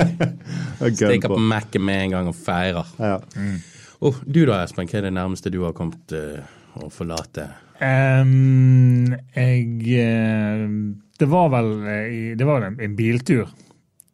Stikker 1.00 1.34
på. 1.34 1.42
Mac-en 1.54 1.86
med 1.88 2.06
en 2.06 2.16
gang 2.18 2.30
og 2.34 2.36
feirer. 2.36 2.94
Ja. 3.00 3.18
Oh, 4.00 4.16
du 4.24 4.46
da, 4.48 4.62
Espen, 4.64 4.88
hva 4.88 4.96
er 5.00 5.08
det 5.10 5.12
nærmeste 5.12 5.52
du 5.52 5.60
har 5.66 5.74
kommet 5.76 6.14
eh, 6.16 6.40
å 6.78 6.90
forlate? 6.92 7.48
Um, 7.80 9.08
jeg 9.32 9.94
eh, 9.96 10.64
Det 11.18 11.28
var 11.30 11.48
vel 11.54 11.70
eh, 11.88 12.36
det 12.36 12.44
var 12.44 12.60
vel 12.60 12.66
en, 12.68 12.78
en 12.84 12.96
biltur, 12.98 13.48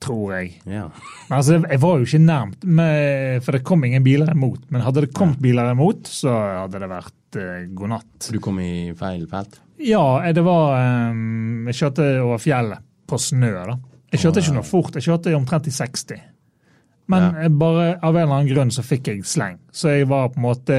tror 0.02 0.36
jeg. 0.36 0.52
Ja. 0.70 0.84
Men 1.28 1.36
altså, 1.40 1.58
jeg 1.64 1.80
var 1.82 1.98
jo 1.98 2.06
ikke 2.06 2.20
nærmt, 2.22 2.62
med, 2.64 3.42
for 3.42 3.56
det 3.56 3.64
kom 3.66 3.82
ingen 3.88 4.04
biler 4.06 4.30
imot. 4.34 4.68
Men 4.70 4.84
hadde 4.86 5.06
det 5.06 5.14
kommet 5.16 5.42
biler 5.42 5.72
imot, 5.72 6.06
så 6.06 6.34
hadde 6.62 6.82
det 6.84 6.90
vært 6.92 7.40
uh, 7.40 7.66
god 7.80 7.94
natt. 7.96 8.30
Du 8.30 8.38
kom 8.44 8.60
i 8.62 8.92
feil 8.98 9.26
felt? 9.30 9.58
Ja, 9.82 10.04
det 10.32 10.40
var 10.46 10.78
um, 11.10 11.66
Jeg 11.68 11.76
kjørte 11.82 12.06
over 12.22 12.40
fjellet 12.40 12.86
på 13.06 13.18
snø, 13.20 13.50
da. 13.66 13.76
Jeg 14.14 14.22
kjørte 14.22 14.40
ikke 14.42 14.54
noe 14.56 14.66
fort, 14.66 14.94
jeg 14.96 15.04
kjørte 15.08 15.34
omtrent 15.36 15.66
i 15.68 15.74
60. 15.74 16.22
Men 17.10 17.26
Ja. 17.36 17.48
bare 17.50 17.84
av 18.02 18.16
en 18.16 18.22
eller 18.22 18.34
annen 18.34 18.48
grunn 18.50 18.70
så 18.74 18.82
fikk 18.82 19.10
jeg 19.12 19.26
sleng. 19.28 19.58
Så 19.70 19.92
jeg 19.94 20.08
var 20.10 20.30
på 20.32 20.40
en 20.40 20.46
måte 20.46 20.78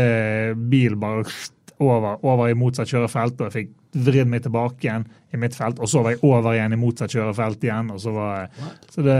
bil 0.71 0.97
bare 0.99 1.23
over, 1.79 2.17
over 2.25 2.49
i 2.49 2.57
motsatt 2.57 2.89
kjørefelt, 2.89 3.39
og 3.39 3.49
jeg 3.49 3.55
fikk 3.57 3.75
vridd 3.93 4.27
meg 4.27 4.43
tilbake 4.45 4.87
igjen 4.87 5.07
i 5.33 5.37
mitt 5.39 5.55
felt, 5.57 5.79
og 5.83 5.89
så 5.91 5.99
var 6.05 6.13
jeg 6.13 6.21
over 6.23 6.55
igjen 6.55 6.71
i 6.71 6.77
motsatt 6.79 7.11
kjørefelt 7.11 7.63
igjen. 7.67 7.89
og 7.91 7.99
så 7.99 8.13
var 8.15 8.29
jeg, 8.39 8.67
så 8.93 9.03
det, 9.03 9.15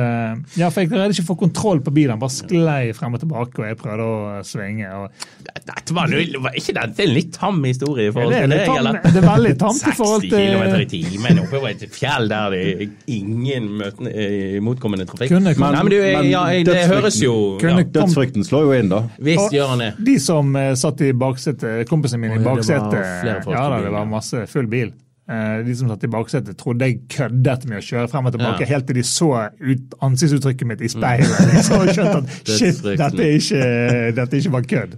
ja, 0.55 0.69
for 0.71 0.81
Jeg 0.81 0.91
greide 0.93 1.11
ikke 1.11 1.25
å 1.25 1.27
få 1.27 1.35
kontroll 1.41 1.81
på 1.83 1.91
bilen, 1.97 2.19
bare 2.21 2.31
sklei 2.31 2.93
frem 2.95 3.17
og 3.17 3.19
tilbake, 3.19 3.59
og 3.59 3.67
jeg 3.67 3.79
prøvde 3.81 4.05
å 4.07 4.37
svinge. 4.47 4.87
og 4.87 5.51
Dette 5.67 5.95
var, 5.97 6.13
var 6.45 6.55
ikke 6.55 6.75
dette 6.77 7.03
en 7.03 7.11
litt 7.11 7.33
tam 7.35 7.59
historie 7.67 8.07
i 8.07 8.13
forhold 8.15 8.37
til 8.37 8.53
deg, 8.55 8.71
eller? 8.79 8.99
det 9.03 9.19
er 9.19 9.27
veldig 9.27 9.53
tamt 9.59 9.83
i 9.83 9.95
forhold 9.99 10.23
til 10.23 10.37
60 10.37 10.55
km 10.55 10.77
i 10.79 10.87
timen 10.93 11.41
oppover 11.43 11.73
et 11.73 11.83
fjell 11.91 12.31
der 12.31 12.55
det 12.55 12.61
er 12.63 12.85
ingen 13.17 13.67
møtende, 13.81 14.13
eh, 14.15 14.57
motkommende 14.63 15.07
trafikk. 15.09 15.33
Kunne- 15.35 15.55
Nei, 15.57 15.83
men 15.83 15.91
du, 15.91 15.97
men 15.99 16.29
ja, 16.31 16.45
det 16.63 16.87
høres 16.87 17.19
jo 17.21 17.57
Kunne- 17.59 17.83
ja, 17.83 17.91
Dødsfrykten 17.99 18.47
slår 18.47 18.63
jo 18.69 18.71
inn, 18.79 18.89
da. 18.89 19.03
Visst 19.19 19.51
gjør 19.51 19.73
han 19.73 19.83
det. 19.83 19.91
De 20.07 20.15
som 20.23 20.55
uh, 20.55 20.71
satt 20.79 21.03
i 21.03 21.11
baksetet, 21.11 21.83
kompisene 21.89 22.23
mine 22.23 22.39
i 22.39 22.43
baksetet 22.43 23.27
Ja 23.27 23.67
da, 23.69 23.81
det 23.83 23.91
var 23.91 24.07
masse 24.07 24.47
full 24.47 24.56
bil. 24.65 24.93
Eh, 25.29 25.63
De 25.63 25.75
som 25.75 25.89
satt 25.89 26.03
i 26.03 26.07
baksetet, 26.07 26.57
trodde 26.57 26.87
jeg 26.87 27.01
køddet 27.13 27.65
med 27.67 27.77
å 27.77 27.85
kjøre 27.85 28.09
frem 28.09 28.25
og 28.25 28.33
tilbake, 28.33 28.61
Ja. 28.61 28.65
helt 28.73 28.87
til 28.87 28.95
de 28.95 29.03
så 29.03 29.51
ut 29.59 29.93
ansiktsuttrykket 30.01 30.67
mitt 30.67 30.81
i 30.81 30.87
speilet. 30.87 31.27
Så 31.67 31.83
skjønte 31.93 32.23
at 32.23 32.47
shit, 32.57 32.81
dette 32.81 33.21
er 33.21 33.35
ikke, 33.37 33.61
dette 34.21 34.37
ikke 34.41 34.49
bare 34.55 34.63
kødd. 34.63 34.97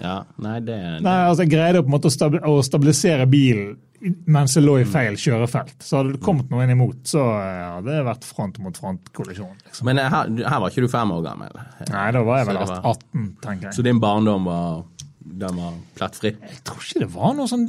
Ja, 0.00 0.22
nei, 0.40 0.60
det, 0.64 0.78
det 0.80 1.02
Nei, 1.04 1.16
altså 1.28 1.44
Jeg 1.44 1.50
greide 1.52 1.82
på 1.84 1.90
en 1.90 1.92
måte 1.92 2.08
å, 2.08 2.62
stabilisere 2.64 3.26
bilen 3.28 3.76
mens 4.32 4.54
jeg 4.56 4.64
lå 4.64 4.78
i 4.80 4.84
feil 4.88 5.12
kjørefelt. 5.20 5.74
Så 5.84 5.98
hadde 5.98 6.14
det 6.14 6.22
kommet 6.24 6.48
noen 6.48 6.70
imot, 6.72 7.02
så 7.04 7.20
eh, 7.36 7.58
hadde 7.76 7.92
det 7.92 8.04
vært 8.06 8.24
front 8.24 8.56
mot 8.64 8.72
front-kollisjon. 8.80 9.50
Liksom. 9.66 9.84
Men 9.90 9.98
eh, 10.00 10.08
her, 10.08 10.30
her 10.48 10.62
var 10.62 10.72
ikke 10.72 10.86
du 10.86 10.88
fem 10.88 11.12
år 11.12 11.20
gammel? 11.26 11.52
Nei, 11.90 12.06
da 12.16 12.22
var 12.24 12.38
jeg 12.40 12.48
vel 12.48 12.60
18, 12.64 13.26
tenker 13.44 13.68
jeg. 13.68 13.74
Så 13.76 13.84
din 13.84 14.00
barndom 14.00 14.48
var, 14.48 14.80
den 15.20 15.56
var 15.60 15.74
plettfri? 15.98 16.30
Jeg 16.40 16.60
tror 16.64 16.80
ikke 16.84 17.00
det 17.02 17.08
var 17.12 17.34
noe 17.36 17.46
sånn 17.50 17.66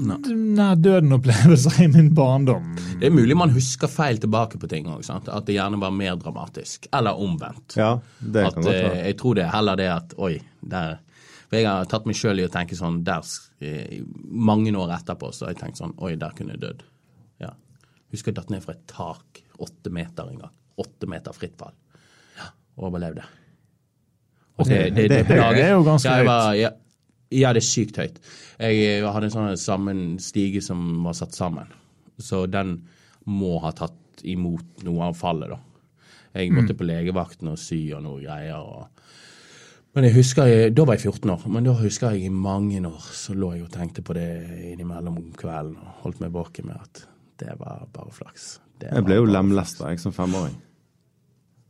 nær 0.55 0.77
døden-opplevelser 0.79 1.81
i 1.83 1.87
min 1.91 2.07
barndom. 2.15 2.69
Det 3.01 3.09
er 3.09 3.13
mulig 3.15 3.35
man 3.37 3.51
husker 3.53 3.91
feil 3.91 4.21
tilbake 4.23 4.59
på 4.61 4.69
ting 4.71 4.87
òg. 4.87 5.03
At 5.11 5.45
det 5.49 5.57
gjerne 5.57 5.79
var 5.81 5.91
mer 5.91 6.15
dramatisk. 6.21 6.87
Eller 6.95 7.19
omvendt. 7.19 7.75
Ja, 7.79 7.93
det 8.19 8.45
At, 8.47 8.55
kan 8.55 8.63
godt 8.69 8.75
eh, 8.75 8.85
være. 8.87 9.01
jeg 9.09 9.17
tror 9.19 9.35
det 9.37 9.43
er 9.45 9.51
heller 9.57 9.81
det 9.81 9.89
at 9.91 10.15
oi, 10.17 10.33
der 10.61 10.97
For 11.51 11.59
jeg 11.59 11.67
har 11.67 11.89
tatt 11.91 12.05
meg 12.07 12.15
sjøl 12.15 12.39
i 12.39 12.45
å 12.47 12.51
tenke 12.53 12.77
sånn 12.79 13.01
der 13.03 13.27
eh, 13.59 13.99
Mange 14.31 14.71
år 14.79 14.93
etterpå 14.95 15.33
så 15.35 15.45
har 15.49 15.51
jeg 15.55 15.59
tenkt 15.65 15.81
sånn 15.83 15.91
Oi, 15.99 16.13
der 16.15 16.31
kunne 16.37 16.55
jeg 16.55 16.61
dødd. 16.63 16.85
Ja. 17.43 17.51
Husker 18.15 18.31
jeg 18.31 18.39
datt 18.39 18.49
ned 18.55 18.63
fra 18.63 18.77
et 18.77 18.85
tak 18.87 19.43
åtte 19.61 19.91
meter 19.93 20.31
en 20.31 20.39
gang. 20.45 20.53
Åtte 20.79 21.05
meter 21.11 21.35
fritt 21.35 21.57
fall. 21.59 21.75
Ja, 22.39 22.47
overlevde. 22.79 23.27
Og 24.61 24.67
det, 24.69 24.79
det, 24.95 25.09
det, 25.09 25.19
det- 25.27 25.37
det 25.57 25.65
er 25.65 25.71
jo 25.75 25.83
ganske 25.83 26.09
høyt. 26.21 26.31
ja, 26.61 26.71
ja, 27.31 27.53
det 27.55 27.63
er 27.63 27.67
sykt 27.67 27.99
høyt. 28.01 28.19
Jeg 28.59 28.83
eh, 28.85 29.07
hadde 29.07 29.29
en 29.29 29.33
sånn 29.33 29.59
sammen 29.59 30.05
stige 30.21 30.61
som 30.63 31.03
var 31.05 31.15
satt 31.17 31.37
sammen. 31.37 31.69
Så 32.21 32.45
den 32.51 32.81
må 33.29 33.57
ha 33.63 33.71
tatt 33.75 34.23
imot 34.27 34.83
noe 34.85 35.09
av 35.09 35.17
fallet, 35.17 35.53
da. 35.53 35.59
Jeg 36.31 36.53
måtte 36.55 36.75
på 36.77 36.87
legevakten 36.87 37.49
og 37.51 37.59
sy 37.59 37.89
og 37.95 38.05
noe 38.05 38.21
greier. 38.21 38.61
Og... 38.63 38.87
Men 39.95 40.07
jeg 40.07 40.15
husker, 40.15 40.47
jeg, 40.47 40.73
Da 40.77 40.85
var 40.87 40.95
jeg 40.95 41.11
14 41.11 41.33
år, 41.33 41.45
men 41.51 41.67
da 41.67 41.75
husker 41.75 42.15
jeg 42.15 42.29
i 42.29 42.33
mange 42.33 42.79
år 42.87 43.07
så 43.15 43.35
lå 43.35 43.53
jeg 43.57 43.65
og 43.65 43.73
tenkte 43.73 44.03
på 44.05 44.15
det 44.15 44.29
innimellom 44.71 45.19
om 45.19 45.31
kvelden 45.35 45.75
og 45.81 46.03
holdt 46.05 46.21
meg 46.23 46.35
våken 46.35 46.71
med 46.71 46.79
at 46.79 47.05
det 47.41 47.57
var 47.59 47.87
bare 47.91 48.13
flaks. 48.15 48.59
Det 48.79 48.93
Jeg 48.93 49.05
ble 49.05 49.17
jo 49.19 49.25
var 49.25 49.35
lemlesta 49.39 49.91
jeg 49.91 49.99
som 49.99 50.15
femåring. 50.15 50.55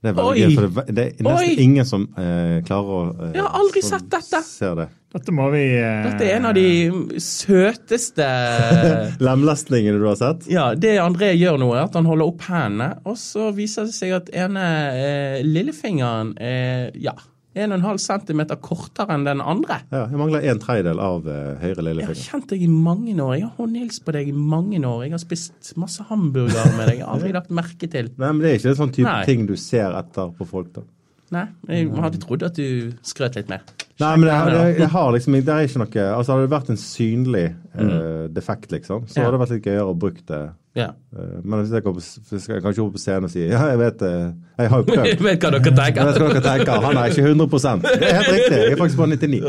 Det 0.02 0.12
er 0.12 0.18
veldig 0.18 0.32
Oi! 0.32 0.42
gøy, 0.42 0.56
for 0.58 0.68
det, 0.68 0.94
det 0.98 1.06
er 1.08 1.26
nesten 1.26 1.50
Oi! 1.50 1.58
ingen 1.62 1.88
som 1.88 2.08
eh, 2.18 2.58
klarer 2.66 2.94
å 2.94 3.02
eh, 3.12 3.36
Jeg 3.38 3.46
har 3.46 3.58
aldri 3.60 3.84
sett 3.86 4.08
dette. 4.10 4.42
Ser 4.46 4.78
det. 4.80 4.88
Dette 5.12 5.34
må 5.36 5.50
vi 5.52 5.64
eh, 5.76 6.06
Dette 6.06 6.24
er 6.24 6.38
en 6.38 6.48
av 6.48 6.56
de 6.56 7.20
søteste 7.20 8.28
Lemlestningene 9.28 10.00
du 10.00 10.06
har 10.08 10.20
sett? 10.20 10.48
Ja, 10.52 10.70
det 10.72 10.96
André 11.04 11.34
gjør 11.36 11.60
nå, 11.60 11.74
er 11.76 11.90
at 11.90 11.98
han 12.00 12.08
holder 12.08 12.32
opp 12.32 12.46
hendene, 12.48 12.94
og 13.04 13.20
så 13.20 13.50
viser 13.56 13.90
det 13.90 13.98
seg 13.98 14.16
at 14.16 14.32
ene 14.32 14.64
eh, 14.96 15.42
lillefingeren 15.44 16.32
er 16.40 16.96
ja, 17.04 17.18
1,5 17.52 18.00
cm 18.00 18.42
kortere 18.64 19.18
enn 19.18 19.26
den 19.28 19.42
andre. 19.44 19.82
Ja, 19.92 20.06
jeg 20.08 20.20
mangler 20.22 20.46
en 20.48 20.62
tredjedel 20.64 21.02
av 21.04 21.28
eh, 21.28 21.60
høyre 21.60 21.84
Jeg 21.98 22.08
har 22.08 22.22
kjent 22.22 22.48
deg 22.54 22.64
i 22.64 22.70
mange 22.72 23.18
år. 23.18 23.34
Jeg 23.36 23.50
har 23.50 23.58
håndhilst 23.60 24.06
på 24.08 24.16
deg 24.16 24.32
i 24.32 24.36
mange 24.36 24.80
år. 24.80 25.04
Jeg 25.04 25.16
har 25.18 25.24
spist 25.24 25.74
masse 25.82 26.06
hamburger 26.08 26.72
med 26.78 26.88
deg. 26.88 27.02
Jeg 27.02 27.06
har 27.10 27.18
aldri 27.18 27.34
lagt 27.36 27.52
merke 27.52 27.92
til. 27.92 28.08
Nei, 28.22 28.32
men 28.32 28.40
det 28.46 28.54
er 28.54 28.62
ikke 28.62 28.72
en 28.72 28.80
sånn 28.86 28.96
type 28.96 29.12
Nei. 29.12 29.28
ting 29.28 29.44
du 29.50 29.58
ser 29.60 29.92
etter 30.00 30.32
på 30.38 30.48
folk, 30.48 30.72
da. 30.80 30.88
Nei, 31.32 31.46
jeg 31.72 31.92
hadde 31.96 32.20
trodd 32.20 32.44
at 32.44 32.58
du 32.60 32.92
skrøt 33.08 33.38
litt 33.40 33.52
mer. 33.52 33.64
Nei, 34.02 34.12
men 34.18 34.28
det, 34.28 34.38
det, 34.54 34.64
det, 34.80 34.90
har 34.94 35.12
liksom, 35.16 35.38
det 35.38 35.54
er 35.54 35.68
ikke 35.68 35.84
noe 35.84 36.06
Altså 36.16 36.34
Hadde 36.34 36.48
det 36.48 36.54
vært 36.56 36.72
en 36.74 36.82
synlig 36.82 37.46
uh, 37.78 38.26
defekt, 38.34 38.72
liksom, 38.74 39.06
så 39.08 39.22
hadde 39.22 39.36
det 39.36 39.44
vært 39.44 39.56
litt 39.56 39.70
gøyere 39.70 39.92
å 39.92 39.98
bruke 39.98 40.26
det 40.32 40.42
Ja. 40.72 40.86
Eh, 41.12 41.40
Men 41.44 41.60
hvis 41.60 41.72
jeg, 41.76 41.84
går 41.84 41.96
hvis 41.98 42.46
jeg 42.48 42.62
kan 42.64 42.72
ikke 42.72 42.84
opp 42.86 42.94
på 42.96 43.00
scenen 43.02 43.26
og 43.28 43.32
si 43.34 43.42
ja, 43.44 43.60
jeg 43.74 43.80
vet 43.82 43.98
det, 44.00 44.12
jeg 44.56 44.70
har 44.72 44.80
jo 44.80 44.94
Jeg 45.10 45.18
vet 45.20 45.44
hva 45.44 45.50
dere 45.52 45.60
Jeg 45.60 45.66
vet 45.66 45.80
tenker. 45.82 46.06
hva 46.08 46.30
dere 46.32 46.44
tenker, 46.46 46.86
han 46.86 47.00
er 47.02 47.12
ikke 47.12 47.26
100 47.28 47.50
Det 47.84 48.08
er 48.08 48.16
helt 48.16 48.32
riktig, 48.32 48.60
jeg 48.62 48.72
er 48.72 48.80
faktisk 48.80 49.02
bare 49.02 49.18
99. 49.18 49.42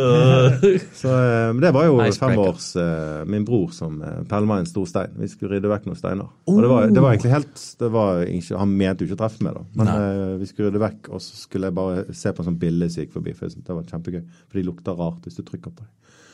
Så, 1.02 1.12
eh, 1.14 1.46
men 1.52 1.62
det 1.62 1.72
var 1.76 1.87
jo 1.87 1.94
Icebreaker. 2.02 2.18
fem 2.24 2.42
års 2.42 2.66
eh, 2.82 3.22
min 3.37 3.46
bror 3.46 3.70
som 3.76 4.00
meg 4.02 4.56
en 4.58 4.66
stor 4.72 4.90
stein. 4.90 5.14
Vi 5.22 5.30
skulle 5.30 5.54
rydde 5.54 5.70
vekk 5.70 5.87
noen 5.87 6.00
steiner. 6.02 6.26
Og 6.50 6.58
det 6.64 6.72
var, 6.74 6.90
det 6.90 7.06
var 7.06 7.14
egentlig 7.14 7.35
helt 7.37 7.64
det 7.78 7.92
var 7.94 8.26
Han 8.58 8.74
mente 8.82 9.04
jo 9.04 9.11
ikke 9.12 9.20
å 9.20 9.22
treffe 9.22 9.46
meg, 9.46 9.54
da. 9.61 9.64
Men 9.78 9.92
Nei. 9.92 9.96
eh, 10.02 10.37
vi 10.42 10.50
skulle 10.50 10.72
rydde 10.72 10.82
vekk, 10.82 11.12
og 11.14 11.22
så 11.22 11.38
skulle 11.38 11.70
jeg 11.70 11.78
bare 11.78 12.06
se 12.11 12.35
på 12.35 12.42
en 12.42 12.50
sånn 12.50 12.61
bille 12.66 12.90
som 12.90 13.04
gikk 13.04 13.14
forbi. 13.14 13.37
For 13.38 13.46
jeg 13.46 13.54
syntes 13.54 13.70
det 13.70 13.78
var 13.78 13.90
kjempegøy. 13.94 14.22
For 14.48 14.58
de 14.58 14.66
lukter 14.66 14.98
rart 14.98 15.22
hvis 15.28 15.38
du 15.38 15.44
trykker 15.46 15.70
på 15.70 15.85
dem. 15.85 15.90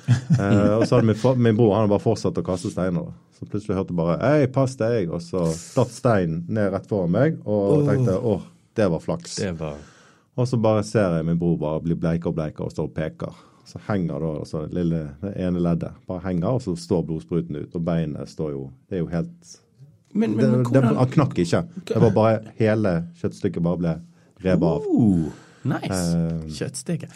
Eh, 0.09 0.75
og 0.79 0.87
så 0.89 0.97
hadde 0.97 1.11
min, 1.11 1.43
min 1.45 1.57
bror 1.59 1.75
han 1.77 1.85
hadde 1.85 1.93
bare 1.93 2.07
fortsatt 2.09 2.41
å 2.41 2.47
kaste 2.47 2.73
steiner. 2.73 3.11
da. 3.11 3.28
Så 3.39 3.47
plutselig 3.47 3.77
hørte 3.77 3.95
jeg 3.95 3.99
bare 4.01 4.17
'Hei, 4.19 4.47
pass 4.51 4.75
deg', 4.77 5.13
og 5.15 5.23
så 5.23 5.45
datt 5.77 5.93
steinen 5.95 6.45
ned 6.49 6.73
rett 6.73 6.89
foran 6.91 7.13
meg, 7.15 7.39
og 7.47 7.87
tenkte 7.87 8.19
'Åh, 8.19 8.43
det 8.75 8.91
var 8.91 8.99
flaks'. 8.99 9.37
Det 9.39 9.53
var 9.61 9.77
Og 10.37 10.49
så 10.49 10.57
bare 10.57 10.83
ser 10.83 11.17
jeg 11.17 11.27
min 11.27 11.39
bror 11.39 11.57
bare 11.59 11.83
bli 11.83 11.95
bleikere 11.95 12.31
og 12.31 12.35
bleikere 12.35 12.65
og 12.67 12.73
står 12.73 12.85
og 12.85 12.95
peker. 12.95 13.39
Så 13.67 13.79
henger 13.89 14.21
da 14.21 14.39
altså, 14.39 14.61
det 14.67 14.75
lille 14.75 15.01
det 15.21 15.33
ene 15.37 15.61
leddet 15.61 15.91
bare 16.07 16.21
henger, 16.25 16.47
og 16.49 16.63
så 16.63 16.77
står 16.77 17.03
blodspruten 17.03 17.57
ut. 17.57 17.75
Og 17.75 17.85
beinet 17.85 18.29
står 18.29 18.51
jo 18.51 18.71
Det 18.89 18.97
er 18.97 19.03
jo 19.03 19.07
helt 19.07 19.59
Men, 20.15 20.31
men, 20.31 20.39
det, 20.39 20.51
men 20.51 20.59
det, 20.59 20.71
hvordan 20.71 20.97
Han 20.97 21.09
knakk 21.09 21.39
ikke. 21.39 21.63
Det 21.85 22.01
var 22.01 22.11
bare 22.11 22.39
hele 22.57 23.05
kjøttstykket 23.21 23.63
bare 23.63 23.79
ble 23.79 24.01
revet 24.45 24.69
av. 24.69 24.87
Oh, 24.89 25.29
nice. 25.65 25.91
Uh, 26.15 26.45
Kjøttstykke. 26.55 27.09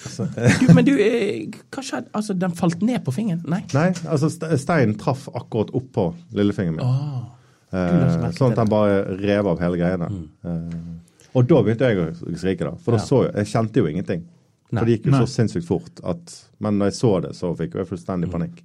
Du, 0.61 0.75
men 0.75 0.85
du, 0.85 0.93
eh, 0.99 1.47
hva 1.71 1.83
skjedde? 1.85 2.09
Altså, 2.15 2.35
den 2.39 2.53
falt 2.59 2.83
ned 2.83 3.05
på 3.05 3.13
fingeren? 3.15 3.43
Nei? 3.49 3.63
Nei, 3.75 3.89
altså 4.11 4.31
steinen 4.33 4.97
traff 4.99 5.29
akkurat 5.35 5.71
oppå 5.75 6.15
lillefingeren 6.33 6.77
min. 6.81 6.85
Oh, 6.87 7.29
Eh, 7.73 7.79
merke 8.21 8.37
sånn 8.37 8.51
at 8.53 8.59
den 8.59 8.69
bare 8.69 8.97
rev 9.17 9.47
av 9.49 9.59
hele 9.63 9.79
greiene. 9.81 10.09
Eh, 10.45 11.31
og 11.33 11.47
da 11.49 11.63
begynte 11.65 11.89
jeg 11.89 11.97
å 12.03 12.35
skrike, 12.37 12.67
da. 12.69 12.73
For 12.77 12.93
da 12.93 12.99
Ja. 12.99 13.05
så 13.07 13.21
jeg, 13.25 13.33
jeg 13.39 13.47
kjente 13.55 13.81
jo 13.81 13.87
ingenting. 13.89 14.27
Nei. 14.71 14.77
For 14.83 14.85
det 14.85 14.99
gikk 14.99 15.07
jo 15.07 15.13
Nei. 15.15 15.21
så 15.23 15.31
sinnssykt 15.33 15.65
fort. 15.65 16.03
at, 16.05 16.35
Men 16.61 16.77
når 16.79 16.91
jeg 16.91 16.99
så 16.99 17.13
det, 17.23 17.31
så 17.39 17.55
fikk 17.57 17.75
jeg 17.81 17.87
fullstendig 17.89 18.29
Mm. 18.29 18.33
panikk. 18.37 18.61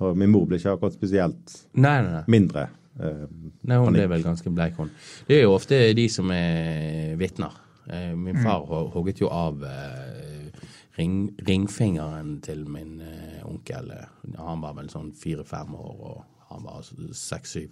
Og 0.00 0.16
min 0.16 0.30
mor 0.30 0.46
ble 0.46 0.58
ikke 0.58 0.70
akkurat 0.78 0.92
spesielt 0.94 1.56
nei, 1.74 2.00
nei. 2.02 2.12
nei. 2.12 2.22
mindre. 2.28 2.68
Eh, 3.00 3.26
Nei, 3.64 3.76
hun 3.76 3.86
Panikk. 3.86 3.92
ble 3.98 4.06
vel 4.06 4.22
ganske 4.22 4.54
bleik, 4.54 4.76
hun. 4.76 4.90
Det 5.26 5.36
er 5.40 5.42
jo 5.42 5.54
ofte 5.56 5.92
de 5.92 6.06
som 6.08 6.30
er 6.30 7.16
vitner. 7.18 7.50
Eh, 7.86 8.16
Min 8.16 8.42
far 8.42 8.64
mm. 8.64 8.90
hogget 8.92 9.20
jo 9.20 9.28
av 9.28 9.64
eh, 9.64 10.48
ring, 10.96 11.28
ringfingeren 11.46 12.38
til 12.44 12.64
min 12.68 13.00
eh, 13.04 13.44
onkel. 13.46 13.92
Han 14.38 14.64
var 14.64 14.78
vel 14.78 14.90
sånn 14.92 15.12
fire-fem 15.18 15.76
år, 15.76 15.94
og 16.10 16.50
han 16.50 16.66
var 16.66 16.82
seks-syv. 17.12 17.70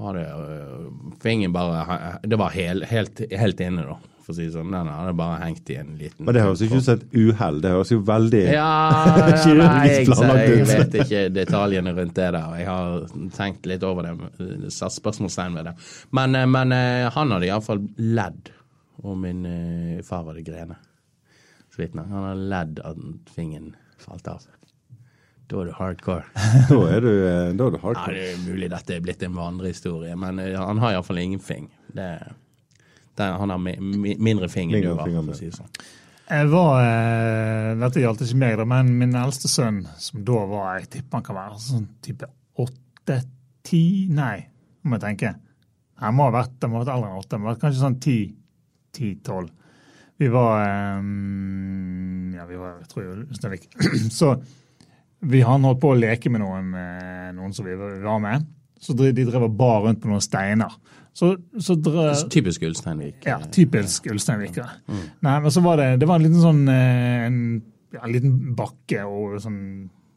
Hadde 0.00 0.26
eh, 0.28 0.90
fingeren 1.22 1.54
bare 1.56 2.18
Det 2.22 2.36
var 2.36 2.52
hel, 2.52 2.84
helt, 2.84 3.22
helt 3.32 3.60
inne, 3.64 3.86
da, 3.88 3.96
for 4.24 4.32
å 4.32 4.36
si 4.38 4.48
det 4.48 4.56
sånn. 4.56 4.72
Den 4.72 4.90
hadde 4.92 5.14
bare 5.20 5.38
hengt 5.44 5.72
i 5.72 5.78
en 5.80 5.94
liten 6.00 6.24
men 6.24 6.36
det 6.36 6.44
høres 6.44 6.64
ikke 6.64 6.80
ut 6.80 6.88
som 6.88 6.98
et 6.98 7.16
uhell. 7.16 7.60
Det 7.64 7.76
høres 7.76 7.92
jo 7.92 8.00
veldig 8.08 8.42
Ja, 8.56 8.72
nei, 9.60 9.86
jeg, 9.92 10.10
jeg 10.10 10.66
vet 10.72 11.00
ikke 11.04 11.22
detaljene 11.36 11.96
rundt 11.96 12.16
det 12.16 12.32
der. 12.36 12.58
Jeg 12.60 12.68
har 12.72 13.08
tenkt 13.36 13.68
litt 13.68 13.84
over 13.88 14.08
det, 14.08 14.72
satt 14.72 14.96
spørsmålstegn 14.96 15.60
ved 15.60 15.72
det. 15.72 15.78
Men, 16.16 16.40
men 16.52 16.76
han 17.12 17.36
hadde 17.36 17.48
iallfall 17.48 17.84
ledd, 17.96 18.52
og 19.02 19.16
min 19.20 19.44
eh, 19.48 20.04
far 20.06 20.24
hadde 20.28 20.44
grene. 20.46 20.78
Så 21.74 21.82
vidt. 21.82 21.96
Han 21.98 22.12
har 22.12 22.38
ledd 22.38 22.80
at 22.84 23.32
fingeren 23.34 23.74
falt 24.00 24.28
av. 24.30 24.46
Da 25.46 25.60
er 25.60 25.68
du 25.68 25.74
hardcore. 25.76 26.24
Da 26.70 26.78
er 26.90 27.04
du, 27.04 27.12
eh, 27.12 27.52
da 27.54 27.68
er 27.68 27.76
du 27.76 27.78
Ja, 27.82 28.06
det 28.10 28.24
er 28.32 28.40
mulig 28.46 28.70
dette 28.72 28.96
er 28.96 29.04
blitt 29.04 29.22
en 29.22 29.36
vandrehistorie, 29.36 30.16
men 30.18 30.40
uh, 30.42 30.56
han 30.58 30.80
har 30.82 30.96
iallfall 30.96 31.20
ingen 31.22 31.42
fing. 31.42 31.68
Det, 31.86 32.08
det, 33.14 33.28
han 33.42 33.52
har 33.54 33.60
mi, 33.62 33.76
mi, 33.78 34.16
mindre 34.18 34.48
fing 34.50 34.74
enn 34.74 34.82
du 34.82 34.90
har, 34.94 35.06
for 35.06 35.36
å 35.36 35.38
si 35.38 35.50
det 35.50 35.58
sånn. 35.60 35.70
Jeg 36.26 36.48
var, 36.50 36.80
eh, 36.82 37.72
Dette 37.78 38.02
gjaldt 38.02 38.24
ikke 38.26 38.40
meg, 38.42 38.56
da, 38.58 38.64
men 38.66 38.90
min 38.98 39.14
eldste 39.14 39.46
sønn, 39.50 39.84
som 40.02 40.24
da 40.26 40.40
var 40.50 40.80
Jeg 40.80 40.88
tipper 40.96 41.20
han 41.20 41.26
kan 41.28 41.38
være 41.38 41.60
sånn 41.62 41.84
type 42.02 42.26
åtte-ti 42.64 43.84
Nei, 44.10 44.40
må 44.82 44.98
jeg 44.98 45.04
tenke. 45.04 45.32
Han 46.02 46.16
må 46.18 46.26
ha 46.26 46.34
vært, 46.40 46.58
han 46.64 46.72
må 46.72 46.80
ha 46.80 46.82
vært 46.82 46.94
eldre 46.96 47.12
enn 47.12 47.22
åtte. 47.22 47.60
Kanskje 47.62 47.84
sånn 47.84 48.00
ti-tolv. 48.96 49.52
Vi 50.16 50.28
var 50.32 50.62
um, 50.98 52.32
Ja, 52.36 52.46
vi 52.48 52.56
var 52.56 52.78
jeg 52.80 52.88
tror 52.92 53.04
jeg, 53.04 53.26
Ulsteinvik. 53.28 53.66
Så 54.18 54.34
vi 55.26 55.40
han 55.44 55.64
holdt 55.64 55.80
på 55.82 55.90
å 55.94 55.98
leke 55.98 56.30
med 56.32 56.42
noen, 56.42 56.70
eh, 56.76 57.32
noen 57.36 57.52
som 57.56 57.66
vi 57.66 57.74
var 57.76 58.20
med. 58.22 58.44
Så 58.80 58.94
de 58.96 59.10
drev 59.16 59.46
og 59.48 59.54
bar 59.56 59.82
rundt 59.86 60.02
på 60.02 60.10
noen 60.10 60.22
steiner. 60.24 60.72
Så, 61.16 61.30
så 61.64 61.78
dre, 61.80 62.10
Typisk 62.32 62.66
Ulsteinvik. 62.68 63.22
ja, 63.24 63.38
typisk 63.52 64.04
Ulsteinvikere. 64.12 64.68
Nei, 65.24 65.36
men 65.40 65.52
så 65.52 65.62
var 65.64 65.80
det 65.80 65.86
det 66.02 66.08
var 66.10 66.20
en 66.20 66.26
liten 66.26 66.42
sånn 66.42 66.66
eh, 66.68 67.22
en, 67.24 67.38
ja, 67.96 68.02
en 68.04 68.12
liten 68.12 68.34
bakke 68.58 69.06
og 69.08 69.38
sånn 69.40 69.60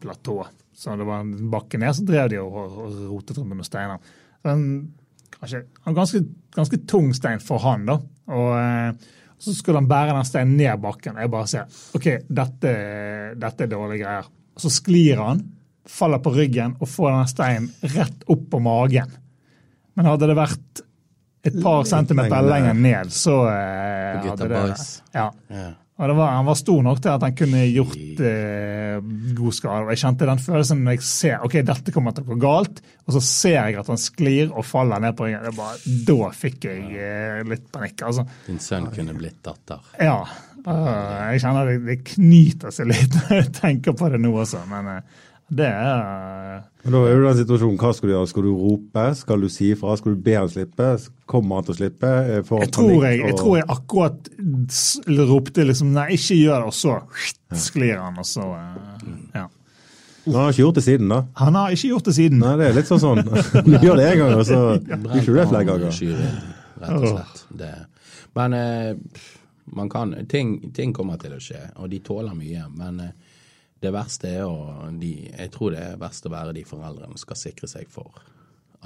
platå. 0.04 0.42
Så 0.76 0.98
det 1.00 1.08
var 1.08 1.24
en 1.24 1.50
bakke 1.52 1.80
ned, 1.80 1.96
så 1.96 2.04
drev 2.08 2.28
de 2.34 2.42
og, 2.44 2.58
og 2.60 3.00
rotet 3.13 3.39
rundt 3.39 3.54
med 3.54 3.62
noen 3.62 3.68
steiner. 3.68 4.12
Så 4.44 4.52
en, 4.52 4.65
kanskje, 5.38 5.63
en 5.88 5.96
ganske, 5.98 6.22
ganske 6.56 6.82
tung 6.92 7.13
stein 7.15 7.39
for 7.44 7.63
han, 7.63 7.88
da. 7.88 7.98
Og 8.30 8.52
eh, 8.60 9.08
så 9.39 9.54
skulle 9.56 9.80
han 9.80 9.88
bære 9.88 10.18
den 10.18 10.28
steinen 10.28 10.58
ned 10.60 10.82
bakken. 10.84 11.15
Og 11.15 11.24
jeg 11.24 11.32
bare 11.32 11.48
ser 11.48 11.80
OK, 11.96 12.10
dette, 12.28 12.74
dette 13.39 13.65
er 13.65 13.72
dårlige 13.72 14.04
greier. 14.04 14.30
Og 14.56 14.65
så 14.65 14.72
sklir 14.74 15.22
han, 15.24 15.42
faller 15.89 16.22
på 16.22 16.34
ryggen 16.36 16.76
og 16.78 16.89
får 16.92 17.13
den 17.15 17.32
steinen 17.32 17.94
rett 17.96 18.26
opp 18.30 18.46
på 18.52 18.62
magen. 18.62 19.13
Men 19.96 20.10
hadde 20.12 20.30
det 20.30 20.38
vært 20.38 20.84
et 21.48 21.56
par 21.63 21.86
centimeter 21.88 22.44
lenger 22.44 22.76
ned, 22.76 23.13
så 23.15 23.38
eh, 23.48 24.20
hadde 24.26 24.50
det 24.52 24.63
Ja. 25.15 25.30
Og 25.99 26.15
var, 26.15 26.29
han 26.31 26.47
var 26.47 26.55
stor 26.55 26.83
nok 26.85 27.01
til 27.03 27.12
at 27.12 27.23
han 27.25 27.33
kunne 27.35 27.65
gjort 27.67 28.21
eh, 28.23 28.99
god 29.35 29.55
skade. 29.55 29.81
Og 29.83 29.91
jeg 29.91 30.01
kjente 30.03 30.29
den 30.29 30.41
følelsen 30.43 30.83
når 30.85 30.95
jeg 30.95 31.07
ser 31.09 31.43
ok, 31.43 31.57
dette 31.67 31.93
kommer 31.95 32.15
til 32.15 32.23
å 32.23 32.29
gå 32.31 32.38
galt, 32.39 32.79
og 33.03 33.15
så 33.17 33.23
ser 33.25 33.57
jeg 33.57 33.79
at 33.81 33.89
han 33.91 33.99
sklir 33.99 34.53
og 34.53 34.67
faller 34.67 35.03
ned 35.03 35.17
på 35.19 35.27
ryggen. 35.27 35.57
Bare, 35.57 35.95
Da 36.07 36.29
fikk 36.35 36.69
jeg 36.69 36.85
eh, 36.95 37.41
litt 37.51 37.67
panikk. 37.73 38.05
altså. 38.07 38.23
Din 38.47 38.62
sønn 38.63 38.88
kunne 38.95 39.17
blitt 39.17 39.41
datter. 39.43 39.83
Ja. 39.99 40.21
Uh, 40.59 41.31
jeg 41.33 41.39
kjenner 41.43 41.69
det, 41.69 41.77
det 41.88 41.97
knyter 42.13 42.73
seg 42.75 42.89
litt 42.91 43.13
når 43.19 43.38
jeg 43.38 43.51
tenker 43.55 43.95
på 43.95 44.09
det 44.12 44.19
nå 44.19 44.31
også, 44.41 44.65
men 44.71 44.89
eh, 44.91 45.19
det 45.49 45.65
er 45.65 46.59
Men 46.83 46.93
da 46.93 46.99
er 47.07 47.15
jo 47.15 47.23
den 47.25 47.38
situasjonen, 47.39 47.77
Hva 47.81 47.91
skal 47.97 48.09
du 48.09 48.13
gjøre? 48.13 48.29
Skal 48.29 48.45
du 48.45 48.49
rope? 48.53 49.05
Skal 49.17 49.45
du 49.45 49.49
si 49.51 49.71
ifra? 49.73 49.95
Skal 49.97 50.13
du 50.15 50.23
be 50.25 50.35
han 50.38 50.49
slippe? 50.51 50.89
Kommer 51.29 51.59
han 51.59 51.67
til 51.67 51.73
å 51.73 51.77
slippe? 51.79 52.12
Får 52.47 52.59
han 52.62 52.67
jeg 52.67 52.73
tror 52.75 53.05
jeg, 53.07 53.21
jeg 53.23 53.38
tror 53.39 53.55
jeg 53.57 53.67
akkurat 53.75 54.29
ropte 55.31 55.65
liksom 55.65 55.93
nei, 55.95 56.09
ikke 56.17 56.38
gjør 56.38 56.65
det, 56.65 56.69
og 56.69 56.77
så 56.77 56.99
sklir 57.67 57.97
han, 58.01 58.19
og 58.21 58.29
så 58.29 58.45
eh, 58.57 59.15
Ja. 59.39 59.47
Men 60.25 60.35
han 60.35 60.43
har 60.43 60.53
ikke 60.53 60.62
gjort 60.62 60.77
det 60.77 60.83
siden, 60.85 61.09
da? 61.09 61.19
Han 61.39 61.55
har 61.57 61.73
ikke 61.73 61.89
gjort 61.89 62.05
det 62.05 62.13
siden. 62.13 62.41
Nei, 62.43 62.51
det 62.59 62.65
er 62.67 62.75
litt 62.75 62.89
sånn 62.89 63.01
sånn. 63.01 63.21
Du 63.65 63.71
gjør 63.81 63.97
det 63.97 64.09
én 64.12 64.19
gang, 64.19 64.33
og 64.35 64.43
så 64.45 64.59
gjør 64.75 65.15
ikke 65.17 65.31
du 65.31 65.39
det 65.39 65.45
flere 65.49 65.65
ganger. 65.65 66.01
Rett 66.83 66.97
og 66.99 67.07
slett. 67.07 67.41
Det. 67.63 67.71
Men 68.38 68.55
eh, 68.59 69.23
man 69.79 69.89
kan, 69.89 70.13
ting, 70.29 70.59
ting 70.75 70.93
kommer 70.93 71.17
til 71.21 71.33
å 71.33 71.41
skje, 71.41 71.63
og 71.79 71.89
de 71.89 72.01
tåler 72.05 72.35
mye. 72.38 72.67
Men 72.77 73.01
eh, 73.07 73.15
det 73.82 73.92
verste 73.96 74.28
er 74.28 74.44
å 74.46 74.89
de, 75.00 75.13
Jeg 75.32 75.52
tror 75.56 75.72
det 75.76 75.80
er 75.86 75.98
verst 76.02 76.26
å 76.28 76.32
være 76.34 76.54
de 76.58 76.63
foreldrene 76.68 77.13
som 77.15 77.22
skal 77.24 77.39
sikre 77.39 77.68
seg 77.72 77.88
for 77.92 78.12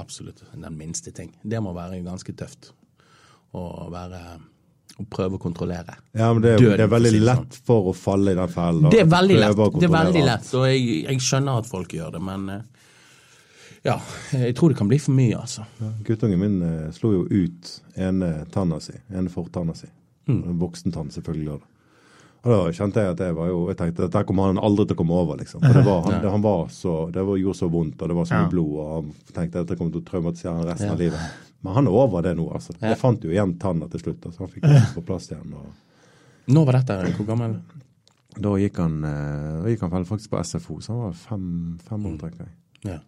absolutt 0.01 0.43
den 0.53 0.77
minste 0.77 1.11
ting. 1.13 1.31
Det 1.43 1.59
må 1.61 1.73
være 1.73 2.01
ganske 2.05 2.33
tøft. 2.37 2.71
Å 3.53 3.89
være 3.93 4.19
å 5.01 5.03
prøve 5.09 5.37
å 5.37 5.41
kontrollere. 5.41 5.95
Ja, 6.13 6.27
men 6.33 6.41
det, 6.43 6.51
er- 6.53 6.61
Døden, 6.61 6.77
det 6.77 6.85
er 6.85 6.91
veldig 6.93 7.21
lett 7.23 7.55
for 7.65 7.89
å 7.89 7.93
falle 7.97 8.33
i 8.33 8.37
den 8.37 8.49
fellen. 8.53 8.89
Det 8.93 9.01
er 9.01 9.09
veldig 9.09 9.37
lett. 9.41 9.61
Det 9.79 9.87
er 9.87 9.93
veldig 9.95 10.23
lett, 10.27 10.53
og 10.57 10.67
jeg, 10.69 10.85
jeg 11.07 11.21
skjønner 11.25 11.61
at 11.63 11.69
folk 11.69 11.93
gjør 11.97 12.11
det, 12.17 12.21
men 12.25 12.45
eh, 12.53 12.61
ja, 13.89 13.97
jeg 14.37 14.53
tror 14.55 14.69
det 14.73 14.77
kan 14.79 14.87
bli 14.91 14.99
for 15.01 15.17
mye, 15.17 15.35
altså. 15.41 15.65
Guttungen 16.07 16.39
min 16.41 16.61
eh, 16.67 16.91
slo 16.95 17.13
jo 17.17 17.23
ut 17.29 17.71
ene 17.99 18.29
tanna 18.53 18.77
si, 18.85 18.93
ene 19.11 19.33
fortanna 19.33 19.73
si. 19.77 19.89
Mm. 20.29 20.43
En 20.53 20.59
voksentann, 20.61 21.09
selvfølgelig. 21.11 21.57
da. 21.57 21.72
Og 22.43 22.51
da 22.51 22.71
kjente 22.75 22.99
jeg 22.99 23.13
at 23.13 23.19
det 23.21 23.29
var 23.37 23.47
jo, 23.47 23.59
jeg 23.71 23.77
tenkte 23.79 24.03
at 24.09 24.11
der 24.17 24.25
kommer 24.27 24.49
han 24.51 24.57
aldri 24.59 24.83
til 24.89 24.97
å 24.97 24.99
komme 24.99 25.15
over, 25.15 25.37
liksom. 25.39 25.61
For 25.63 25.77
det, 25.79 25.83
var, 25.87 26.01
han, 26.09 26.17
det, 26.25 26.31
han 26.33 26.41
var 26.43 26.65
så, 26.75 26.95
det 27.15 27.23
var, 27.23 27.37
gjorde 27.39 27.59
så 27.61 27.69
vondt, 27.71 28.01
og 28.03 28.11
det 28.11 28.17
var 28.17 28.25
så 28.27 28.35
mye 28.35 28.43
Ja. 28.47 28.49
blod, 28.51 28.73
og 28.83 28.89
han 28.97 29.13
tenkte 29.37 29.61
at 29.63 29.69
det 29.71 29.77
kom 29.79 29.91
til 29.93 30.01
å 30.01 30.07
traumatisere 30.09 30.55
han 30.57 30.67
resten 30.67 30.89
Ja. 30.91 30.97
av 30.97 30.99
livet. 30.99 31.39
Men 31.63 31.73
han 31.77 31.87
er 31.87 31.95
over 31.95 32.25
det 32.25 32.33
nå, 32.35 32.49
altså. 32.51 32.75
Ja. 32.81 32.89
Jeg 32.91 32.99
fant 32.99 33.23
jo 33.23 33.31
igjen 33.31 33.55
tanna 33.61 33.87
til 33.93 34.03
slutt, 34.03 34.25
altså. 34.27 34.43
Han 34.43 34.51
fikk 34.51 34.67
den 34.67 34.89
på 34.97 35.05
plass 35.07 35.29
igjen. 35.31 35.53
og 35.55 36.51
Når 36.51 36.65
var 36.67 36.79
dette? 36.81 36.99
Hvor 37.15 37.29
gammel? 37.31 37.55
Da 38.33 38.51
gikk 38.59 38.77
han, 38.81 38.99
eh, 39.07 39.61
da 39.63 39.69
gikk 39.71 39.87
han 39.87 40.05
faktisk 40.09 40.33
på 40.33 40.43
SFO, 40.43 40.81
så 40.83 40.91
han 40.91 41.01
var 41.05 41.13
fem, 41.13 41.47
fem 41.87 42.05
år, 42.11 42.17
tenker 42.25 42.43
jeg. 42.43 42.53
Ja. 42.91 42.99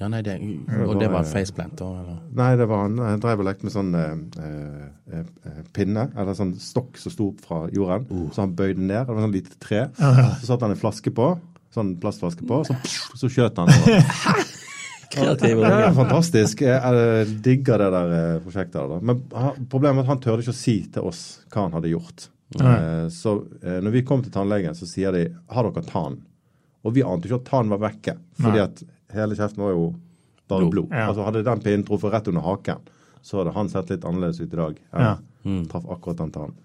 Ja, 0.00 0.08
nei, 0.08 0.22
det, 0.24 0.38
og 0.86 0.94
det 0.96 1.10
var 1.12 1.26
faceplant, 1.28 1.76
da? 1.76 1.88
Eller? 2.00 2.20
Nei, 2.38 2.50
det 2.56 2.66
var 2.70 2.86
han. 2.86 2.96
Han 3.04 3.20
drev 3.20 3.42
og 3.42 3.48
lekte 3.50 3.66
med 3.68 3.74
sånn 3.74 3.90
eh, 3.98 4.14
eh, 4.40 5.18
eh, 5.20 5.58
pinne, 5.76 6.06
eller 6.16 6.38
sånn 6.38 6.54
stokk 6.60 6.96
som 7.00 7.12
sto 7.12 7.26
opp 7.34 7.42
fra 7.44 7.58
jorden. 7.74 8.30
Så 8.32 8.46
han 8.46 8.54
bøyde 8.56 8.80
ned. 8.80 9.02
Det 9.04 9.12
var 9.12 9.26
sånn 9.26 9.36
lite 9.36 9.58
tre. 9.60 9.82
Så 9.98 10.48
satte 10.48 10.64
han 10.64 10.72
en 10.72 10.80
flaske 10.80 11.12
på, 11.12 11.34
sånn 11.74 11.98
plastflaske 12.00 12.48
på, 12.48 12.62
så, 12.66 12.78
så 13.20 13.30
skjøt 13.30 13.60
han. 13.60 13.70
Og, 15.10 15.16
Kreative 15.16 15.66
Det 15.66 15.78
er 15.88 15.94
fantastisk. 15.94 16.60
Jeg 16.62 17.02
eh, 17.02 17.30
digger 17.42 17.82
det 17.82 17.88
der 17.96 18.12
eh, 18.14 18.42
prosjektet. 18.44 18.78
da. 18.92 18.98
Men 19.02 19.24
problemet 19.70 20.04
er 20.04 20.06
at 20.06 20.12
han 20.12 20.22
tørde 20.22 20.44
ikke 20.44 20.54
å 20.54 20.60
si 20.60 20.76
til 20.94 21.08
oss 21.10 21.22
hva 21.50 21.66
han 21.66 21.74
hadde 21.74 21.90
gjort. 21.90 22.28
Nei. 22.60 22.76
Så 23.14 23.34
eh, 23.62 23.80
når 23.82 23.96
vi 23.96 24.04
kom 24.06 24.22
til 24.22 24.34
tannlegen, 24.34 24.76
så 24.78 24.86
sier 24.88 25.14
de 25.14 25.26
'har 25.50 25.70
dere 25.70 25.86
tann?' 25.86 26.22
Og 26.80 26.94
vi 26.96 27.02
ante 27.04 27.28
ikke 27.28 27.42
at 27.42 27.50
tann 27.50 27.68
var 27.68 27.82
vekke, 27.82 28.14
fordi 28.40 28.60
at 28.62 28.78
hele 29.14 29.36
kjeften 29.38 29.62
var 29.64 29.74
jo 29.74 29.84
bare 30.50 30.64
Blod. 30.66 30.70
blod. 30.74 30.88
Ja. 30.96 31.08
Altså 31.10 31.26
Hadde 31.26 31.44
den 31.46 31.60
pinnen 31.62 31.84
truffet 31.86 32.12
rett 32.14 32.28
under 32.32 32.42
haken, 32.46 32.80
så 33.22 33.38
hadde 33.40 33.52
han 33.54 33.68
sett 33.70 33.90
litt 33.92 34.04
annerledes 34.04 34.40
ut 34.40 34.52
i 34.52 34.56
dag. 34.58 34.80
Ja. 34.92 35.12
mm. 35.44 35.64
Traff 35.70 35.86
akkurat 35.90 36.18
den 36.24 36.34
tannen. 36.34 36.58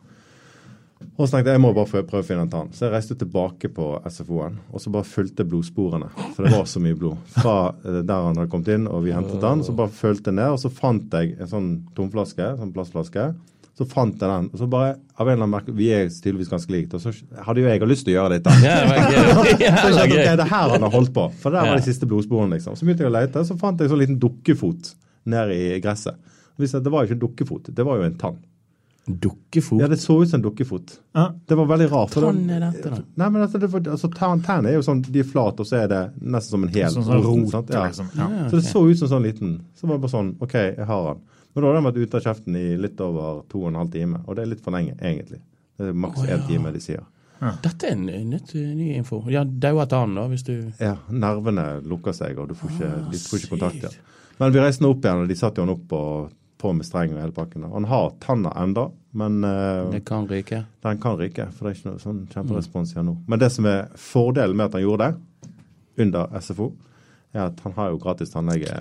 Og 1.20 1.28
så 1.28 1.36
tenkte 1.36 1.52
jeg 1.52 1.60
jeg 1.60 1.62
må 1.62 1.70
bare 1.76 1.89
prøve, 1.91 2.06
prøve 2.08 2.24
å 2.24 2.26
finne 2.26 2.46
en 2.48 2.52
tann. 2.52 2.70
Så 2.74 2.86
jeg 2.88 2.93
reiste 2.96 3.18
tilbake 3.20 3.70
på 3.76 3.86
SFO-en 4.10 4.56
og 4.72 4.82
så 4.82 4.89
bare 4.96 5.06
fulgte 5.08 5.46
blodsporene. 5.48 6.08
For 6.34 6.48
det 6.48 6.54
var 6.56 6.66
så 6.72 6.82
mye 6.82 6.98
blod. 6.98 7.20
Fra 7.36 7.56
eh, 7.84 8.00
der 8.00 8.26
han 8.26 8.39
hadde 8.39 8.50
kommet 8.52 8.72
inn 8.74 8.88
og 8.89 9.04
vi 9.06 9.14
hentet 9.14 9.43
den, 9.43 9.62
så 9.68 9.76
bare 9.76 9.91
fulgte 9.93 10.32
jeg 10.32 10.39
ned. 10.39 10.56
Og 10.56 10.62
så 10.64 10.72
fant 10.74 11.14
jeg 11.14 11.36
en 11.38 11.52
sånn 11.52 11.70
tomflaske, 12.00 12.48
sånn 12.62 12.74
plastflaske. 12.76 13.28
Så 13.76 13.84
fant 13.92 14.14
jeg 14.16 14.30
den. 14.32 14.46
Og 14.54 14.60
så 14.62 14.68
bare, 14.72 14.94
av 15.20 15.28
en 15.28 15.34
eller 15.34 15.44
annen 15.44 15.52
merke, 15.52 15.74
Vi 15.76 15.90
er 15.92 16.06
tydeligvis 16.08 16.48
ganske 16.54 16.72
likt. 16.72 16.94
Og 16.96 17.02
så 17.04 17.12
hadde 17.44 17.60
jo 17.60 17.68
jeg 17.68 17.82
også 17.82 17.90
lyst 17.92 18.06
til 18.08 18.14
å 18.14 18.18
gjøre 18.22 18.38
dette. 18.38 18.54
Ja, 18.64 18.76
det 18.80 18.88
var 18.88 19.12
gøy. 19.12 19.20
Ja, 19.20 19.44
Så 19.52 19.52
jeg 19.60 19.60
det 19.60 19.74
var 19.76 19.92
skjønte, 19.92 20.06
ok, 20.06 20.16
gøy. 20.16 20.38
det 20.40 20.48
her 20.54 20.70
han 20.78 20.86
har 20.88 20.94
holdt 20.96 21.14
på. 21.18 21.26
For 21.44 21.52
der 21.58 21.68
var 21.72 21.82
de 21.82 21.88
siste 21.90 22.08
blodsporene, 22.08 22.56
liksom. 22.56 22.78
Så 22.80 22.88
begynte 22.88 23.04
jeg 23.04 23.12
å 23.12 23.16
lete, 23.18 23.44
så 23.50 23.58
fant 23.60 23.80
jeg 23.84 23.90
en 23.90 23.94
sånn 23.98 24.04
liten 24.06 24.20
dukkefot 24.24 24.94
nede 25.36 25.60
i 25.60 25.80
gresset. 25.84 26.16
Og 26.56 26.64
viste 26.64 26.80
at 26.80 26.86
Det 26.88 26.94
var 26.96 27.04
jo 27.04 27.10
ikke 27.12 27.18
en 27.20 27.24
dukkefot, 27.28 27.72
det 27.76 27.84
var 27.92 28.00
jo 28.00 28.08
en 28.08 28.16
tann. 28.22 28.40
Dukkefot. 29.06 29.82
Ja, 29.84 29.88
det 29.92 30.00
så 30.02 30.16
ut 30.24 30.30
som 30.32 30.40
en 30.40 30.44
dukkefot. 30.48 30.96
Ja. 31.14 31.28
Det 31.46 31.56
var 31.60 31.68
veldig 31.70 31.92
rart. 31.92 32.16
Tann 32.16 32.40
er 32.50 32.64
dette, 32.64 32.90
da? 32.90 33.04
Nei, 33.22 33.28
men 33.30 33.44
altså, 33.44 33.60
det, 33.62 33.68
var- 33.70 33.86
altså 33.94 34.10
tann, 34.16 34.42
tann 34.42 34.66
er 34.66 34.74
jo 34.80 34.82
sånn, 34.88 35.04
de 35.06 35.20
er 35.22 35.28
flate, 35.30 35.62
og 35.62 35.68
så 35.70 35.84
er 35.84 35.92
det 35.92 36.00
nesten 36.24 36.56
som 36.56 36.64
en 36.66 36.72
hel 36.74 36.90
Sånn, 36.96 37.06
sånn 37.06 37.22
rot, 37.22 37.52
sant? 37.54 37.70
Ja. 37.76 37.84
liksom. 37.86 38.08
Ja. 38.18 38.30
Så 38.50 38.58
det 38.58 38.66
så 38.66 38.82
ut 38.90 38.98
som 39.04 39.12
sånn 39.12 39.28
liten. 39.28 39.52
Så 39.78 39.86
var 39.86 40.00
det 40.00 40.06
bare 40.08 40.16
sånn, 40.16 40.32
OK, 40.42 40.56
jeg 40.58 40.88
har 40.90 41.06
den. 41.12 41.22
Men 41.56 41.64
da 41.64 41.70
har 41.72 41.78
de 41.80 41.84
vært 41.88 41.99
ute 42.03 42.18
av 42.20 42.26
kjeften 42.26 42.56
i 42.60 42.64
litt 42.78 42.99
over 43.01 43.43
to 43.51 43.62
og 43.64 43.70
en 43.72 43.78
halv 43.80 43.91
time, 43.93 44.20
og 44.28 44.36
det 44.36 44.43
er 44.43 44.49
litt 44.51 44.64
for 44.66 44.76
lenge, 44.76 44.95
egentlig. 44.99 45.39
Det 45.80 45.88
er 45.89 45.93
maks 46.06 46.20
Å, 46.24 46.26
ja. 46.28 46.39
time, 46.47 46.72
de 46.76 46.82
sier. 46.84 47.03
Dette 47.64 47.88
er 47.88 47.93
en 47.95 48.06
nytt, 48.32 48.53
ny 48.56 48.93
info. 48.95 49.22
Ja, 49.32 49.43
daua 49.45 49.86
tannen, 49.91 50.16
da, 50.20 50.26
hvis 50.32 50.43
du 50.47 50.53
Ja, 50.80 50.95
nervene 51.12 51.82
lukker 51.84 52.16
seg, 52.16 52.38
og 52.39 52.49
du 52.49 52.56
får 52.60 52.72
ikke, 52.76 52.89
Ah, 52.91 53.10
de 53.12 53.20
får 53.24 53.39
ikke 53.39 53.51
kontakt 53.58 53.80
igjen. 53.82 53.97
Men 54.39 54.51
vi 54.56 54.60
reiste 54.64 54.84
nå 54.84 54.91
opp 54.95 55.03
igjen, 55.06 55.22
og 55.24 55.32
de 55.32 55.36
satte 55.39 55.62
jo 55.62 55.66
han 55.68 55.74
opp 55.76 55.95
og, 55.95 56.32
på 56.60 56.72
med 56.76 56.88
streng 56.88 57.12
og 57.14 57.20
hele 57.22 57.36
pakken. 57.36 57.64
Han 57.72 57.88
har 57.91 58.14
tanna 58.24 58.51
enda, 58.60 58.88
men 59.16 59.43
uh, 59.43 59.91
Det 59.91 60.03
kan 60.08 60.28
ryke. 60.28 60.64
den 60.84 60.99
kan 61.03 61.18
ryke, 61.20 61.49
for 61.56 61.68
det 61.68 61.72
er 61.72 61.80
ikke 61.80 61.89
noe 61.91 62.03
sånn 62.03 62.22
kjemperespons 62.32 62.93
igjen 62.95 63.06
nå. 63.12 63.18
Men 63.28 63.39
det 63.39 63.51
som 63.51 63.68
er 63.70 63.88
fordelen 63.95 64.56
med 64.60 64.66
at 64.72 64.80
han 64.80 64.84
gjorde 64.88 65.12
det, 65.12 65.51
under 66.03 66.39
SFO, 66.41 66.72
er 67.36 67.45
at 67.49 67.60
han 67.64 67.76
har 67.78 67.91
jo 67.91 67.99
gratis 68.03 68.32
tannlege 68.34 68.80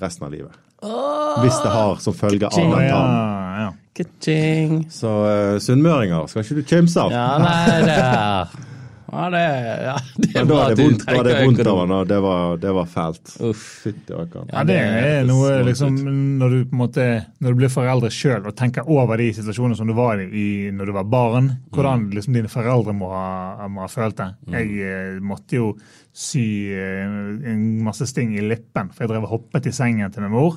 resten 0.00 0.26
av 0.26 0.32
livet. 0.32 0.56
Hvis 0.80 1.58
det 1.64 1.70
har 1.74 2.00
som 2.00 2.14
følge 2.16 2.46
av 2.48 2.54
Å, 2.56 2.62
den 2.62 2.72
tannen. 2.72 3.60
ja. 3.60 3.70
Ka-ching. 4.00 4.76
Så 4.94 5.10
uh, 5.26 5.58
sunnmøringer 5.60 6.26
skal 6.30 6.44
ikke 6.46 6.60
du 6.60 6.62
kimse 6.70 7.02
av. 7.02 7.10
Ja, 7.12 7.26
nei, 7.42 7.80
det 7.84 7.96
er 8.00 8.54
Ja, 9.10 9.24
det 9.32 9.40
ja, 9.40 9.94
det 10.16 10.28
er 10.30 10.44
Men 10.44 10.48
da 10.48 10.54
bra 10.54 10.60
er 10.60 10.70
at 10.70 10.70
det 10.70 10.76
du 10.76 10.82
vondt, 10.86 11.04
da 11.06 11.14
er 11.18 11.26
det 11.26 11.34
vondt 11.44 11.62
av 11.66 11.78
han, 11.80 11.94
og 11.96 12.08
det 12.10 12.18
var, 12.22 12.56
det 12.62 12.74
var 12.76 12.86
fælt. 12.92 13.32
Uff. 13.48 13.64
Fytti 13.84 14.14
rakkeren. 14.14 14.50
Ja, 14.52 14.64
det 14.68 14.76
er 14.78 15.24
noe 15.28 15.56
liksom, 15.66 15.96
når 16.40 16.54
du 16.54 16.58
på 16.70 16.76
en 16.76 16.82
måte, 16.84 17.06
når 17.42 17.54
du 17.56 17.60
blir 17.62 17.72
foreldre 17.74 18.10
sjøl 18.14 18.46
og 18.46 18.54
tenker 18.58 18.86
over 18.90 19.18
de 19.18 19.30
situasjonene 19.40 19.78
som 19.80 19.90
du 19.90 19.96
var 19.98 20.22
i 20.22 20.46
når 20.74 20.90
du 20.92 20.96
var 21.00 21.08
barn, 21.10 21.50
hvordan 21.74 22.06
Mm. 22.06 22.10
liksom 22.14 22.34
dine 22.38 22.48
foreldre 22.52 22.92
må 22.94 23.08
ha, 23.10 23.66
må 23.68 23.82
ha 23.82 23.88
følt 23.90 24.16
det. 24.20 24.28
Jeg 24.54 24.70
eh, 24.86 25.16
måtte 25.20 25.56
jo 25.58 25.72
sy 26.14 26.44
eh, 26.72 27.04
en 27.50 27.64
masse 27.84 28.06
sting 28.06 28.36
i 28.38 28.44
lippen, 28.46 28.92
for 28.94 29.04
jeg 29.04 29.10
drev 29.12 29.26
og 29.26 29.34
hoppet 29.34 29.66
i 29.66 29.72
sengen 29.74 30.12
til 30.14 30.22
min 30.22 30.32
mor. 30.38 30.56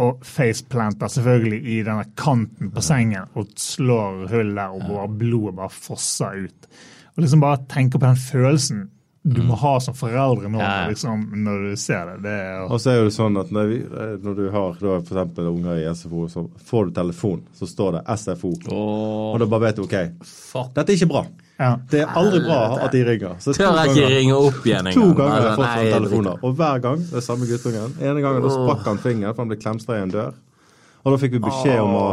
Og 0.00 0.20
faceplanter 0.24 1.10
selvfølgelig 1.10 1.58
i 1.66 1.80
denne 1.84 2.04
kanten 2.16 2.70
på 2.72 2.80
sengen 2.84 3.26
og 3.36 3.50
slår 3.58 4.28
hull 4.30 4.52
der, 4.56 4.76
og 4.94 5.16
blodet 5.18 5.56
bare 5.58 5.72
fosser 5.74 6.44
ut. 6.46 6.68
Og 7.20 7.26
liksom 7.26 7.42
bare 7.44 7.60
tenke 7.68 7.98
på 8.00 8.06
den 8.06 8.16
følelsen 8.16 8.86
du 9.20 9.42
må 9.44 9.52
ha 9.60 9.74
som 9.84 9.92
foreldre 9.92 10.48
nå 10.48 10.56
Mm. 10.56 10.62
Ja. 10.64 10.86
liksom, 10.88 11.24
når 11.44 11.64
du 11.68 11.76
ser 11.76 12.06
det. 12.08 12.22
det 12.24 12.30
er, 12.40 12.62
Og 12.72 12.78
så 12.80 12.94
er 12.94 13.02
det 13.04 13.12
sånn 13.12 13.36
at 13.36 13.50
når, 13.52 13.66
vi, 13.68 13.76
når 14.24 14.36
du 14.38 14.46
har 14.54 14.78
da, 14.80 14.94
for 15.04 15.12
eksempel 15.12 15.50
unger 15.50 15.76
i 15.76 15.84
SFO, 15.92 16.22
så 16.32 16.46
får 16.64 16.86
du 16.88 16.90
telefon, 16.96 17.42
så 17.52 17.68
står 17.68 17.98
det 17.98 18.16
SFO. 18.16 18.54
Oh. 18.72 19.34
Og 19.34 19.38
da 19.42 19.44
bare 19.52 19.66
vet 19.66 19.76
du 19.76 19.82
OK, 19.84 19.92
fuck. 20.24 20.72
dette 20.72 20.88
er 20.94 20.96
ikke 20.96 21.10
bra. 21.12 21.22
ja. 21.60 21.74
Det 21.92 22.00
er 22.00 22.16
aldri 22.16 22.40
bra 22.46 22.62
at 22.80 22.96
de 22.96 23.04
ringer. 23.10 23.36
Så 23.44 23.52
Tør 23.52 23.76
jeg 23.76 23.92
ikke 23.92 24.08
ringe 24.16 24.40
opp 24.40 24.64
igjen 24.64 24.88
engang? 24.88 24.96
To 24.96 25.12
ganger 25.20 25.36
har 25.36 25.44
jeg 25.50 25.60
fått 25.60 25.68
sånne 25.76 25.94
telefoner. 25.98 26.40
Og 26.48 26.56
hver 26.56 26.80
gang 26.88 27.04
det 27.10 27.20
er 27.20 27.28
samme 27.28 27.44
guttungen. 27.52 27.96
ene 28.00 28.20
gangen 28.24 28.42
da 28.48 28.56
sprakk 28.56 28.88
han 28.88 29.04
fingeren 29.04 29.34
for 29.36 29.44
han 29.44 29.52
ble 29.52 29.60
klemstra 29.60 30.00
i 30.00 30.02
en 30.08 30.16
dør. 30.16 30.32
Og 31.04 31.12
da 31.12 31.20
fikk 31.20 31.36
vi 31.36 31.44
beskjed 31.44 31.80
om 31.84 31.92
å 31.92 32.06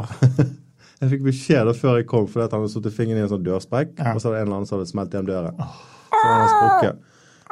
Jeg 1.01 1.11
fikk 1.11 1.25
beskjed 1.27 1.67
da 1.69 1.73
før 1.77 1.99
jeg 1.99 2.07
kom, 2.09 2.25
fordi 2.25 2.45
at 2.47 2.53
han 2.55 2.63
hadde 2.63 2.73
satt 2.73 2.87
fingeren 2.95 3.19
i 3.21 3.25
en 3.27 3.29
sånn 3.29 3.43
dørsprekk, 3.45 3.91
Ja. 3.99 4.13
og 4.15 4.21
så 4.21 4.31
hadde 4.31 4.39
en 4.41 4.47
eller 4.47 4.55
annen 4.57 4.65
som 4.69 4.79
hadde 4.79 4.89
smelt 4.89 5.13
igjen 5.13 5.27
døren. 5.29 5.53
Så 5.57 6.23
han 6.23 6.41
hadde 6.41 6.55
sprukket. 6.55 7.03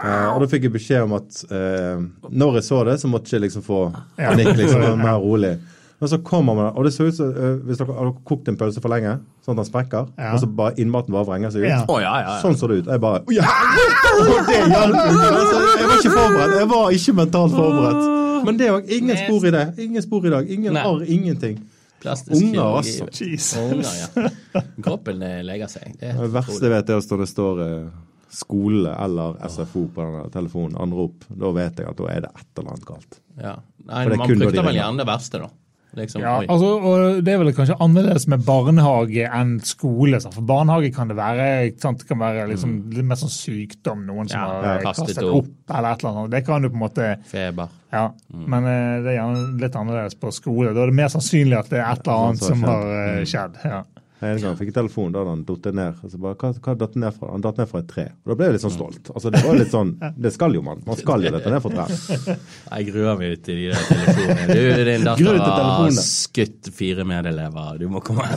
Eh, 0.03 0.27
og 0.33 0.41
da 0.41 0.47
fikk 0.51 0.63
jeg 0.67 0.73
beskjed 0.73 1.03
om 1.05 1.13
at 1.15 1.37
uh, 1.51 2.01
når 2.29 2.57
jeg 2.59 2.63
så 2.67 2.81
det, 2.83 2.95
så 2.99 3.07
måtte 3.07 3.31
jeg 3.31 3.45
liksom 3.45 3.63
få 3.63 3.83
panikk, 4.17 4.55
liksom, 4.57 4.81
mer 5.05 5.21
rolig. 5.23 5.53
Men 6.01 6.09
så 6.11 6.17
kommer 6.25 6.57
man, 6.57 6.73
og 6.75 6.83
det 6.83 6.91
så 6.91 7.05
ut 7.07 7.15
som 7.15 7.29
uh, 7.31 7.53
hvis 7.63 7.77
dere 7.79 7.93
har 7.95 8.09
kokt 8.27 8.49
en 8.51 8.57
pølse 8.59 8.81
for 8.83 8.91
lenge, 8.91 9.13
sånn 9.45 9.53
at 9.55 9.61
den 9.61 9.69
sprekker, 9.69 10.09
Ja. 10.19 10.33
og 10.33 10.41
så 10.41 10.49
bare 10.51 10.73
innmaten 10.81 11.13
bare 11.15 11.29
vrenger 11.29 11.53
seg 11.53 11.63
ut. 11.63 11.69
Ja. 11.69 11.83
Oh, 11.87 12.01
ja, 12.01 12.11
ja, 12.19 12.33
ja. 12.33 12.41
Sånn 12.41 12.57
så 12.59 12.67
det 12.67 12.81
ut. 12.81 12.89
Jeg 12.91 12.99
bare 13.05 13.21
«Oi, 13.29 13.37
ja, 13.37 13.45
og 13.45 14.25
det! 14.49 14.57
Altså, 14.73 15.61
Jeg 15.77 15.87
var 15.87 15.95
ikke 16.01 16.17
forberedt. 16.17 16.57
Jeg 16.59 16.69
var 16.73 16.89
ikke 16.97 17.13
mentalt 17.21 17.55
forberedt. 17.55 18.03
Men 18.45 18.57
det 18.59 18.67
er 18.67 18.73
jo 18.73 18.81
ingen 18.99 19.17
spor 19.21 19.47
i 19.47 19.51
det. 19.55 19.63
Ingen 19.85 20.01
spor 20.03 20.25
i 20.27 20.33
dag. 20.33 20.49
Ingen 20.51 20.77
arr, 20.77 21.05
ingenting. 21.07 21.61
Plastisk 22.05 22.37
Unger, 22.37 22.63
også. 22.79 23.09
Jesus. 23.25 23.57
Unger, 23.59 23.93
ja. 23.99 24.29
Kroppen 24.85 25.23
eh, 25.25 25.39
leger 25.45 25.71
seg. 25.71 25.95
Det 25.99 26.13
Det 26.19 26.31
verste 26.33 26.61
jeg 26.61 26.73
vet, 26.75 26.91
er 26.93 27.07
når 27.11 27.23
det 27.25 27.29
står 27.31 27.61
eh, 27.65 27.93
skole 28.35 28.93
eller 28.93 29.37
SFO 29.49 29.85
på 29.95 30.05
denne 30.05 30.25
telefonen, 30.33 30.77
anrop, 30.81 31.25
da 31.29 31.51
vet 31.55 31.81
jeg 31.81 31.91
at 31.91 31.99
da 32.01 32.09
er 32.11 32.25
det 32.25 32.31
et 32.33 32.49
eller 32.59 32.73
annet 32.73 32.87
galt. 32.87 33.21
Ja. 33.39 33.55
Nei, 33.85 34.01
man 34.11 34.25
frykter 34.27 34.65
vel 34.65 34.79
gjerne 34.79 35.03
det 35.03 35.07
verste, 35.09 35.41
da. 35.45 35.51
Liksom, 35.95 36.21
Ja, 36.21 36.33
altså, 36.51 36.69
og 36.83 37.23
Det 37.23 37.33
er 37.33 37.37
vel 37.39 37.53
kanskje 37.55 37.77
annerledes 37.79 38.27
med 38.27 38.43
barnehage 38.45 39.25
enn 39.31 39.59
skole. 39.63 40.19
sant? 40.21 40.33
For 40.35 40.41
barnehage 40.43 40.93
kan 40.95 41.07
det 41.07 41.15
være 41.17 41.47
sant? 41.79 41.99
det 41.99 42.07
kan 42.09 42.19
være 42.19 42.47
liksom, 42.51 42.75
litt 42.93 43.05
mer 43.05 43.15
sånn 43.21 43.31
sykdom, 43.31 44.05
noen 44.05 44.27
som 44.29 44.39
Ja, 44.41 44.61
har 44.61 44.83
kastet 44.83 45.13
kastet 45.15 45.23
opp. 45.23 45.45
opp, 45.45 45.77
eller 45.77 45.91
et 45.93 46.03
eller 46.03 46.11
annet. 46.19 46.31
Det 46.35 46.45
kan 46.45 46.61
du 46.61 46.69
på 46.69 46.75
en 46.75 46.83
måte 46.85 47.09
Feber. 47.31 47.69
Ja, 47.95 48.09
men 48.33 48.65
eh, 48.67 49.01
det 49.05 49.13
er 49.13 49.19
gjerne 49.21 49.59
litt 49.61 49.75
annerledes 49.79 50.15
på 50.19 50.31
skole. 50.35 50.73
Da 50.75 50.83
er 50.83 50.91
det 50.91 50.95
mer 50.99 51.07
sannsynlig 51.13 51.57
at 51.57 51.69
det 51.71 51.79
er 51.79 51.91
et 51.93 52.01
eller 52.07 52.25
annet 52.29 52.43
som 52.43 52.63
har 52.67 52.89
eh, 53.19 53.23
skjedd. 53.23 53.55
Ja. 53.63 53.83
En 54.23 54.37
gang 54.39 54.53
fikk 54.55 54.69
jeg 54.69 54.75
telefon, 54.77 55.11
da 55.11 55.25
han 55.27 55.41
datt 55.43 55.65
ned. 55.75 55.97
Og 55.99 56.11
så 56.13 56.19
bare, 56.23 56.37
hva, 56.39 56.51
hva 56.63 56.75
datt 56.79 56.93
ned 56.95 57.15
fra? 57.17 57.31
Han 57.33 57.43
datt 57.43 57.57
ned 57.59 57.67
fra 57.67 57.81
et 57.83 57.89
tre. 57.89 58.05
Og 58.23 58.31
da 58.31 58.37
ble 58.39 58.47
jeg 58.47 58.55
litt 58.55 58.63
sånn 58.63 58.73
stolt. 58.75 59.09
Altså, 59.11 59.31
det 59.33 59.41
var 59.43 59.59
litt 59.59 59.73
sånn, 59.73 59.91
det 60.15 60.31
skal 60.31 60.55
jo 60.55 60.61
man. 60.63 60.79
Man 60.87 60.99
skal 60.99 61.25
jo 61.27 61.33
dette 61.35 61.51
ned 61.51 61.63
fra 61.65 61.73
tre. 61.73 62.35
Jeg 62.75 62.87
gruer 62.89 63.19
meg 63.19 63.33
i 63.35 63.39
de 63.43 63.67
der 63.73 63.83
telefonene. 63.89 64.45
Du, 64.55 64.61
din 64.87 65.05
datter 65.05 65.67
har 65.67 65.97
skutt 65.99 66.71
fire 66.75 67.05
medelever. 67.07 67.81
Du 67.81 67.89
må 67.91 68.01
komme. 68.05 68.23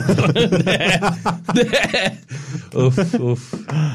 Det, 1.49 1.65
det 1.65 2.09
Uff, 2.77 2.97
uff. 3.15 3.45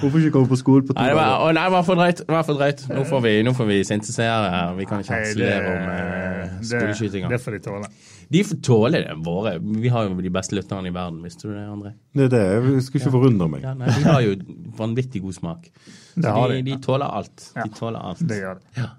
Hvorfor 0.00 0.18
ikke 0.18 0.32
komme 0.34 0.48
på 0.50 0.56
skole 0.58 0.82
på 0.86 0.94
to 0.94 0.98
dager? 0.98 1.52
nei, 1.54 1.64
det 1.64 1.72
var 1.74 1.84
for 1.86 2.00
drøyt. 2.00 2.24
Var 2.28 2.46
for 2.46 2.58
drøyt. 2.58 2.82
Nå 2.90 3.04
får 3.08 3.22
vi, 3.26 3.34
nå 3.46 3.54
får 3.54 3.68
vi 3.70 3.78
syntesere. 3.86 4.64
Vi 4.78 4.88
kan 4.90 5.04
ikke 5.04 5.20
harselere 5.20 5.74
om 5.74 5.92
eh, 5.92 6.58
det, 6.64 7.28
det 7.30 7.40
får 7.44 7.58
de 7.58 7.62
tåle. 7.68 7.92
De 8.28 8.42
får 8.44 8.60
tåle 8.64 9.00
det, 9.04 9.14
våre. 9.24 9.56
Vi 9.60 9.90
har 9.92 10.08
jo 10.08 10.16
de 10.20 10.32
beste 10.32 10.56
lytterne 10.56 10.90
i 10.90 10.94
verden, 10.94 11.22
visste 11.24 11.48
du 11.48 11.54
det, 11.54 11.64
André? 11.68 11.94
Det 12.14 12.28
er 12.28 12.32
det. 12.34 12.44
Jeg 12.74 12.84
skulle 12.86 13.02
ikke 13.02 13.14
forundre 13.14 13.48
meg. 13.52 13.64
Ja, 13.66 13.74
nei, 13.78 13.90
de 13.94 14.04
har 14.08 14.24
jo 14.24 14.36
vanvittig 14.78 15.22
god 15.24 15.38
smak. 15.38 15.66
Så 16.14 16.20
de, 16.22 16.60
de. 16.66 16.76
tåler 16.84 17.18
alt. 17.20 17.48
De 17.56 17.68
tåler 17.76 18.00
alt. 18.12 18.22
Det 18.28 18.40
gjør 18.40 18.60
det. 18.60 18.68
Ja. 18.80 18.92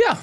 Hva 0.00 0.14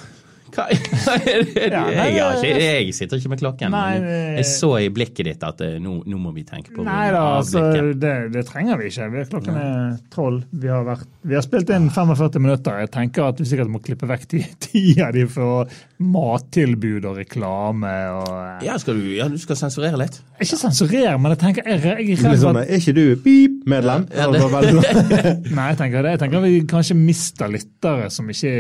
hva 0.56 0.66
er 0.72 1.44
det? 1.44 1.68
Ja, 1.72 1.82
nei, 1.88 2.08
jeg, 2.16 2.38
ikke, 2.38 2.62
jeg 2.64 2.94
sitter 2.98 3.20
ikke 3.22 3.32
med 3.34 3.42
klokken. 3.42 3.74
Nei, 3.74 4.00
men 4.04 4.38
jeg 4.40 4.48
så 4.50 4.70
i 4.82 4.88
blikket 4.94 5.28
ditt 5.32 5.44
at 5.48 5.62
eh, 5.66 5.76
nå, 5.84 5.98
nå 6.08 6.20
må 6.22 6.32
vi 6.36 6.44
tenke 6.48 6.72
på 6.76 6.86
Nei 6.88 7.10
da, 7.14 7.24
altså, 7.40 7.66
det, 8.00 8.14
det 8.34 8.46
trenger 8.50 8.80
vi 8.82 8.90
ikke. 8.92 9.10
Vi 9.14 9.22
er 9.24 9.30
klokken 9.32 9.60
er 9.62 9.98
tolv. 10.14 10.44
Vi, 10.52 10.72
har 10.72 11.04
vi 11.28 11.36
har 11.38 11.46
spilt 11.46 11.72
inn 11.76 11.90
45 11.94 12.42
minutter. 12.44 12.80
Jeg 12.86 12.92
tenker 12.96 13.28
at 13.32 13.42
vi 13.44 13.50
sikkert 13.50 13.72
må 13.74 13.82
klippe 13.84 14.10
vekk 14.10 14.28
de 14.34 14.44
tida 14.68 15.12
di 15.16 15.26
for 15.30 15.68
mattilbud 15.98 17.06
og 17.10 17.18
reklame. 17.22 17.94
og... 18.14 18.32
eh, 18.62 18.66
Ja, 18.68 18.78
skal 18.82 19.00
du, 19.00 19.06
ja, 19.18 19.28
du 19.32 19.38
skal 19.42 19.58
sensurere 19.60 19.98
litt? 20.02 20.20
Ikke 20.44 20.58
sensurere, 20.60 21.16
men 21.18 21.34
jeg 21.34 21.40
tenker 21.42 21.66
jeg, 21.66 21.82
jeg 21.82 22.08
jeg 22.12 22.20
redd 22.24 22.42
sånn, 22.44 22.60
er 22.62 22.76
ikke 22.78 22.94
du 22.94 23.04
beep-medlem? 23.26 24.06
Ja. 24.14 24.28
Nei, 25.58 25.68
jeg 25.72 25.78
tenker 25.80 26.06
det. 26.06 26.12
Jeg 26.16 26.22
tenker 26.22 26.44
vi 26.44 26.60
kanskje 26.70 26.98
mister 26.98 27.50
lyttere 27.52 28.10
som 28.14 28.28
ikke 28.30 28.52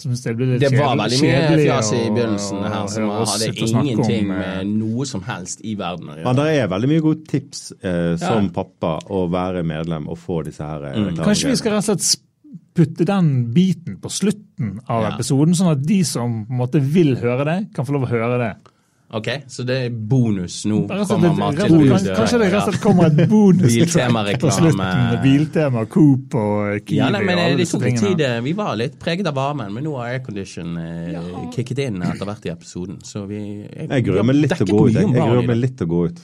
som 0.00 0.12
synes 0.12 0.22
det 0.26 0.34
blir 0.38 0.52
litt 0.54 0.62
Det 0.62 0.70
var 0.76 0.92
kjedelig- 0.94 1.02
veldig 1.02 1.20
mye 1.26 1.58
fjas 1.66 1.90
i 1.92 2.02
begynnelsen 2.14 2.62
her 2.66 2.86
som 2.92 3.10
hadde 3.10 3.50
ingenting 3.66 4.30
om, 4.30 4.36
eh, 4.36 4.40
med 4.62 4.66
noe 4.78 5.06
som 5.06 5.22
helst 5.26 5.60
i 5.64 5.74
verden 5.78 6.08
å 6.08 6.16
gjøre. 6.16 6.24
Men 6.24 6.36
det 6.36 6.46
er 6.60 6.68
veldig 6.68 6.88
mye 6.92 7.04
gode 7.04 7.24
tips 7.30 7.72
eh, 7.82 8.16
som 8.16 8.44
Ja. 8.44 8.52
pappa 8.62 8.98
å 9.10 9.26
være 9.30 9.64
medlem 9.66 10.08
og 10.08 10.18
få 10.18 10.42
disse 10.44 10.62
her 10.64 10.84
eh, 10.90 10.96
Mm. 10.96 11.16
Kanskje 11.16 11.50
vi 11.50 11.56
skal 11.56 11.72
rett 11.72 11.88
og 11.88 11.98
slett 12.00 12.22
putte 12.76 13.04
den 13.08 13.52
biten 13.54 13.96
på 14.00 14.10
slutten 14.12 14.80
av 14.88 15.02
Ja. 15.02 15.10
episoden, 15.16 15.54
sånn 15.56 15.72
at 15.72 15.82
de 15.82 16.02
som 16.04 16.44
på 16.46 16.52
måte 16.52 16.80
vil 16.80 17.16
høre 17.16 17.44
det, 17.44 17.72
kan 17.74 17.84
få 17.86 17.92
lov 17.96 18.02
å 18.04 18.10
høre 18.10 18.38
det. 18.38 18.56
Ok, 19.14 19.28
så 19.46 19.62
det 19.64 19.74
er 19.86 19.90
bonus 19.90 20.64
nå. 20.66 20.80
Kommer 21.06 21.28
et- 21.30 21.38
mattilbudet. 21.38 22.06
kan- 22.06 22.16
Kanskje 22.16 22.38
det 22.40 22.48
rett 22.52 22.54
og 22.66 22.72
slett 22.74 22.80
kommer 22.82 23.06
et 23.06 23.28
bonustrack 23.30 24.40
på 24.40 24.50
slutten. 24.50 25.22
Biltema, 25.22 25.84
Coop 25.88 26.34
og 26.34 26.80
Kiwi 26.86 26.96
Ja, 26.96 27.08
nei, 27.10 27.20
men 27.22 27.38
alle 27.38 27.50
Det 27.56 27.58
disse 27.62 27.78
tok 27.78 27.82
litt 27.86 28.00
tid. 28.00 28.20
eh, 28.20 28.40
Vi 28.40 28.52
var 28.52 28.74
litt 28.76 28.98
preget 28.98 29.26
av 29.26 29.34
varmen, 29.34 29.72
men 29.72 29.84
nå 29.84 29.96
har 29.96 30.18
aircondition 30.18 30.76
eh, 30.76 31.50
kicket 31.54 31.78
inn 31.78 32.02
etter 32.02 32.26
hvert 32.26 32.46
i 32.46 32.50
episoden. 32.50 32.98
Så 33.04 33.26
vi 33.28 33.62
Jeg 33.62 33.88
vi 33.88 34.02
gruer 34.02 34.24
meg 34.24 34.36
litt 34.36 34.50
til 34.56 34.66
å 34.66 34.70
gå 34.70 34.88
ut. 34.88 34.92
Jeg, 34.94 35.02
jeg 35.02 35.12
gruer 35.22 35.46
meg 35.46 35.56
litt 35.56 35.76
til 35.78 35.86
å 35.86 35.90
gå 35.90 36.04
ut. 36.10 36.20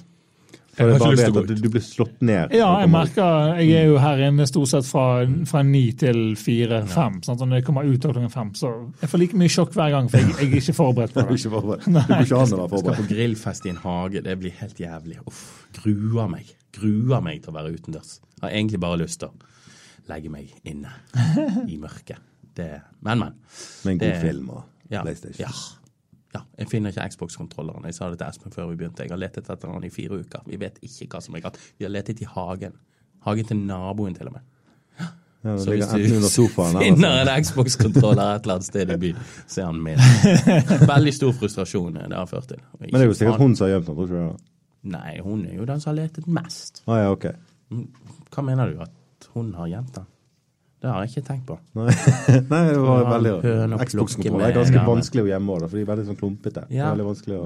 For 0.72 0.88
Jeg 0.88 0.88
har 0.88 0.94
ikke 0.96 1.04
bare 1.04 1.12
lyst 1.12 1.24
til 1.24 1.32
vet 1.32 1.36
å 1.36 1.42
at 1.42 1.48
gå 1.48 1.52
ut. 1.52 1.62
du, 1.62 1.68
blir 1.68 1.82
slått 1.84 2.22
ned. 2.24 2.52
Ja, 2.56 2.68
jeg 2.80 2.88
merker 2.88 3.58
Jeg 3.60 3.72
er 3.76 3.88
jo 3.90 3.98
her 4.00 4.22
inne 4.28 4.46
stort 4.48 4.70
sett 4.70 4.86
fra, 4.88 5.04
fra 5.50 5.60
ni 5.68 5.82
til 6.00 6.20
fire, 6.40 6.78
fem. 6.88 7.18
Sant? 7.26 7.42
Og 7.44 7.48
når 7.50 7.60
jeg 7.60 7.66
kommer 7.66 7.84
ut 7.84 8.06
av 8.08 8.14
klokken 8.14 8.32
fem, 8.32 8.54
så 8.56 8.70
jeg 9.02 9.10
får 9.12 9.20
like 9.20 9.36
mye 9.42 9.52
sjokk 9.52 9.74
hver 9.76 9.90
gang, 9.92 10.08
for 10.08 10.16
jeg, 10.22 10.32
jeg 10.38 10.48
er 10.48 10.56
ikke 10.62 10.76
forberedt 10.78 11.12
på 11.12 11.20
Du 11.22 11.26
er 11.26 11.28
det. 11.34 11.38
ikke 11.42 11.52
forberedt. 11.58 11.86
Nei. 11.92 12.04
Du 12.08 12.14
ikke 12.24 12.40
an 12.40 12.56
å 12.56 12.60
være 12.62 12.80
Skal 12.86 12.98
på 13.02 13.06
grillfest 13.12 13.68
i 13.68 13.74
en 13.74 13.82
hage. 13.84 14.24
Det 14.24 14.38
blir 14.40 14.56
helt 14.62 14.80
jævlig. 14.80 15.18
Uff, 15.28 15.42
gruer 15.82 16.32
meg. 16.32 16.54
Gruer 16.72 17.20
meg 17.28 17.42
til 17.44 17.52
å 17.52 17.56
være 17.58 17.74
utendørs. 17.76 18.14
Har 18.40 18.56
egentlig 18.56 18.80
bare 18.80 19.02
lyst 19.04 19.20
til 19.20 19.28
å 19.28 20.08
legge 20.08 20.32
meg 20.32 20.48
inne 20.64 20.88
i 21.68 21.76
mørket. 21.76 22.16
Det, 22.56 22.70
men, 23.04 23.18
men. 23.26 23.36
Med 23.84 23.92
en 23.92 23.98
god 24.00 24.08
Det- 24.08 24.20
film 24.24 24.48
og 24.56 24.64
Ja, 24.92 25.02
PlayStation. 25.04 25.44
Ja. 25.44 25.52
Ja. 26.34 26.40
Jeg 26.58 26.70
finner 26.70 26.94
ikke 26.94 27.04
Xbox-kontrolleren. 27.12 27.84
Jeg 27.90 27.94
sa 27.98 28.08
det 28.10 28.18
til 28.22 28.28
Espen 28.28 28.54
før 28.54 28.70
vi 28.70 28.78
begynte. 28.80 29.04
Jeg 29.04 29.12
har 29.12 29.20
letet 29.20 29.50
etter 29.50 29.68
den 29.68 29.84
i 29.84 29.90
fire 29.92 30.22
uker. 30.22 30.46
Vi 30.48 30.58
vet 30.60 30.78
ikke 30.84 31.10
hva 31.12 31.20
som 31.24 31.36
er 31.36 31.44
galt. 31.44 31.58
Vi 31.78 31.84
har 31.84 31.92
letet 31.92 32.22
i 32.24 32.28
hagen. 32.28 32.78
Hagen 33.26 33.48
til 33.50 33.60
naboen, 33.68 34.14
til 34.16 34.30
og 34.30 34.38
med. 34.38 34.48
Ja, 35.42 35.56
Så 35.58 35.72
hvis 35.74 35.88
du 35.90 36.28
sofaen 36.30 36.76
finner 36.78 37.24
en 37.26 37.44
Xbox-kontroller 37.44 38.36
et 38.36 38.44
eller 38.44 38.60
annet 38.60 38.66
sted 38.68 38.90
i 38.94 38.96
byen, 39.02 39.18
så 39.50 39.64
er 39.64 39.70
han 39.72 39.80
min. 39.82 39.98
Veldig 40.94 41.14
stor 41.16 41.32
frustrasjon 41.34 41.98
det 41.98 42.14
har 42.14 42.28
ført 42.30 42.46
til. 42.52 42.60
Men 42.78 42.94
det 42.94 43.00
er 43.00 43.10
jo 43.10 43.16
sikkert 43.18 43.42
hun 43.42 43.56
som 43.58 43.66
har 43.66 43.72
gjemt 43.74 43.88
den, 43.90 43.96
tror 43.98 44.12
du? 44.12 44.44
Nei, 44.92 45.16
hun 45.22 45.42
er 45.46 45.56
jo 45.58 45.66
den 45.66 45.82
som 45.82 45.90
har 45.92 45.98
letet 45.98 46.28
mest. 46.30 46.84
Ah, 46.86 47.00
ja, 47.02 47.10
ok. 47.10 47.26
Hva 48.34 48.44
mener 48.46 48.70
du? 48.70 48.84
At 48.86 49.28
hun 49.34 49.50
har 49.58 49.70
gjemt 49.70 49.92
den? 49.98 50.06
Det 50.82 50.90
har 50.90 51.04
jeg 51.04 51.12
ikke 51.12 51.26
tenkt 51.28 51.44
på. 51.46 51.56
Nei, 51.78 51.92
Nei 52.52 52.62
det 52.72 52.78
var 52.82 53.04
veldig 53.12 53.34
Xbox-kontroller 53.86 54.48
er 54.48 54.56
ganske 54.56 54.82
vanskelig 54.88 55.22
å 55.22 55.28
gjemme 55.30 55.54
òg, 55.54 55.66
for 55.68 55.78
de 55.78 55.84
er 55.84 55.90
veldig 55.92 56.06
sånn 56.10 56.18
klumpete. 56.18 56.64
Det 56.66 56.74
er 56.74 56.80
Ja. 56.80 56.88
veldig 56.90 57.06
vanskelig 57.12 57.36
å... 57.38 57.44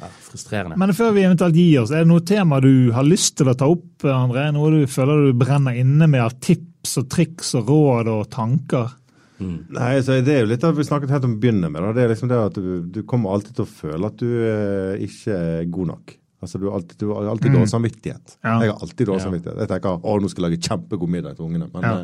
Nei, 0.00 0.08
frustrerende. 0.24 0.78
Men 0.80 0.94
før 0.96 1.10
vi 1.12 1.26
eventuelt 1.28 1.58
gir 1.60 1.82
oss, 1.82 1.90
er 1.92 2.06
det 2.06 2.08
noe 2.08 2.22
tema 2.24 2.56
du 2.64 2.70
har 2.96 3.04
lyst 3.04 3.34
til 3.36 3.50
å 3.52 3.54
ta 3.60 3.66
opp, 3.68 4.06
André? 4.08 4.46
Noe 4.56 4.70
du 4.72 4.86
føler 4.88 5.26
du 5.28 5.34
brenner 5.36 5.76
inne 5.76 6.08
med 6.08 6.22
av 6.24 6.38
tips 6.40 6.96
og 7.02 7.10
triks 7.12 7.52
og 7.60 7.68
råd 7.68 8.08
og 8.08 8.22
tanker? 8.32 8.94
Nei, 9.40 9.92
så 10.04 10.16
det 10.24 10.32
er 10.34 10.40
jo 10.46 10.48
litt 10.50 10.64
av 10.68 10.76
vi 10.76 10.84
snakket 10.84 11.12
helt 11.12 11.26
om 11.28 11.36
å 11.36 11.40
begynne 11.40 11.68
med. 11.72 11.80
Da. 11.84 11.92
Det 11.96 12.02
er 12.06 12.10
liksom 12.14 12.28
det 12.32 12.40
at 12.46 12.56
du, 12.60 12.70
du 12.92 13.02
kommer 13.08 13.32
alltid 13.36 13.54
til 13.56 13.64
å 13.66 13.70
føle 13.72 14.08
at 14.10 14.16
du 14.20 14.26
eh, 14.48 15.04
ikke 15.04 15.36
er 15.36 15.68
god 15.72 15.92
nok. 15.94 16.16
Altså, 16.40 16.56
Du 16.60 16.66
har 16.70 16.78
alltid, 16.80 16.96
du 17.00 17.06
har 17.12 17.28
alltid 17.34 17.52
dårlig 17.52 17.68
samvittighet. 17.68 18.38
Ja. 18.44 18.56
Jeg 18.64 18.72
har 18.72 18.80
alltid 18.84 19.06
dårlig 19.08 19.20
Ja. 19.20 19.26
samvittighet. 19.28 19.58
Jeg 19.60 19.68
tenker 19.74 19.96
å, 20.00 20.16
nå 20.24 20.28
skal 20.32 20.44
jeg 20.46 20.48
lage 20.54 20.68
kjempegod 20.68 21.12
middag 21.12 21.36
til 21.36 21.44
ungene. 21.50 21.68
Men 21.74 21.84
Ja. 21.84 21.96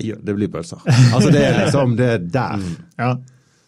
Eh, 0.00 0.06
ja, 0.10 0.16
det 0.22 0.34
blir 0.36 0.48
pølser. 0.52 0.80
Altså, 1.14 1.30
det 1.30 1.42
er 1.44 1.58
liksom 1.64 1.96
det 1.98 2.08
er 2.16 2.18
der. 2.34 2.64
Ja. 2.98 3.12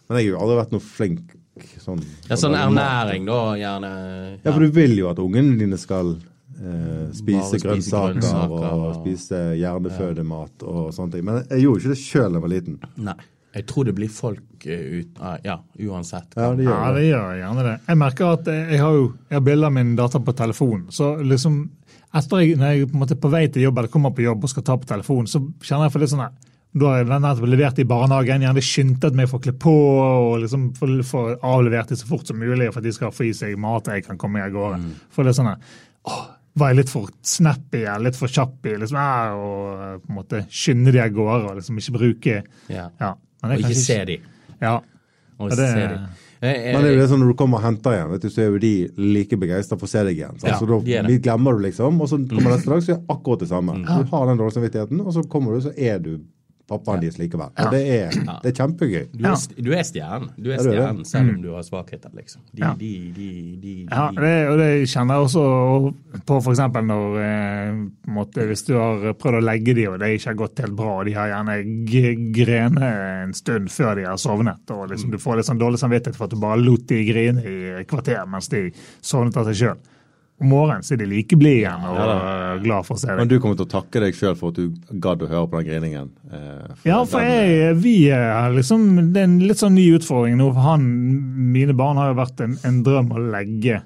Men 0.07 0.17
jeg 0.19 0.25
har 0.27 0.31
jo 0.33 0.39
aldri 0.45 0.57
vært 0.61 0.71
noe 0.75 0.83
flink 0.83 1.33
sånn 1.81 2.01
Ja, 2.29 2.35
sånn 2.37 2.53
ernæring, 2.55 3.25
da, 3.25 3.37
gjerne. 3.57 3.91
Ja, 4.43 4.51
for 4.53 4.59
du 4.61 4.69
vil 4.75 4.93
jo 4.99 5.07
at 5.09 5.17
ungene 5.23 5.55
dine 5.57 5.77
skal 5.81 6.13
eh, 6.13 7.07
spise 7.17 7.47
spise 7.49 7.61
grønnsaker, 7.63 8.13
grønnsaker 8.19 8.67
og, 8.67 8.83
og- 8.91 8.99
spise 9.01 9.39
hjernefødemat 9.57 10.63
og 10.67 10.91
sånne 10.95 11.11
ting. 11.15 11.25
Men 11.25 11.41
jeg 11.49 11.63
gjorde 11.65 11.81
ikke 11.83 11.95
det 11.95 12.01
sjøl 12.03 12.29
da 12.29 12.37
jeg 12.39 12.45
var 12.45 12.53
liten. 12.53 12.77
Nei. 13.09 13.17
Jeg 13.57 13.65
tror 13.71 13.87
det 13.87 13.93
blir 13.97 14.09
folk 14.13 14.65
eh, 14.69 14.99
ut 14.99 15.19
ah, 15.23 15.37
Ja, 15.41 15.55
uansett. 15.87 16.35
Ja, 16.37 16.51
det 16.53 16.67
gjør 16.67 16.75
Ja, 16.77 16.91
det. 16.91 16.99
det 17.01 17.05
gjør 17.07 17.37
gjerne 17.39 17.63
det. 17.65 17.75
Jeg 17.87 17.97
merker 18.03 18.33
at 18.35 18.49
jeg 18.53 18.79
har 18.83 18.93
jo 18.99 19.05
jeg 19.31 19.37
har 19.39 19.45
bilder 19.47 19.71
av 19.71 19.73
min 19.79 19.95
datter 19.97 20.21
på 20.27 20.35
telefonen. 20.37 20.83
Så 20.93 21.07
liksom, 21.25 21.55
etter 22.13 22.39
jeg, 22.43 22.57
når 22.57 22.73
jeg 22.75 22.89
på, 22.91 22.97
måte 23.01 23.15
på 23.19 23.29
vei 23.31 23.47
til 23.51 23.63
jobb 23.67 23.77
eller 23.81 23.91
kommer 23.91 24.13
på 24.15 24.23
jobb 24.23 24.43
og 24.43 24.49
skal 24.49 24.63
ta 24.63 24.77
på 24.79 24.87
telefonen, 24.89 25.27
så 25.27 25.41
kjenner 25.61 25.87
jeg 25.87 25.91
for 25.97 25.99
litt 26.05 26.13
sånn 26.13 26.29
da 26.77 26.89
har 26.91 26.97
jeg 26.99 27.07
nettopp 27.09 27.47
levert 27.49 27.79
i 27.81 27.85
barnehagen, 27.87 28.43
gjerne 28.43 28.61
skyndet 28.61 29.15
meg 29.17 29.29
for 29.31 29.39
å 29.39 29.43
kle 29.47 29.53
på 29.57 29.71
og 29.73 30.33
liksom 30.43 30.65
få 30.77 31.21
avlevert 31.41 31.89
det 31.89 31.97
så 31.97 32.05
fort 32.09 32.27
som 32.27 32.37
mulig 32.37 32.67
for 32.69 32.81
at 32.83 32.85
de 32.85 32.91
skal 32.93 33.13
få 33.15 33.25
i 33.29 33.33
seg 33.33 33.55
mat 33.57 33.87
og 33.87 33.95
jeg 33.95 34.05
kan 34.05 34.19
komme 34.19 34.43
av 34.43 34.51
gårde. 34.53 34.81
For 35.09 35.23
det 35.25 35.31
er 35.33 35.37
sånn 35.39 35.49
at 35.55 35.63
åh, 36.11 36.25
var 36.57 36.71
jeg 36.73 36.79
litt 36.81 36.91
for 36.91 37.09
snappy 37.25 37.81
eller 37.85 38.09
litt 38.09 38.19
for 38.19 38.27
kjapp 38.33 38.65
i 38.69 38.75
liksom, 38.83 38.99
ja, 38.99 39.33
og 39.37 40.03
på 40.03 40.11
en 40.11 40.17
måte 40.19 40.43
skynde 40.53 40.93
de 40.93 41.01
av 41.01 41.15
gårde 41.15 41.49
og 41.51 41.57
liksom 41.61 41.81
ikke 41.81 41.95
bruke 41.97 42.37
Ja. 42.69 42.87
ja, 42.99 43.11
Og 43.43 43.49
det 43.49 43.59
ikke 43.63 43.79
se 43.81 43.99
de. 44.11 44.19
Ja, 44.61 44.75
Og 45.39 45.49
det- 45.49 45.57
se 45.57 45.87
de. 45.87 45.99
Eh, 46.41 46.51
eh, 46.51 46.73
Men 46.73 46.83
det 46.83 46.89
er 46.91 46.95
jo 46.95 47.01
det 47.01 47.09
sånn 47.09 47.21
når 47.23 47.31
du 47.33 47.37
kommer 47.39 47.57
og 47.57 47.63
henter 47.65 47.95
igjen, 47.95 48.11
vet 48.13 48.21
du, 48.21 48.29
så 48.29 48.41
er 48.43 48.49
jo 48.51 48.59
de 48.61 48.73
like 49.17 49.37
begeistra 49.41 49.77
for 49.79 49.87
å 49.89 49.91
se 49.91 50.03
deg 50.05 50.19
igjen. 50.19 50.37
Så, 50.39 50.47
Ja, 50.51 50.59
så 50.59 50.67
da 50.69 50.79
de 50.85 50.93
er 50.99 51.03
det. 51.07 51.21
glemmer 51.25 51.57
du 51.57 51.63
liksom, 51.65 52.01
og 52.01 52.09
så 52.11 52.19
kommer 52.29 52.51
neste 52.55 52.69
dag, 52.69 52.83
så 52.85 52.91
er 52.93 52.99
det 52.99 53.05
akkurat 53.15 53.39
det 53.39 53.49
samme. 53.49 53.77
Mm. 53.81 53.85
Du 53.87 54.11
har 54.15 54.25
den 54.29 54.37
dårlige 54.37 54.57
samvittigheten, 54.59 55.01
og 55.01 55.13
så 55.13 55.23
kommer 55.27 55.53
du, 55.57 55.61
så 55.65 55.73
er 55.77 55.97
du 55.99 56.11
pappaen 56.67 56.99
deres 57.03 57.17
likevel. 57.19 57.51
Og 57.55 57.71
det 57.71 57.81
er, 57.95 58.15
det 58.43 58.51
er 58.51 58.55
kjempegøy. 58.57 59.05
Du 59.13 59.23
er, 59.29 59.35
du 59.63 59.69
er 59.71 59.85
stjernen. 59.87 60.29
Du 60.35 60.49
er 60.51 60.57
er 60.57 60.65
stjernen 60.65 61.05
selv 61.07 61.31
om 61.35 61.41
du 61.45 61.49
har 61.55 61.63
svakheter, 61.67 62.11
liksom. 62.17 62.41
De, 62.51 62.61
Ja. 62.61 62.73
de, 62.75 62.91
de, 63.15 63.27
de, 63.31 63.51
de, 63.63 63.75
Ja, 63.89 64.09
det, 64.11 64.33
og 64.51 64.57
det 64.59 64.69
kjenner 64.91 65.15
jeg 65.15 65.27
også 65.29 65.45
på 66.27 66.39
f.eks. 66.43 66.63
når 66.91 67.17
eh, 67.23 67.81
på 68.07 68.27
Hvis 68.51 68.65
du 68.67 68.73
har 68.75 69.07
prøvd 69.21 69.39
å 69.39 69.43
legge 69.47 69.73
de, 69.77 69.87
og 69.87 69.99
det 70.01 70.11
ikke 70.17 70.31
har 70.33 70.39
gått 70.43 70.59
helt 70.65 70.75
bra, 70.75 70.97
og 70.99 71.05
de 71.07 71.15
har 71.15 71.31
gjerne 71.31 71.57
grene 72.35 72.91
en 73.23 73.33
stund 73.37 73.71
før 73.71 73.95
de 73.99 74.07
har 74.07 74.17
sovnet, 74.21 74.63
og 74.75 74.89
liksom, 74.91 75.11
du 75.13 75.19
får 75.21 75.39
litt 75.39 75.49
sånn 75.49 75.61
dårlig 75.61 75.79
samvittighet 75.81 76.17
for 76.19 76.27
at 76.27 76.35
du 76.35 76.41
bare 76.41 76.59
lot 76.61 76.87
de 76.89 77.03
grine 77.07 77.43
i 77.47 77.85
kvarter 77.87 78.25
mens 78.27 78.49
de 78.51 78.67
sovnet 79.01 79.37
av 79.39 79.47
seg 79.51 79.61
sjøl. 79.61 79.79
Om 80.37 80.51
morgenen 80.53 80.83
så 80.85 80.93
er 80.93 80.99
de 81.01 81.05
like 81.09 81.33
blide 81.39 81.63
igjen 81.63 81.85
og 81.89 81.95
ja, 81.97 82.57
glad 82.61 82.85
for 82.85 82.93
å 82.93 83.01
se 83.01 83.15
Men 83.17 83.29
du 83.31 83.39
kommer 83.41 83.57
til 83.57 83.65
å 83.65 83.71
takke 83.71 84.03
deg 84.03 84.13
sjøl 84.13 84.35
for 84.37 84.53
at 84.53 84.59
du 84.59 84.99
gadd 85.01 85.23
å 85.25 85.29
høre 85.31 85.47
på 85.49 85.57
den 85.63 85.65
griningen. 85.71 86.11
eh, 86.29 86.75
Ja, 86.85 86.99
for 87.09 87.25
jeg, 87.25 87.73
vi 87.81 87.95
er 88.13 88.51
liksom, 88.53 88.85
Det 89.15 89.23
er 89.23 89.29
en 89.31 89.39
litt 89.41 89.57
sånn 89.63 89.73
ny 89.73 89.87
utfordring 89.97 90.37
nå. 90.37 90.51
for 90.53 90.61
han, 90.67 90.85
Mine 91.55 91.73
barn 91.73 91.97
har 91.97 92.11
jo 92.11 92.19
vært 92.21 92.43
en, 92.45 92.53
en 92.69 92.83
drøm 92.85 93.09
å 93.17 93.23
legge, 93.33 93.79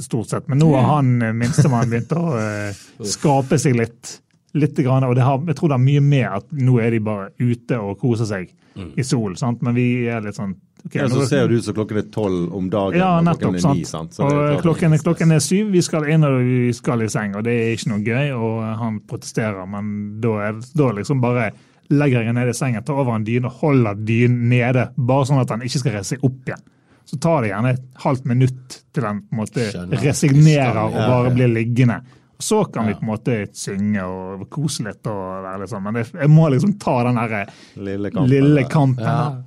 stort 0.00 0.32
sett. 0.32 0.48
Men 0.48 0.58
nå 0.64 0.70
har 0.72 0.88
han 0.96 1.12
eh, 1.22 1.36
minstemann 1.36 1.92
begynt 1.92 2.16
å 2.16 2.24
eh, 2.40 2.80
skape 3.14 3.60
seg 3.60 3.76
litt. 3.76 4.20
Litt 4.54 4.76
grann, 4.78 5.04
og 5.04 5.14
det 5.16 5.24
har, 5.26 5.40
Jeg 5.46 5.56
tror 5.56 5.68
det 5.72 5.74
er 5.80 5.84
mye 5.84 6.00
med 6.00 6.26
at 6.26 6.44
nå 6.52 6.78
er 6.80 6.90
de 6.94 7.00
bare 7.00 7.30
ute 7.40 7.78
og 7.80 7.98
koser 7.98 8.24
seg 8.26 8.52
i 8.96 9.02
sol. 9.06 9.36
sant? 9.36 9.62
Men 9.62 9.74
vi 9.74 10.06
er 10.10 10.20
litt 10.22 10.34
sånn 10.34 10.54
okay, 10.86 11.02
Ja, 11.02 11.08
så 11.08 11.20
nå- 11.20 11.26
ser 11.28 11.48
det 11.48 11.58
ut 11.58 11.64
som 11.64 11.74
klokken 11.74 11.98
er 11.98 12.08
tolv 12.10 12.54
om 12.54 12.68
dagen, 12.70 12.98
ja, 12.98 13.18
og 13.18 13.24
nettopp. 13.24 13.40
klokken 13.54 13.70
er 13.70 13.74
ni. 13.74 13.84
sant? 13.84 14.14
sant? 14.14 14.30
og 14.32 14.62
klokken, 14.62 14.96
klokken 15.02 15.32
er 15.32 15.38
syv, 15.42 15.70
vi 15.70 15.80
skal 15.82 16.08
inn 16.08 16.24
og 16.24 16.40
vi 16.42 16.72
skal 16.72 17.02
i 17.02 17.08
seng, 17.08 17.34
og 17.36 17.44
det 17.44 17.52
er 17.54 17.72
ikke 17.76 17.90
noe 17.92 18.02
gøy. 18.04 18.32
Og 18.34 18.78
han 18.78 19.00
protesterer, 19.06 19.66
men 19.66 20.20
da 20.20 20.34
er 20.48 20.52
da 20.74 20.90
liksom 20.92 21.20
bare 21.20 21.52
legger 21.90 22.24
jeg 22.24 22.34
ned 22.34 22.48
i 22.48 22.52
sengen, 22.56 22.82
tar 22.84 22.94
over 22.96 23.14
en 23.14 23.24
dyne 23.24 23.44
og 23.50 23.58
holder 23.60 23.94
dynen 24.06 24.48
nede, 24.48 24.88
bare 24.96 25.26
sånn 25.28 25.40
at 25.42 25.50
han 25.50 25.60
ikke 25.66 25.78
skal 25.82 25.92
reise 25.98 26.16
opp 26.22 26.46
igjen. 26.48 26.62
Så 27.04 27.18
tar 27.20 27.42
det 27.44 27.50
gjerne 27.50 27.74
et 27.74 27.82
halvt 28.00 28.24
minutt 28.24 28.78
til 28.96 29.04
han 29.04 29.18
på 29.20 29.34
en 29.36 29.40
måte 29.42 29.66
Skjønner. 29.70 30.00
resignerer 30.00 30.78
og 30.86 30.94
bare 30.94 31.30
blir 31.34 31.50
liggende. 31.52 31.98
Så 32.38 32.64
kan 32.64 32.86
vi 32.86 32.94
på 32.94 33.04
en 33.04 33.10
måte 33.12 33.36
synge 33.54 34.02
og 34.04 34.48
kose 34.50 34.82
litt 34.86 35.06
og 35.06 35.20
være 35.44 35.60
litt 35.62 35.70
sånn, 35.70 35.84
men 35.86 35.94
det, 36.00 36.06
jeg 36.18 36.30
må 36.32 36.48
liksom 36.52 36.74
ta 36.82 36.96
den 37.06 37.20
derre 37.20 37.44
Lille 37.76 38.10
kampen. 38.10 38.30
lille 38.32 38.64
kampen. 38.68 39.04
Ja. 39.04 39.42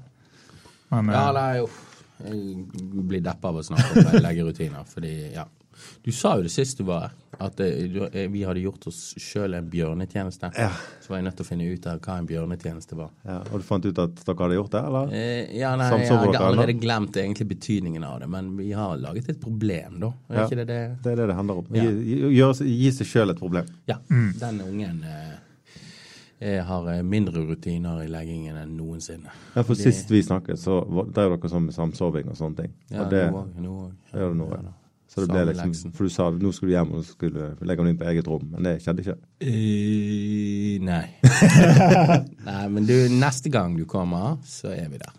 Men, 0.96 1.12
Ja, 1.12 1.28
eh, 1.28 1.34
nei, 1.36 1.62
uff. 1.66 1.84
Jeg 2.24 2.66
blir 3.12 3.22
deppa 3.22 3.52
av 3.52 3.60
å 3.60 3.64
snakke 3.68 4.02
om 4.02 4.16
leggerutiner. 4.24 4.86
Fordi, 4.90 5.12
ja. 5.36 5.44
Du 6.04 6.12
sa 6.12 6.36
jo 6.38 6.44
det 6.44 6.52
sist 6.52 6.78
du 6.78 6.84
var 6.88 7.00
her, 7.08 7.12
at 7.40 7.60
eh, 7.60 7.88
du, 7.92 8.00
eh, 8.08 8.28
vi 8.34 8.42
hadde 8.48 8.62
gjort 8.64 8.88
oss 8.88 9.14
sjøl 9.22 9.54
en 9.58 9.70
bjørnetjeneste. 9.70 10.50
Ja. 10.58 10.70
Så 11.04 11.10
var 11.12 11.18
jeg 11.20 11.26
nødt 11.28 11.36
til 11.38 11.46
å 11.46 11.50
finne 11.50 11.68
ut 11.74 11.86
av 11.88 12.00
hva 12.02 12.18
en 12.18 12.28
bjørnetjeneste 12.28 12.96
var. 12.98 13.10
Ja, 13.28 13.38
og 13.52 13.60
du 13.62 13.66
fant 13.68 13.86
ut 13.86 14.00
at 14.00 14.16
dere 14.26 14.38
hadde 14.42 14.58
gjort 14.58 14.72
det, 14.72 14.84
eller? 14.90 15.14
Eh, 15.14 15.58
ja, 15.60 15.76
nei, 15.76 15.90
Jeg 16.02 16.10
har 16.10 16.26
allerede 16.28 16.64
eller? 16.70 16.74
glemt 16.82 17.16
egentlig 17.22 17.48
betydningen 17.48 18.04
av 18.04 18.20
det, 18.22 18.28
men 18.30 18.56
vi 18.58 18.72
har 18.74 18.98
laget 18.98 19.30
et 19.30 19.42
problem, 19.42 20.00
da. 20.00 20.14
Er 20.30 20.36
Ja. 20.42 20.46
ikke 20.48 20.56
det 20.64 20.68
det? 20.68 20.80
Det 21.04 21.12
er 21.12 21.16
det 21.22 21.28
det 21.28 21.36
handler 21.36 21.58
om. 21.58 21.68
Ja. 21.76 22.54
Gi, 22.54 22.92
seg 22.92 23.08
sjøl 23.08 23.30
et 23.32 23.40
problem. 23.40 23.66
Ja. 23.88 23.98
Den 24.10 24.62
ungen 24.62 25.04
eh, 25.04 25.36
eh, 26.40 26.64
har 26.64 27.04
mindre 27.04 27.42
rutiner 27.46 28.02
i 28.04 28.08
leggingen 28.08 28.58
enn 28.58 28.76
noensinne. 28.78 29.30
Ja, 29.56 29.62
for 29.64 29.74
Det- 29.76 29.84
Sist 29.84 30.10
vi 30.10 30.22
snakket, 30.24 30.58
så 30.58 30.82
var- 30.90 31.06
drev 31.06 31.38
dere 31.40 31.50
sånn 31.50 31.66
med 31.66 31.74
samsoving 31.76 32.28
og 32.30 32.36
sånne 32.38 32.56
ting. 32.58 32.74
Ja, 32.90 33.04
og 33.04 33.10
det, 33.10 33.24
nå 33.32 33.70
òg. 33.70 33.92
Ja, 34.12 34.14
det 34.14 34.22
gjør 34.22 34.30
det 34.30 34.38
nå, 34.38 34.50
ja. 34.52 34.74
Så 35.18 35.26
det 35.26 35.34
ble 35.34 35.44
liksom. 35.50 35.92
For 35.98 36.08
du 36.08 36.14
sa 36.14 36.30
nå 36.32 36.52
skulle 36.54 36.72
du 36.72 36.76
hjem 36.78 36.92
og 36.98 37.06
skulle 37.08 37.52
legge 37.66 37.84
den 37.84 37.92
inn 37.94 38.00
på 38.00 38.08
eget 38.12 38.28
rom, 38.30 38.48
men 38.54 38.68
det 38.68 38.76
skjedde 38.86 39.04
ikke. 39.04 39.18
Eh, 39.42 40.78
nei. 40.86 41.04
nei, 42.48 42.64
men 42.74 42.88
du, 42.90 42.96
neste 43.18 43.52
gang 43.54 43.78
du 43.78 43.86
kommer, 43.90 44.38
så 44.46 44.72
er 44.76 44.90
vi 44.94 45.02
der. 45.02 45.14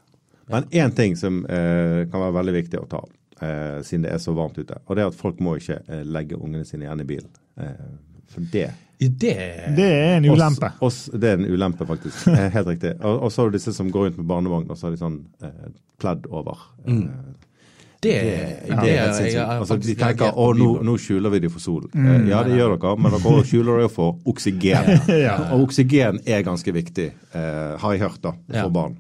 Men 0.48 0.68
én 0.72 0.94
ting 0.96 1.16
som 1.18 1.42
eh, 1.44 2.06
kan 2.08 2.22
være 2.22 2.36
veldig 2.38 2.54
viktig 2.62 2.80
å 2.80 2.86
ta, 2.88 3.02
eh, 3.42 3.80
siden 3.84 4.06
det 4.06 4.14
er 4.14 4.22
så 4.22 4.32
varmt 4.36 4.56
ute, 4.58 4.78
og 4.86 4.96
det 4.96 5.04
er 5.04 5.10
at 5.10 5.18
folk 5.18 5.42
må 5.44 5.58
ikke 5.60 5.82
eh, 5.84 6.04
legge 6.08 6.38
ungene 6.38 6.64
sine 6.68 6.86
igjen 6.86 7.04
i 7.04 7.08
bilen. 7.08 7.32
Eh, 7.60 7.88
for 8.28 8.44
det 8.52 8.70
Det, 8.98 9.34
Det 9.76 9.84
er 9.88 10.16
en 10.16 10.24
ulempe. 10.26 10.72
Oss, 10.80 11.08
oss, 11.08 11.20
det 11.20 11.28
er 11.30 11.36
en 11.38 11.46
ulempe, 11.46 11.86
faktisk. 11.86 12.26
Eh, 12.34 12.48
Helt 12.54 12.66
riktig. 12.66 12.94
Og, 13.00 13.22
og 13.26 13.32
så 13.32 13.42
har 13.44 13.50
du 13.50 13.58
disse 13.58 13.72
som 13.76 13.90
går 13.94 14.08
rundt 14.08 14.18
med 14.18 14.26
barnevogn, 14.26 14.70
og 14.70 14.78
så 14.78 14.88
har 14.88 14.96
de 14.96 15.00
sånn 15.02 15.20
eh, 15.44 15.68
pledd 16.02 16.26
over. 16.34 16.64
Mm. 16.86 17.36
Eh, 17.98 18.10
det, 18.10 18.68
det 18.68 18.76
det, 18.82 18.90
er 18.92 19.00
helt 19.02 19.16
sinnssykt. 19.16 19.48
Altså, 19.58 19.76
de 19.82 19.94
tenker 19.98 20.36
å, 20.38 20.44
nå, 20.54 20.68
nå 20.86 20.92
skjuler 21.02 21.30
vi 21.34 21.40
dem 21.40 21.50
for 21.50 21.58
solen. 21.64 21.90
Mm, 21.94 22.28
ja, 22.30 22.44
det 22.46 22.54
gjør 22.60 22.76
dere, 22.78 22.92
men 23.02 23.10
dere 23.16 23.42
skjuler 23.50 23.80
dere 23.82 23.88
for 23.90 24.20
oksygen. 24.30 24.92
Ja. 25.18 25.34
Og 25.56 25.64
oksygen 25.66 26.20
er 26.24 26.42
ganske 26.46 26.72
viktig, 26.72 27.08
eh, 27.34 27.74
har 27.82 27.92
jeg 27.96 28.00
hørt, 28.06 28.20
da, 28.22 28.32
Ja. 28.54 28.62
for 28.62 28.70
barn. 28.70 28.96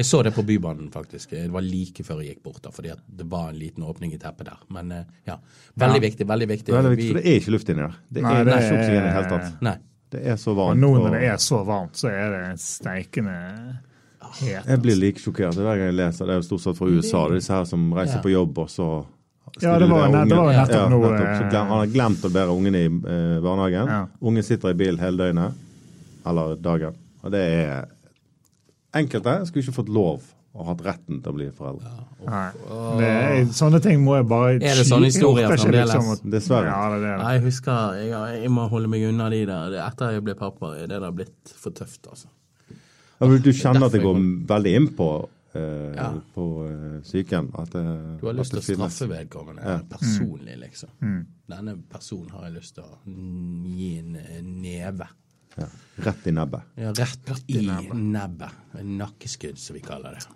Jeg 0.00 0.06
så 0.08 0.22
det 0.24 0.30
på 0.32 0.40
Bybanen, 0.48 0.88
faktisk. 0.90 1.30
Det 1.36 1.50
var 1.52 1.60
like 1.60 2.00
før 2.06 2.22
jeg 2.24 2.36
gikk 2.38 2.42
bort, 2.46 2.62
da, 2.64 2.70
fordi 2.72 2.88
at 2.94 3.00
det 3.04 3.26
var 3.28 3.50
en 3.50 3.58
liten 3.60 3.84
åpning 3.84 4.14
i 4.14 4.18
teppet 4.22 4.46
der. 4.48 4.62
Men 4.72 4.92
eh, 4.96 5.04
ja, 5.28 5.36
veldig 5.76 6.00
Ja. 6.00 6.06
viktig. 6.08 6.26
Veldig 6.30 6.48
viktig. 6.48 6.72
Veldig 6.72 6.90
viktig, 6.96 7.08
for 7.12 7.20
det 7.20 7.26
er 7.34 7.40
ikke 7.42 7.52
luft 7.52 7.68
inni 7.68 7.82
der. 7.84 7.98
Det 8.08 8.22
Nei, 8.24 8.32
er 8.40 8.44
det 8.48 8.54
ikke 8.54 8.64
er- 8.70 8.78
oksygen 8.80 8.96
i 8.96 9.04
det 9.04 9.12
hele 9.18 9.28
tatt. 9.34 9.60
Nei. 9.68 9.76
Det 10.10 10.22
er 10.26 10.36
så 10.40 10.50
Og 10.50 10.56
varmt. 10.56 10.80
nå 10.80 10.88
når 10.96 11.04
og- 11.06 11.12
det 11.12 11.22
er 11.28 11.36
så 11.36 11.60
varmt, 11.68 11.92
så 12.00 12.08
er 12.08 12.30
det 12.32 12.58
steikende 12.58 13.36
het. 14.38 14.66
Jeg 14.66 14.82
blir 14.82 14.96
like 14.96 15.18
sjokkert 15.22 15.54
hver 15.58 15.76
gang 15.76 15.88
jeg 15.90 15.94
leser. 15.98 16.26
Det 16.26 16.34
er 16.36 16.40
jo 16.40 16.46
stort 16.48 16.60
sett 16.66 16.76
fra 16.78 16.86
USA. 16.86 17.24
Det 17.28 17.32
er 17.32 17.40
disse 17.40 17.52
her 17.54 17.64
som 17.64 17.92
reiser 17.92 18.16
Ja. 18.20 18.22
på 18.22 18.30
jobb, 18.32 18.58
og 18.58 18.68
så 18.68 18.88
Ja, 19.60 19.78
det 19.78 19.88
var- 19.90 20.06
det 20.06 20.36
var 20.36 20.52
nettopp 20.52 20.72
ja, 20.72 20.88
noe, 20.88 21.08
glem, 21.50 21.66
han 21.66 21.78
har 21.78 21.86
glemt 21.86 22.22
å 22.22 22.30
bære 22.30 22.50
ungen 22.54 22.74
i 22.74 22.84
eh, 22.86 23.40
barnehagen. 23.42 23.88
Ja. 23.88 24.06
Ungen 24.22 24.42
sitter 24.44 24.70
i 24.70 24.74
bil 24.74 24.96
hele 24.98 25.16
døgnet. 25.18 25.52
Eller 26.26 26.54
dagen. 26.56 26.94
Og 27.24 27.30
det 27.32 27.40
er 27.40 27.84
Enkelte 28.94 29.46
skulle 29.46 29.62
ikke 29.62 29.74
fått 29.74 29.88
lov 29.88 30.22
og 30.52 30.66
hatt 30.66 30.80
retten 30.82 31.20
til 31.22 31.30
å 31.30 31.34
bli 31.36 31.46
foreldre. 31.54 31.90
Nei. 32.26 32.48
Det 32.98 33.06
er, 33.10 33.44
sånne 33.54 33.78
ting 33.84 34.00
må 34.02 34.16
jeg 34.18 34.26
bare 34.26 34.56
Er 34.56 34.74
det 34.80 34.86
sånne 34.88 35.06
historier 35.06 35.46
fremdeles? 35.46 35.92
liksom 35.94 36.30
Dessverre. 36.32 36.66
Ja, 36.66 36.88
det 36.90 37.02
det. 37.04 37.12
Nei, 37.22 37.32
jeg 37.36 37.42
husker 37.44 37.94
jeg, 38.00 38.42
jeg 38.42 38.50
må 38.50 38.68
holde 38.68 38.88
meg 38.90 39.04
unna 39.06 39.28
de 39.30 39.44
der. 39.46 39.76
Etter 39.86 40.10
jeg 40.16 40.24
ble 40.26 40.34
pappa, 40.34 40.72
er 40.74 40.88
det 40.90 40.98
der 41.04 41.12
blitt 41.12 41.54
for 41.54 41.70
tøft, 41.70 42.02
altså. 42.10 42.26
Ja, 43.20 43.26
men 43.28 43.42
du 43.44 43.50
kjenner 43.52 43.86
at 43.86 43.92
det 43.92 44.00
går 44.02 44.18
veldig 44.48 44.72
inn 44.76 44.88
på, 44.96 45.08
eh, 45.54 45.94
Ja. 45.96 46.10
på 46.34 46.44
eh, 46.66 47.00
psyken? 47.04 47.50
At 47.58 47.70
det, 47.74 47.84
Du 48.20 48.26
har 48.26 48.34
lyst 48.38 48.50
til 48.54 48.60
å 48.60 48.62
finnes- 48.64 48.94
straffe 48.96 49.10
vedkommende 49.12 49.62
Ja. 49.64 49.78
personlig, 49.90 50.58
liksom. 50.58 50.88
Mm. 51.02 51.26
Denne 51.50 51.76
personen 51.90 52.30
har 52.30 52.44
jeg 52.48 52.54
lyst 52.62 52.74
til 52.74 52.84
å 52.84 52.96
mm, 53.06 53.64
gi 53.76 53.98
en 53.98 54.16
eh, 54.16 54.40
neve. 54.42 55.08
Ja. 55.58 55.66
Rett 56.06 56.26
i 56.26 56.30
nebbet. 56.30 56.62
Ja, 56.78 56.92
rett 56.92 57.42
i 57.50 57.66
nebbet. 57.92 58.50
En 58.78 58.96
nakkeskudd, 58.98 59.58
som 59.58 59.74
vi 59.74 59.80
kaller 59.82 60.14
det. 60.14 60.26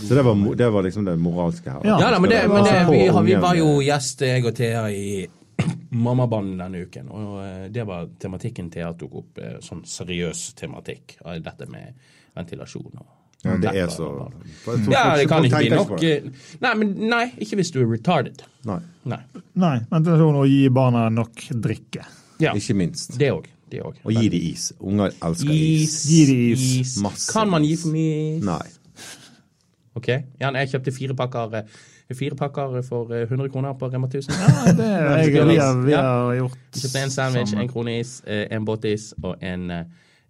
Så 0.00 0.14
det 0.16 0.24
var, 0.24 0.34
det 0.56 0.70
var 0.72 0.82
liksom 0.82 1.04
det 1.04 1.18
moralske 1.20 1.70
her. 1.70 1.84
Ja. 1.84 1.98
Ja 2.00 2.10
da, 2.10 2.18
men 2.18 2.30
det, 2.30 2.48
men 2.48 2.64
det, 2.64 2.86
vi, 2.90 3.06
har, 3.08 3.22
vi 3.22 3.34
var 3.34 3.54
jo 3.54 3.80
gjest, 3.84 4.20
jeg 4.26 4.44
og 4.48 4.54
Thea, 4.56 4.86
i 4.90 5.26
Mammabanden 5.90 6.58
denne 6.58 6.80
uken. 6.88 7.08
Og 7.14 7.36
eh, 7.44 7.68
det 7.70 7.84
var 7.86 8.08
tematikken 8.18 8.70
Thea 8.72 8.92
tok 8.98 9.14
opp. 9.20 9.38
eh, 9.38 9.58
Sånn 9.62 9.84
seriøs 9.86 10.54
tematikk. 10.58 11.18
Dette 11.44 11.68
med 11.70 11.94
ventilasjon 12.36 12.90
og 12.98 13.06
Ja, 13.44 13.58
det 13.60 13.72
er 13.76 13.90
så. 13.92 14.06
Ja, 14.88 15.16
det 15.18 15.26
kan 15.28 15.44
ikke 15.44 15.58
bli 15.60 15.72
nok 15.74 15.90
eh, 16.00 16.28
Nei, 16.64 16.70
men 16.80 16.94
nei, 17.10 17.26
ikke 17.44 17.58
hvis 17.60 17.74
du 17.74 17.82
er 17.82 17.90
retarded. 17.90 18.40
Nei, 18.64 18.78
Nei. 19.04 19.18
Nei, 19.60 19.74
ventilasjon 19.90 20.38
og 20.40 20.46
gi 20.48 20.62
barna 20.72 21.10
nok 21.12 21.42
drikke. 21.52 22.06
Ja, 22.40 22.54
ikke 22.56 22.76
minst. 22.78 23.18
det 23.20 23.28
òg. 23.34 23.50
Og 23.74 24.12
gi 24.14 24.28
de 24.30 24.38
is. 24.52 24.68
Unger 24.80 25.12
elsker 25.24 25.50
is. 25.50 25.82
Is, 25.82 25.96
Gi 26.08 26.20
de 26.30 26.36
is. 26.54 26.94
Masse 27.02 27.32
Kan 27.34 27.50
man 27.50 27.64
gi 27.66 27.74
for 27.80 27.92
mye 27.92 28.36
is? 28.36 28.44
Nei. 28.46 28.62
Ok, 29.98 30.08
Jan, 30.40 30.56
jeg 30.58 30.70
kjøpte 30.72 30.92
fire 30.94 31.14
pakker, 31.18 31.58
eh, 31.60 32.14
fire 32.16 32.38
pakker 32.38 32.78
for 32.86 33.12
eh, 33.14 33.26
100 33.28 33.50
kroner 33.52 33.74
på 33.78 33.90
Rema 33.92 34.08
1000. 34.08 34.34
Ja, 34.40 34.72
det 34.78 34.86
er, 34.88 35.18
jeg, 35.24 35.32
vi, 35.50 35.58
har, 35.58 35.82
vi 35.84 35.92
har 35.98 36.32
gjort 36.38 36.56
kjøpte 36.80 37.02
en 37.04 37.12
sandwich, 37.14 37.50
sammen. 37.52 37.66
en 37.66 37.70
krone 37.74 37.98
is, 38.00 38.14
en 38.26 38.64
båtis 38.64 39.12
og 39.22 39.36
en, 39.44 39.68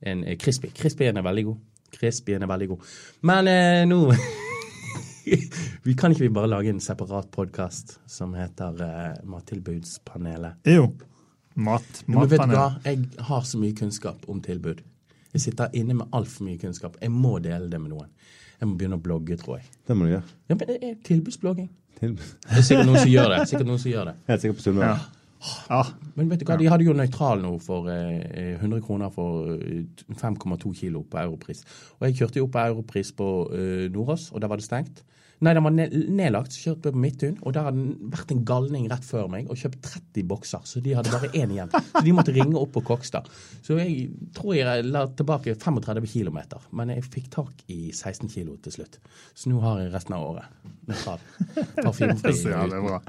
en 0.03 0.27
crispy. 0.41 0.73
Crispyen 0.77 1.17
er 1.21 1.25
veldig 1.27 1.47
god. 1.53 1.63
Crispyen 1.95 2.43
er 2.45 2.51
veldig 2.51 2.69
god. 2.75 2.91
Men 3.31 3.51
eh, 3.51 3.83
nå 3.89 4.01
Vi 5.85 5.95
Kan 5.97 6.13
ikke 6.13 6.27
vi 6.27 6.33
bare 6.37 6.51
lage 6.53 6.69
en 6.73 6.81
separat 6.85 7.31
podkast 7.33 7.99
som 8.11 8.35
heter 8.37 8.81
eh, 8.85 9.13
Mattilbudspanelet? 9.29 10.61
Jo. 10.69 10.91
Mat. 11.55 12.03
Matpanel. 12.07 12.81
Jeg 12.85 13.25
har 13.31 13.47
så 13.47 13.61
mye 13.63 13.77
kunnskap 13.79 14.29
om 14.29 14.43
tilbud. 14.45 14.83
Jeg 15.35 15.41
sitter 15.49 15.73
inne 15.75 15.97
med 15.99 16.13
altfor 16.15 16.47
mye 16.47 16.59
kunnskap. 16.61 16.99
Jeg 17.03 17.11
må 17.11 17.39
dele 17.43 17.71
det 17.73 17.81
med 17.81 17.95
noen. 17.95 18.11
Jeg 18.61 18.69
må 18.69 18.77
begynne 18.79 18.99
å 19.01 19.03
blogge, 19.03 19.37
tror 19.41 19.59
jeg. 19.59 19.67
Det 19.89 19.97
må 19.97 20.07
du 20.07 20.13
gjøre. 20.15 20.37
Ja, 20.51 20.55
men 20.55 20.69
det 20.69 20.77
er 20.79 20.95
tilbudsblogging. 21.07 21.71
Tilbud. 21.99 22.31
Det 22.45 22.59
er 22.61 22.67
sikkert 22.69 22.89
noen 22.91 23.01
som 23.01 23.11
gjør 23.11 23.33
det. 23.33 23.41
Sikkert 23.51 23.69
noen 23.71 23.83
som 23.83 23.91
gjør 23.91 24.11
det. 24.11 24.15
Helt 24.29 24.45
sikkert 24.45 24.61
på 24.61 24.67
Sunnmøre. 24.67 24.93
Ja. 24.93 25.24
Ja. 25.71 25.83
Men 26.15 26.31
vet 26.31 26.41
du 26.41 26.47
hva, 26.49 26.57
de 26.61 26.69
hadde 26.71 26.87
jo 26.87 26.95
nøytral 26.97 27.43
nå 27.43 27.55
for 27.63 27.89
eh, 27.93 28.55
100 28.57 28.81
kroner 28.85 29.11
for 29.15 29.55
eh, 29.57 29.83
5,2 30.21 30.73
kilo 30.79 31.05
på 31.11 31.21
europris. 31.21 31.65
Og 31.99 32.09
jeg 32.09 32.21
kjørte 32.21 32.43
jo 32.43 32.49
på 32.53 32.63
europris 32.63 33.13
på 33.17 33.29
eh, 33.53 33.87
Nordås, 33.93 34.31
og 34.33 34.43
da 34.43 34.51
var 34.51 34.61
det 34.61 34.67
stengt. 34.69 35.05
Nei, 35.41 35.53
den 35.55 35.65
var 35.65 35.73
nedlagt, 35.75 36.53
så 36.55 36.71
kjørte 36.71 36.93
på 36.95 37.01
Midtun, 37.03 37.35
og 37.43 37.53
der 37.57 37.65
hadde 37.67 37.83
det 37.83 38.11
vært 38.15 38.31
en 38.33 38.45
galning 38.47 38.85
rett 38.89 39.05
før 39.05 39.27
meg 39.29 39.49
og 39.51 39.57
kjøpt 39.59 39.81
30 39.83 40.23
bokser, 40.31 40.63
så 40.65 40.81
de 40.85 40.95
hadde 40.95 41.11
bare 41.11 41.29
én 41.35 41.51
igjen. 41.53 41.73
Så 41.75 42.03
de 42.07 42.13
måtte 42.17 42.33
ringe 42.33 42.55
opp 42.57 42.73
på 42.73 42.83
Kokstad. 42.87 43.27
Så 43.67 43.77
jeg 43.81 44.09
tror 44.37 44.55
jeg 44.57 44.85
la 44.87 45.07
tilbake 45.19 45.57
35 45.59 46.07
km, 46.13 46.39
men 46.73 46.95
jeg 46.95 47.05
fikk 47.05 47.29
tak 47.35 47.51
i 47.69 47.91
16 47.93 48.31
kilo 48.33 48.57
til 48.63 48.73
slutt. 48.79 48.99
Så 49.35 49.51
nå 49.51 49.61
har 49.65 49.83
jeg 49.83 49.93
resten 49.93 50.15
av 50.17 50.25
året. 50.31 50.49
Parfymefri. 51.83 52.33
Så 52.39 52.51
jævlig 52.53 52.81
bra. 52.87 53.01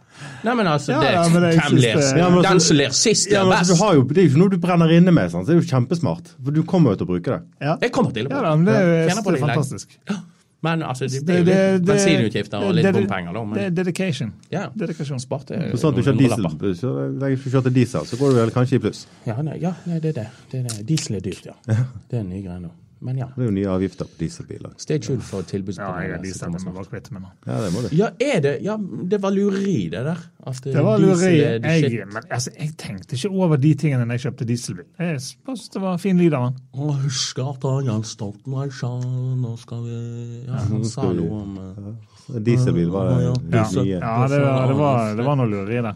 Nei, 0.46 0.54
men 0.56 0.68
altså, 0.68 0.92
Ja, 0.96 1.00
det, 1.02 1.12
ja, 1.16 1.24
men 1.30 1.42
hvem 1.50 1.80
ler? 1.80 2.04
Ja, 2.18 2.28
altså- 2.30 2.44
Den 2.50 2.60
som 2.60 2.78
ler 2.78 2.90
sist, 2.90 3.32
Ja, 3.32 3.42
er 3.46 3.52
altså, 3.52 3.74
best. 3.74 3.82
har 3.84 3.94
jo, 3.96 4.04
det 4.04 4.18
er 4.18 4.22
jo 4.24 4.30
ikke 4.30 4.44
noe 4.44 4.50
du 4.50 4.58
brenner 4.58 4.92
inne 4.98 5.12
med, 5.14 5.32
sant? 5.32 5.46
så 5.48 5.54
det 5.54 5.58
er 5.58 5.62
jo 5.62 5.68
kjempesmart. 5.76 6.36
For 6.44 6.52
du 6.52 6.64
kommer 6.64 6.92
jo 6.92 6.96
til 7.04 7.08
å 7.08 7.10
bruke 7.14 7.32
det. 7.32 7.42
Ja. 7.62 7.78
Jeg 7.82 7.92
kommer 7.92 8.12
til 8.16 8.28
å 8.28 8.32
Ja, 8.32 8.42
da, 8.42 8.56
men 8.56 8.66
det 8.66 8.76
er, 8.76 8.86
det 9.08 9.16
det 9.16 9.42
er 9.42 9.48
fantastisk. 9.48 9.98
lenge. 10.10 10.22
Men 10.66 10.82
altså, 10.84 11.06
det 11.06 11.20
Det- 11.20 11.26
blir 11.26 11.38
jo 11.38 11.44
det- 11.44 11.56
litt 11.56 11.86
det- 11.86 11.94
bensinutgifter 11.94 12.64
og 12.66 12.76
litt 12.76 12.92
bompenger, 12.96 13.34
da. 13.34 13.40
Det 13.40 13.50
Men 13.50 13.60
er 13.66 13.70
dedication. 13.84 14.34
ja, 14.52 14.64
Dedikasjon. 14.76 15.20
sparte 15.22 15.60
Så 15.72 15.78
sånn 15.84 15.94
at 15.94 15.96
du 15.96 16.02
kjører 16.02 16.18
diesel, 16.18 16.76
så 16.76 16.94
lenge 17.20 17.44
du 17.44 17.50
kjørte 17.50 17.74
diesel, 17.74 18.02
så 18.10 18.18
går 18.18 18.30
du 18.34 18.36
vel 18.40 18.52
kanskje 18.52 18.80
i 18.80 18.80
pluss. 18.80 19.06
Ja, 19.28 19.42
nei, 19.42 19.60
ja, 19.62 19.74
nei, 19.86 20.00
det 20.00 20.18
er 20.18 20.24
det. 20.24 20.28
det, 20.52 20.66
er 20.66 20.68
det. 20.78 20.86
Diesel 20.88 21.16
er 21.18 21.22
dyrt, 21.22 21.46
ja. 21.46 21.54
Det 21.68 22.18
er 22.18 22.20
en 22.20 22.30
ny 22.30 22.42
greie 22.42 22.60
nå. 22.62 22.72
Men 23.06 23.20
ja. 23.22 23.28
Det 23.36 23.44
er 23.44 23.50
jo 23.52 23.54
nye 23.54 23.70
avgifter 23.70 24.08
på 24.10 24.18
dieselbiler. 24.24 24.72
Stay 24.82 24.98
tuned 25.00 25.22
for 25.22 25.44
Ja, 25.46 25.90
jeg 26.02 26.16
er 26.18 26.34
stemt 26.34 26.64
med 26.66 26.74
bakvitt, 26.74 27.10
Ja, 27.46 27.58
det 27.62 27.74
må 27.74 27.84
du. 27.86 27.90
Ja, 27.96 28.10
er 28.20 28.40
det 28.42 28.54
Ja, 28.66 28.78
det 28.78 29.20
var 29.22 29.32
lureri, 29.36 29.90
det 29.94 30.02
der. 30.08 30.24
At 30.46 30.62
Det 30.64 30.84
var 30.84 30.98
lureri. 30.98 31.36
diesel 31.36 31.46
er 31.46 31.60
the 31.60 31.76
shit. 31.80 31.92
Jeg, 32.00 32.08
men, 32.14 32.24
altså, 32.32 32.52
jeg 32.60 32.74
tenkte 32.78 33.16
ikke 33.16 33.30
over 33.30 33.58
de 33.62 33.74
tingene 33.76 34.06
når 34.06 34.18
jeg 34.18 34.26
kjøpte 34.26 34.48
dieselbil. 34.50 34.86
Jeg 35.00 35.22
synes 35.22 35.70
det 35.70 35.82
var 35.82 35.98
fin 36.02 36.18
lyd 36.18 36.34
av 36.34 36.48
den. 36.50 36.58
Å, 36.74 36.90
husker 37.04 37.52
at 37.54 37.70
Jens 37.86 38.16
Stoltenberg 38.18 38.74
sa 38.74 38.90
nå 38.98 39.54
skal 39.62 39.86
vi 39.86 40.00
Ja, 40.48 40.64
han 40.66 40.86
sa 40.90 41.12
noe 41.14 41.42
om 41.44 41.62
eh, 41.62 42.40
Dieselbil 42.42 42.90
var 42.90 43.12
det 43.14 43.22
Ja. 43.28 43.34
Ja, 43.54 43.64
nye. 43.70 44.00
ja 44.00 44.28
det, 44.28 44.42
var, 44.42 44.68
det, 44.68 44.76
var, 44.82 45.16
det 45.16 45.26
var 45.30 45.40
noe 45.40 45.52
lureri 45.52 45.82
der. 45.86 45.96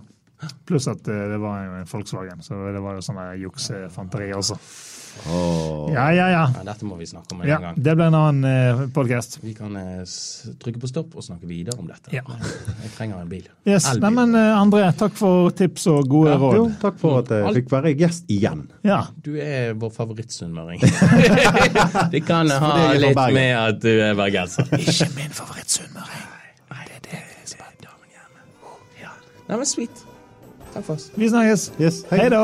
Pluss 0.65 0.87
at 0.87 1.07
eh, 1.07 1.25
det 1.33 1.41
var 1.41 1.65
en 1.65 1.85
Volkswagen, 1.89 2.41
så 2.45 2.53
det 2.73 2.79
var 2.85 2.95
jo 2.99 3.03
sånn 3.03 3.19
juksefanteri 3.41 4.29
også. 4.37 4.59
Åh. 5.29 5.89
Ja, 5.93 6.05
ja, 6.15 6.27
ja. 6.31 6.43
Ja, 6.55 6.63
dette 6.65 6.85
må 6.87 6.95
vi 6.99 7.05
snakke 7.09 7.35
om 7.35 7.41
en 7.43 7.47
ja 7.49 7.57
gang. 7.59 7.75
det 7.77 7.93
blir 7.97 8.05
en 8.07 8.15
annen 8.17 8.45
eh, 8.49 8.81
podkast. 8.95 9.39
Vi 9.43 9.53
kan 9.57 9.75
eh, 9.75 10.03
trykke 10.63 10.79
på 10.81 10.89
stopp 10.89 11.15
og 11.19 11.25
snakke 11.25 11.47
videre 11.49 11.75
om 11.81 11.87
dette. 11.89 12.13
Ja. 12.15 12.23
Jeg 12.83 12.91
trenger 12.95 13.19
en 13.23 13.29
bil. 13.31 13.45
Yes. 13.67 13.87
Nei, 13.99 14.11
men 14.15 14.33
eh, 14.39 14.55
André, 14.61 14.85
takk 14.97 15.17
for 15.19 15.51
tips 15.59 15.87
og 15.91 16.07
gode 16.09 16.33
Jo, 16.37 16.39
råd. 16.63 16.73
takk 16.81 16.97
for 17.01 17.19
at 17.23 17.33
jeg 17.35 17.53
fikk 17.59 17.71
være 17.73 17.93
gjest 17.99 18.31
igjen. 18.31 18.63
Ja. 18.87 19.01
Du 19.25 19.33
er 19.41 19.73
vår 19.79 19.91
favorittsunnmøring. 19.97 20.81
det 22.13 22.23
kan 22.29 22.49
ha 22.49 22.59
fra 22.63 22.91
litt 22.97 23.15
Bergen. 23.17 23.39
med 23.39 23.53
at 23.59 23.81
du 23.83 23.91
er 23.91 24.15
bergenser. 24.19 24.69
Ikke 24.79 25.09
min 25.17 25.33
favorittsunnmøring. 25.35 26.25
Nei, 26.71 26.83
det 26.87 27.15
er 27.19 27.25
det 27.35 27.53
som 27.53 27.65
er 27.67 27.75
damen 27.83 28.13
hjemme. 28.15 28.43
Ja. 29.03 29.13
Nei, 29.49 29.57
men 29.63 29.69
sweet. 29.75 30.05
Takk 30.73 30.83
for 30.85 30.95
oss. 30.99 31.09
Vi 31.17 31.29
snakkes. 31.33 31.71
Yes. 31.81 32.03
Hei 32.13 32.29
da. 32.31 32.43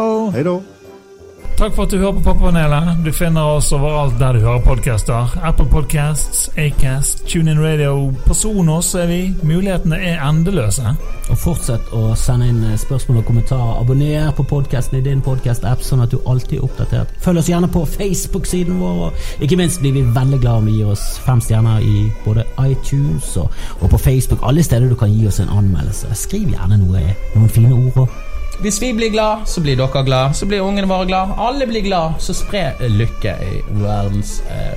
Takk 1.56 1.72
for 1.72 1.88
at 1.88 1.92
du 1.94 2.02
hører 2.02 2.18
på 2.18 2.22
Pappapanelet. 2.26 2.98
Du 3.06 3.14
finner 3.16 3.48
oss 3.56 3.70
overalt 3.72 4.18
der 4.20 4.36
du 4.36 4.42
hører 4.44 4.60
podkaster. 4.60 5.38
Apple 5.40 5.66
Podcasts, 5.72 6.50
Acast, 6.60 7.22
TuneIn 7.32 7.62
Radio. 7.64 8.10
Personos 8.26 8.90
er 9.00 9.08
vi. 9.08 9.20
Mulighetene 9.40 9.96
er 10.04 10.20
endeløse. 10.28 10.92
Og 11.32 11.40
fortsett 11.40 11.94
å 11.96 12.10
sende 12.20 12.50
inn 12.52 12.60
eh, 12.68 12.76
spørsmål 12.76 13.22
og 13.22 13.30
kommentarer. 13.30 13.80
Abonner 13.80 14.36
på 14.36 14.44
podkasten 14.52 15.00
i 15.00 15.04
din 15.08 15.24
podkast-app, 15.24 15.80
sånn 15.80 16.04
at 16.04 16.12
du 16.12 16.20
alltid 16.28 16.58
er 16.60 16.68
oppdatert. 16.68 17.16
Følg 17.24 17.40
oss 17.40 17.54
gjerne 17.54 17.72
på 17.72 17.86
Facebook-siden 17.94 18.76
vår, 18.84 19.02
og 19.08 19.48
ikke 19.48 19.62
minst 19.64 19.80
blir 19.80 19.96
vi 19.96 20.04
veldig 20.20 20.44
glad 20.44 20.60
om 20.60 20.68
du 20.68 20.76
gir 20.76 20.92
oss 20.92 21.08
fem 21.24 21.40
stjerner 21.40 21.88
i 21.88 22.06
både 22.28 22.44
iTunes 22.68 23.32
og, 23.40 23.48
og 23.80 23.88
på 23.96 24.04
Facebook. 24.10 24.44
Alle 24.44 24.68
steder 24.68 24.92
du 24.92 25.00
kan 25.00 25.16
gi 25.16 25.24
oss 25.32 25.40
en 25.40 25.56
anmeldelse. 25.56 26.12
Skriv 26.20 26.52
gjerne 26.52 26.84
noe, 26.84 27.08
noen 27.32 27.60
fine 27.62 27.80
ord. 27.80 28.04
Og 28.04 28.25
Hvis 28.62 28.82
vi 28.82 28.94
blir 28.94 29.10
glad, 29.10 29.46
så 29.46 29.62
blir 29.62 29.76
dere 29.76 30.04
glad. 30.04 30.34
Så 30.34 30.46
blir 30.46 30.62
ungene 30.62 30.88
våre 30.88 31.06
glad. 31.06 31.36
Alle 31.38 31.68
blir 31.68 31.82
glad. 31.82 32.14
Så 32.20 32.34
spre 32.34 32.72
lykke 32.80 33.36
i 33.44 33.62
verdens 33.70 34.42
eh, 34.50 34.76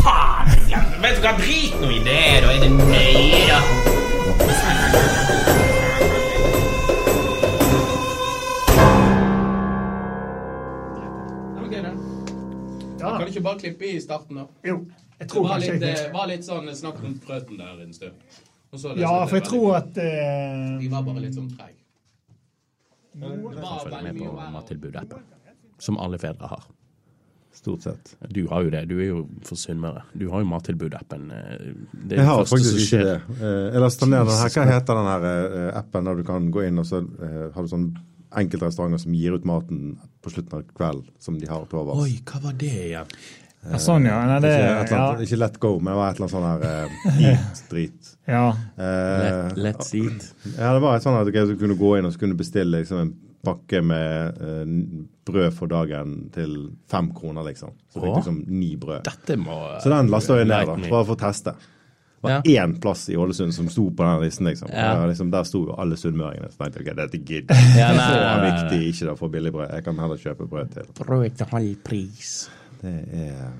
Faen! 0.00 0.48
Vet 1.02 1.16
du 1.18 1.24
hva, 1.26 1.32
drit 1.36 1.74
nå 1.82 1.90
i 1.92 1.98
det, 2.04 2.20
da 2.44 2.52
er 2.54 2.60
det 2.62 2.70
nøye, 2.70 3.46
da. 3.50 3.60
Kan 13.00 13.20
du 13.20 13.26
ikke 13.26 13.42
bare 13.44 13.58
klippe 13.58 13.90
i 13.90 14.00
starten, 14.00 14.36
da? 14.36 14.46
Jo, 14.64 14.76
jeg 15.18 15.20
Det 15.20 15.28
tror 15.28 15.42
var 15.42 15.58
kanskje 15.58 15.72
litt, 15.72 15.80
det 15.80 16.12
var 16.12 16.28
litt 16.30 16.46
sånn 16.46 16.70
snakk 16.76 17.02
om 17.04 17.18
prøten 17.26 17.60
der 17.60 17.82
en 17.84 17.92
stund. 17.96 18.40
Og 18.70 18.80
så 18.80 18.94
det 18.94 19.02
Ja, 19.02 19.12
for 19.26 19.36
jeg 19.36 19.44
tror 19.48 19.76
at 19.76 19.92
uh, 19.98 20.80
De 20.80 20.88
var 20.92 21.04
bare 21.04 21.24
litt 21.26 21.36
sånn 21.36 21.50
treige. 21.52 21.79
Det 23.14 23.62
var 23.62 23.80
Følg 23.84 24.02
med 24.04 24.18
på 24.20 24.28
verre. 24.36 24.50
mattilbudet-appen, 24.54 25.24
som 25.78 25.98
alle 25.98 26.18
fedre 26.18 26.46
har. 26.50 26.62
Stort 27.52 27.82
sett. 27.82 28.12
Du 28.30 28.46
har 28.48 28.62
jo 28.62 28.70
det. 28.70 28.84
Du 28.88 28.94
er 29.00 29.08
jo 29.08 29.24
for 29.44 29.58
Sunnmøre. 29.58 30.04
Du 30.16 30.28
har 30.30 30.40
jo 30.44 30.46
mattilbudet-appen. 30.46 31.30
eh, 31.34 31.74
Det 32.06 32.16
Jeg 32.20 32.24
har 32.26 32.44
faktisk 32.44 32.78
ikke 32.84 33.02
det. 33.04 33.16
Eh, 33.42 33.72
Jeg 33.74 33.80
lastet 33.82 34.08
ned 34.08 34.18
den 34.26 34.38
her. 34.38 34.48
Hva 34.54 34.64
heter 34.70 34.94
den 35.00 35.10
her 35.10 35.26
eh, 35.26 35.78
appen 35.78 36.04
der 36.04 36.14
du 36.14 36.22
kan 36.24 36.50
gå 36.50 36.62
inn 36.68 36.78
og 36.78 36.86
så 36.86 37.02
har 37.54 37.62
du 37.62 37.68
sånn 37.68 37.88
enkeltrestauranter 38.30 39.00
som 39.02 39.12
gir 39.18 39.34
ut 39.34 39.44
maten 39.44 39.98
på 40.22 40.30
slutten 40.30 40.60
av 40.60 40.62
kvelden 40.78 41.08
som 41.18 41.38
de 41.40 41.46
har 41.50 41.66
til 41.66 41.78
overs? 41.82 42.04
Oi, 42.04 42.20
hva 42.24 42.40
var 42.46 42.52
det 42.52 42.70
igjen? 42.70 42.92
ja, 42.92 43.04
Sånn, 43.76 44.06
ja. 44.08 44.18
Nei, 44.24 44.38
det, 44.40 44.50
Ikke, 44.56 44.94
ja, 44.96 45.06
annet, 45.10 45.24
ikke 45.26 45.36
Let 45.36 45.58
Go, 45.60 45.74
men 45.78 45.92
det 45.92 45.96
var 45.98 46.10
et 46.14 46.20
eller 46.20 46.28
annet 46.28 46.32
sånn 46.32 46.46
her 46.48 46.62
eh, 46.68 47.24
Eat-drit. 47.30 48.12
ja. 48.26 48.44
Uh, 48.78 49.50
Let, 49.54 49.58
let's 49.66 49.90
eat. 49.98 50.30
ja, 50.56 50.70
det 50.72 50.80
var 50.80 50.96
et 50.96 51.04
sånt 51.04 51.20
at 51.20 51.28
du 51.50 51.56
kunne 51.60 51.76
gå 51.76 51.90
inn 51.98 52.08
og 52.08 52.14
så 52.14 52.22
kunne 52.22 52.38
bestille 52.40 52.80
liksom, 52.80 53.02
en 53.04 53.10
pakke 53.44 53.82
med 53.84 54.40
uh, 54.40 55.04
brød 55.28 55.52
for 55.56 55.68
dagen 55.70 56.30
til 56.32 56.54
fem 56.90 57.10
kroner, 57.16 57.44
liksom. 57.50 57.74
Så 57.92 58.00
fikk 58.00 58.08
du 58.08 58.16
liksom 58.22 58.40
ni 58.48 58.72
brød. 58.80 59.04
Dette 59.06 59.36
må 59.40 59.58
Så 59.84 59.92
den 59.92 60.08
lasta 60.12 60.38
jeg 60.40 60.48
ned, 60.48 60.66
da, 60.72 60.78
bare 60.90 61.04
for 61.10 61.16
å 61.18 61.20
teste. 61.20 61.54
Det 62.20 62.28
var 62.28 62.42
Ja. 62.44 62.64
én 62.64 62.74
plass 62.80 63.06
i 63.08 63.16
Ålesund 63.16 63.54
som 63.56 63.68
sto 63.72 63.86
på 63.96 64.04
den 64.04 64.20
listen, 64.24 64.44
liksom. 64.48 64.68
Ja. 64.72 65.06
liksom 65.08 65.30
der 65.32 65.44
sto 65.48 65.62
jo 65.68 65.76
alle 65.80 65.96
sunnmøringene. 65.96 66.50
Så 66.52 66.58
tenkte 66.64 66.82
jeg 66.82 66.88
ok, 66.90 66.96
dette 66.98 67.20
gidder 67.24 67.56
jeg 67.56 67.78
Ja, 67.80 67.92
ikke. 67.92 68.08
Det 68.12 68.24
nei, 68.24 68.50
viktig 68.50 68.80
ikke 68.94 69.06
da 69.08 69.14
for 69.16 69.32
billig 69.32 69.52
brød. 69.54 69.70
Jeg 69.72 69.84
kan 69.86 69.96
heller 70.02 70.20
kjøpe 70.20 70.48
brød 70.48 70.74
til. 70.74 70.90
Brød 71.00 71.30
til 71.40 71.46
halv 71.54 71.76
pris. 71.84 72.34
Det 72.80 72.94
er 73.12 73.50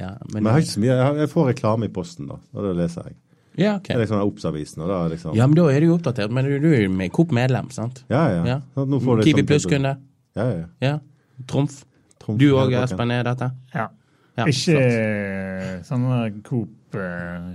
Ja, 0.00 0.10
Men 0.32 0.42
jeg 0.42 0.52
har 0.52 0.58
ikke 0.64 0.72
så 0.74 0.80
mye. 0.82 0.94
Jeg 1.20 1.28
får 1.30 1.46
reklame 1.52 1.86
i 1.86 1.92
posten, 1.94 2.26
da. 2.26 2.40
Og 2.52 2.64
det 2.66 2.72
leser 2.80 3.04
jeg. 3.08 3.16
Ja, 3.56 3.76
ok. 3.76 3.86
Det 3.86 3.94
er 3.94 4.00
liksom 4.02 4.22
Obs-avisen, 4.24 4.82
liksom 5.12 5.36
Ja, 5.38 5.46
men 5.46 5.54
da 5.54 5.68
er 5.70 5.80
du 5.80 5.86
jo 5.86 5.94
oppdatert. 5.98 6.30
Men 6.34 6.44
du, 6.44 6.72
er 6.74 6.88
jo 6.88 7.08
Coop-medlem, 7.14 7.70
sant? 7.70 8.02
Ja, 8.10 8.24
ja. 8.32 8.44
Ja. 8.44 8.60
Så 8.74 8.86
Nå 8.90 8.98
får 9.00 9.22
Kiwi 9.22 9.42
liksom- 9.42 9.46
Pluss-kunde. 9.46 9.96
Ja, 10.34 10.48
ja. 10.50 10.64
Ja. 10.80 10.98
Trumf. 11.46 11.84
Trumf 12.18 12.38
Du 12.40 12.48
òg. 12.56 12.72
Espen, 12.82 13.10
er 13.10 13.22
dette? 13.22 13.52
ja. 13.74 13.88
Ja, 14.36 14.46
Ikke 14.46 14.74
flott. 14.74 14.82
eh, 14.82 15.82
sånn 15.86 16.42
Coop-medlem. 16.42 17.54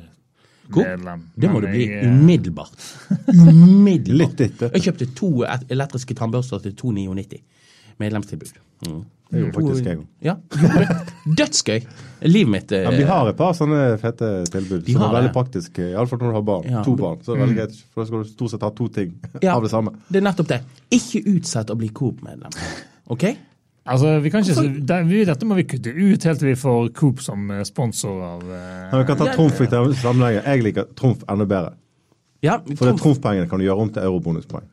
Coop? 0.72 0.86
Det 1.36 1.50
må 1.50 1.60
du 1.60 1.68
bli 1.68 1.88
umiddelbart. 2.06 2.84
Umiddelbart. 3.28 4.30
Litt 4.40 4.42
etter. 4.46 4.72
Jeg 4.78 4.86
kjøpte 4.86 5.08
to 5.18 5.30
elektriske 5.68 6.16
tannbørster 6.16 6.62
til 6.64 6.76
299. 6.80 7.42
Medlemstilbud. 8.00 8.60
Mm. 8.88 9.00
Det 9.30 9.42
gjorde 9.44 9.54
faktisk 9.60 9.86
jeg 9.86 9.98
òg. 10.00 10.06
Ja. 10.26 10.34
Dødsgøy. 11.40 11.84
Livet 12.26 12.50
mitt 12.52 12.72
eh, 12.74 12.82
Ja, 12.88 12.94
Vi 12.98 13.04
har 13.06 13.28
et 13.30 13.38
par 13.38 13.52
sånne 13.58 13.82
fete 14.02 14.30
tilbud 14.50 14.88
som 14.90 15.04
er 15.06 15.14
veldig 15.20 15.34
praktiske. 15.36 15.92
Iallfall 15.92 16.22
når 16.24 16.32
du 16.32 16.38
har 16.40 16.46
barn. 16.48 16.66
Ja. 16.72 16.82
To 16.88 16.96
barn. 16.98 17.20
Så 17.26 17.36
er 17.36 17.38
det 17.38 17.44
veldig 17.46 17.58
greit, 17.60 17.76
for 17.94 18.02
da 18.02 18.10
skal 18.10 18.24
du 18.24 18.32
stort 18.32 18.54
sett 18.56 18.66
ha 18.66 18.72
to 18.80 18.88
ting 18.96 19.12
Ja. 19.46 19.54
av 19.58 19.68
det 19.68 19.70
samme. 19.74 19.94
Det 20.10 20.22
er 20.22 20.26
nettopp 20.26 20.50
det. 20.50 20.64
Ikke 20.98 21.22
utsett 21.36 21.70
å 21.70 21.78
bli 21.78 21.92
Coop-medlem. 22.00 22.58
OK? 23.14 23.28
Altså, 23.90 24.16
vi 24.22 24.32
kan 24.34 24.44
ikke, 24.46 24.66
det, 24.86 24.98
vi, 25.10 25.22
Dette 25.26 25.48
må 25.50 25.56
vi 25.58 25.64
kutte 25.70 25.90
ut 25.94 26.26
helt 26.28 26.42
til 26.42 26.50
vi 26.52 26.58
får 26.60 26.90
Coop 26.98 27.22
som 27.26 27.46
eh, 27.54 27.62
sponsor 27.66 28.20
av 28.34 28.44
eh, 28.50 28.90
ja, 28.92 28.98
vi 29.00 29.06
kan 29.08 29.18
ta 29.22 29.30
Trumf 29.34 29.62
i 29.62 29.70
sammenhengen. 29.70 30.42
Jeg 30.46 30.66
liker 30.66 30.90
Trumf 31.00 31.22
enda 31.30 31.46
bedre. 31.50 31.76
Ja, 32.46 32.58
For. 32.80 32.94
Trumf-pengene 32.98 33.50
kan 33.52 33.60
du 33.62 33.66
gjøre 33.66 33.86
om 33.86 33.90
til 33.94 34.06
eurobonuspoeng. 34.10 34.68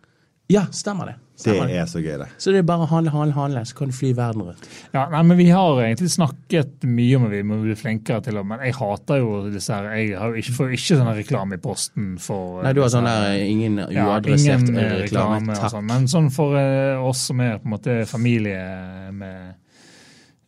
ja 0.53 0.67
stemmer 0.73 1.13
det. 1.13 1.17
Det 1.37 1.55
er 1.77 1.89
så 1.91 2.01
gøy, 2.01 2.15
det. 2.23 2.29
Så 2.41 2.53
det 2.55 2.63
er 2.63 2.67
bare 2.69 2.87
å 2.87 2.89
handle, 2.89 3.13
handle, 3.13 3.35
handle, 3.37 3.63
så 3.69 3.77
kan 3.77 3.91
du 3.91 3.97
fly 3.97 4.13
verden 4.17 4.47
rundt. 4.47 4.69
Ja, 4.95 5.03
nei, 5.13 5.21
men 5.29 5.37
Vi 5.37 5.49
har 5.53 5.83
egentlig 5.83 6.09
snakket 6.15 6.87
mye 6.89 7.19
om 7.19 7.27
at 7.29 7.35
vi 7.35 7.43
må 7.45 7.59
bli 7.61 7.77
flinkere 7.77 8.25
til 8.25 8.41
å 8.41 8.45
Men 8.47 8.65
jeg 8.65 8.77
hater 8.79 9.21
jo 9.21 9.35
disse 9.53 9.75
her 9.75 9.91
Jeg 9.99 10.17
har 10.17 10.33
jo 10.33 10.41
ikke, 10.41 10.55
får 10.57 10.71
jo 10.71 10.79
ikke 10.79 10.99
sånn 11.03 11.13
reklame 11.19 11.59
i 11.59 11.63
posten 11.63 12.09
for 12.23 12.65
Nei, 12.65 12.73
du 12.77 12.81
har 12.81 12.93
sånn 12.95 13.09
der 13.09 13.37
ingen 13.45 13.83
ja, 13.85 14.07
uadressert 14.09 14.65
ingen 14.65 14.81
eh, 14.81 14.87
eh, 14.87 14.97
reklame. 15.05 15.43
reklame 15.43 15.61
Takk. 15.61 15.75
sånn. 15.77 15.87
Men 15.93 16.09
sånn 16.11 16.33
for 16.35 16.57
eh, 16.61 17.05
oss 17.05 17.27
som 17.29 17.45
er 17.45 17.61
på 17.61 17.69
en 17.69 17.77
måte 17.77 17.99
familie 18.09 18.65
med 19.13 19.55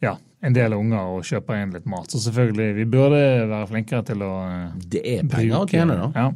ja, 0.00 0.16
en 0.40 0.54
del 0.54 0.76
unger 0.76 1.14
og 1.18 1.24
kjøper 1.26 1.62
inn 1.62 1.72
litt 1.74 1.88
mat, 1.90 2.10
så 2.12 2.20
selvfølgelig, 2.22 2.68
vi 2.76 2.84
burde 2.88 3.22
være 3.50 3.66
flinkere 3.72 4.04
til 4.06 4.22
å 4.22 4.34
eh, 4.46 4.84
Det 4.94 5.02
er 5.04 5.24
penger 5.30 5.64
å 5.64 5.64
tjene, 5.68 5.96
da. 5.98 6.10
Ja. 6.14 6.28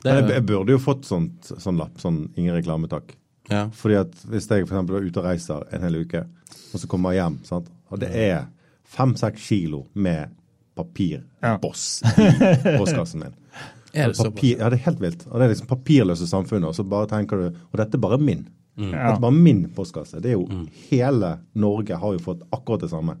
Det 0.00 0.12
Jeg, 0.14 0.24
er, 0.24 0.34
jeg 0.38 0.44
burde 0.48 0.72
jo 0.72 0.80
fått 0.80 1.04
sånt, 1.04 1.50
sånn 1.50 1.76
lapp. 1.76 1.98
Sånn 2.00 2.22
ingen 2.40 2.54
reklame, 2.56 2.88
takk. 2.88 3.12
Ja. 3.50 3.66
Fordi 3.74 3.98
at 4.00 4.14
hvis 4.30 4.48
jeg 4.50 4.66
for 4.66 4.76
eksempel 4.76 4.98
er 4.98 5.08
ute 5.08 5.22
og 5.22 5.28
reiser 5.28 5.66
en 5.74 5.86
hel 5.86 6.00
uke, 6.04 6.24
og 6.70 6.82
så 6.82 6.90
kommer 6.90 7.14
jeg 7.14 7.24
hjem, 7.24 7.38
sant? 7.48 7.70
og 7.90 8.00
det 8.02 8.10
er 8.14 8.46
fem-seks 8.90 9.48
kilo 9.48 9.84
med 9.94 10.30
papirboss 10.78 12.02
i 12.06 12.78
postkassen 12.78 13.26
min. 13.26 13.36
Er 13.92 14.12
det? 14.12 14.22
Papir, 14.22 14.58
ja, 14.60 14.68
det 14.70 14.76
er 14.78 14.84
helt 14.84 15.00
vilt. 15.02 15.22
Og 15.26 15.40
det 15.40 15.46
er 15.48 15.50
liksom 15.50 15.66
papirløse 15.66 16.26
samfunnet. 16.30 16.68
Og 16.68 16.76
så 16.78 16.84
bare 16.86 17.08
tenker 17.10 17.40
du 17.40 17.46
Og 17.50 17.78
dette 17.80 17.98
er 17.98 18.02
bare 18.04 18.20
min. 18.22 18.44
Mm. 18.78 18.92
Dette 18.92 19.16
er 19.16 19.22
bare 19.24 19.34
min 19.34 19.64
postkasse. 19.74 20.20
Det 20.22 20.30
er 20.30 20.36
jo 20.36 20.44
Hele 20.92 21.32
Norge 21.58 21.98
har 21.98 22.14
jo 22.14 22.20
fått 22.22 22.44
akkurat 22.54 22.84
det 22.84 22.92
samme. 22.92 23.16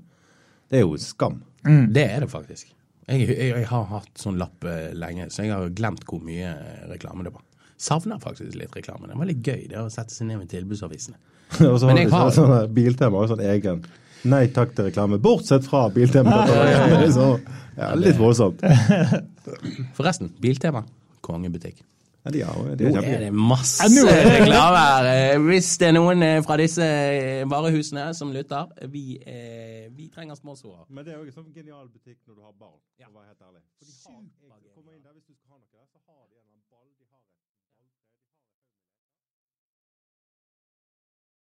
Det 0.70 0.78
er 0.78 0.84
jo 0.86 0.94
skam. 1.02 1.40
Det 1.90 2.04
er 2.04 2.22
det 2.22 2.30
faktisk. 2.30 2.70
Jeg, 3.10 3.26
jeg, 3.26 3.50
jeg 3.50 3.66
har 3.66 3.88
hatt 3.90 4.22
sånn 4.22 4.38
lapp 4.38 4.62
eh, 4.70 4.92
lenge, 4.94 5.26
så 5.34 5.42
jeg 5.42 5.50
har 5.50 5.72
glemt 5.74 6.04
hvor 6.06 6.22
mye 6.22 6.52
reklame 6.92 7.26
det 7.26 7.32
var. 7.34 7.42
Savner 7.80 8.18
faktisk 8.20 8.54
litt 8.60 8.74
reklame. 8.76 9.08
Det 9.08 9.16
var 9.16 9.28
litt 9.30 9.40
gøy 9.46 9.62
det 9.70 9.78
å 9.80 9.86
sette 9.92 10.12
seg 10.12 10.28
ned 10.28 10.42
med 10.42 10.50
tilbudsavisene. 10.52 11.16
og 11.64 11.78
så 11.80 11.88
har 11.88 11.96
vi 11.96 12.04
har- 12.12 12.30
sånn, 12.36 12.52
Biltema 12.76 13.16
har 13.16 13.26
jo 13.28 13.34
sånn 13.34 13.46
egen 13.54 13.84
Nei 14.28 14.42
takk 14.52 14.74
til 14.76 14.84
reklame, 14.90 15.16
bortsett 15.18 15.64
fra 15.64 15.86
Biltema. 15.88 16.42
Det 17.00 17.06
så, 17.16 17.30
ja, 17.78 17.94
litt 17.96 18.18
voldsomt. 18.20 18.60
Forresten, 19.96 20.28
Biltema. 20.44 20.82
Kongebutikk. 21.24 21.80
Ja, 22.20 22.30
de 22.34 22.42
har, 22.44 22.58
de 22.76 22.84
er 22.84 22.92
Nå 22.92 23.00
er 23.00 23.22
det 23.24 23.30
masse 23.32 23.86
Ja, 23.88 24.04
det- 24.04 24.26
reklame 24.42 24.80
her. 24.84 25.38
Hvis 25.46 25.70
det 25.80 25.88
er 25.88 25.94
noen 25.96 26.22
eh, 26.22 26.42
fra 26.44 26.58
disse 26.60 26.84
eh, 26.84 27.46
varehusene 27.48 28.10
som 28.14 28.28
lytter, 28.34 28.68
vi, 28.92 29.16
eh, 29.24 29.88
vi 29.96 30.10
trenger 30.12 30.36
sponsorer. 30.36 30.84
Men 30.90 31.06
det 31.06 31.14
er 31.14 31.22
jo 31.22 31.30
en 31.30 31.32
sånn 31.38 31.48
genial 31.56 31.88
butikk 31.88 32.18
når 32.28 32.34
du 32.36 32.42
har 32.44 32.52
barn, 32.60 32.76
for 33.00 33.08
å 33.08 33.22
være 33.22 33.32
helt 33.32 33.40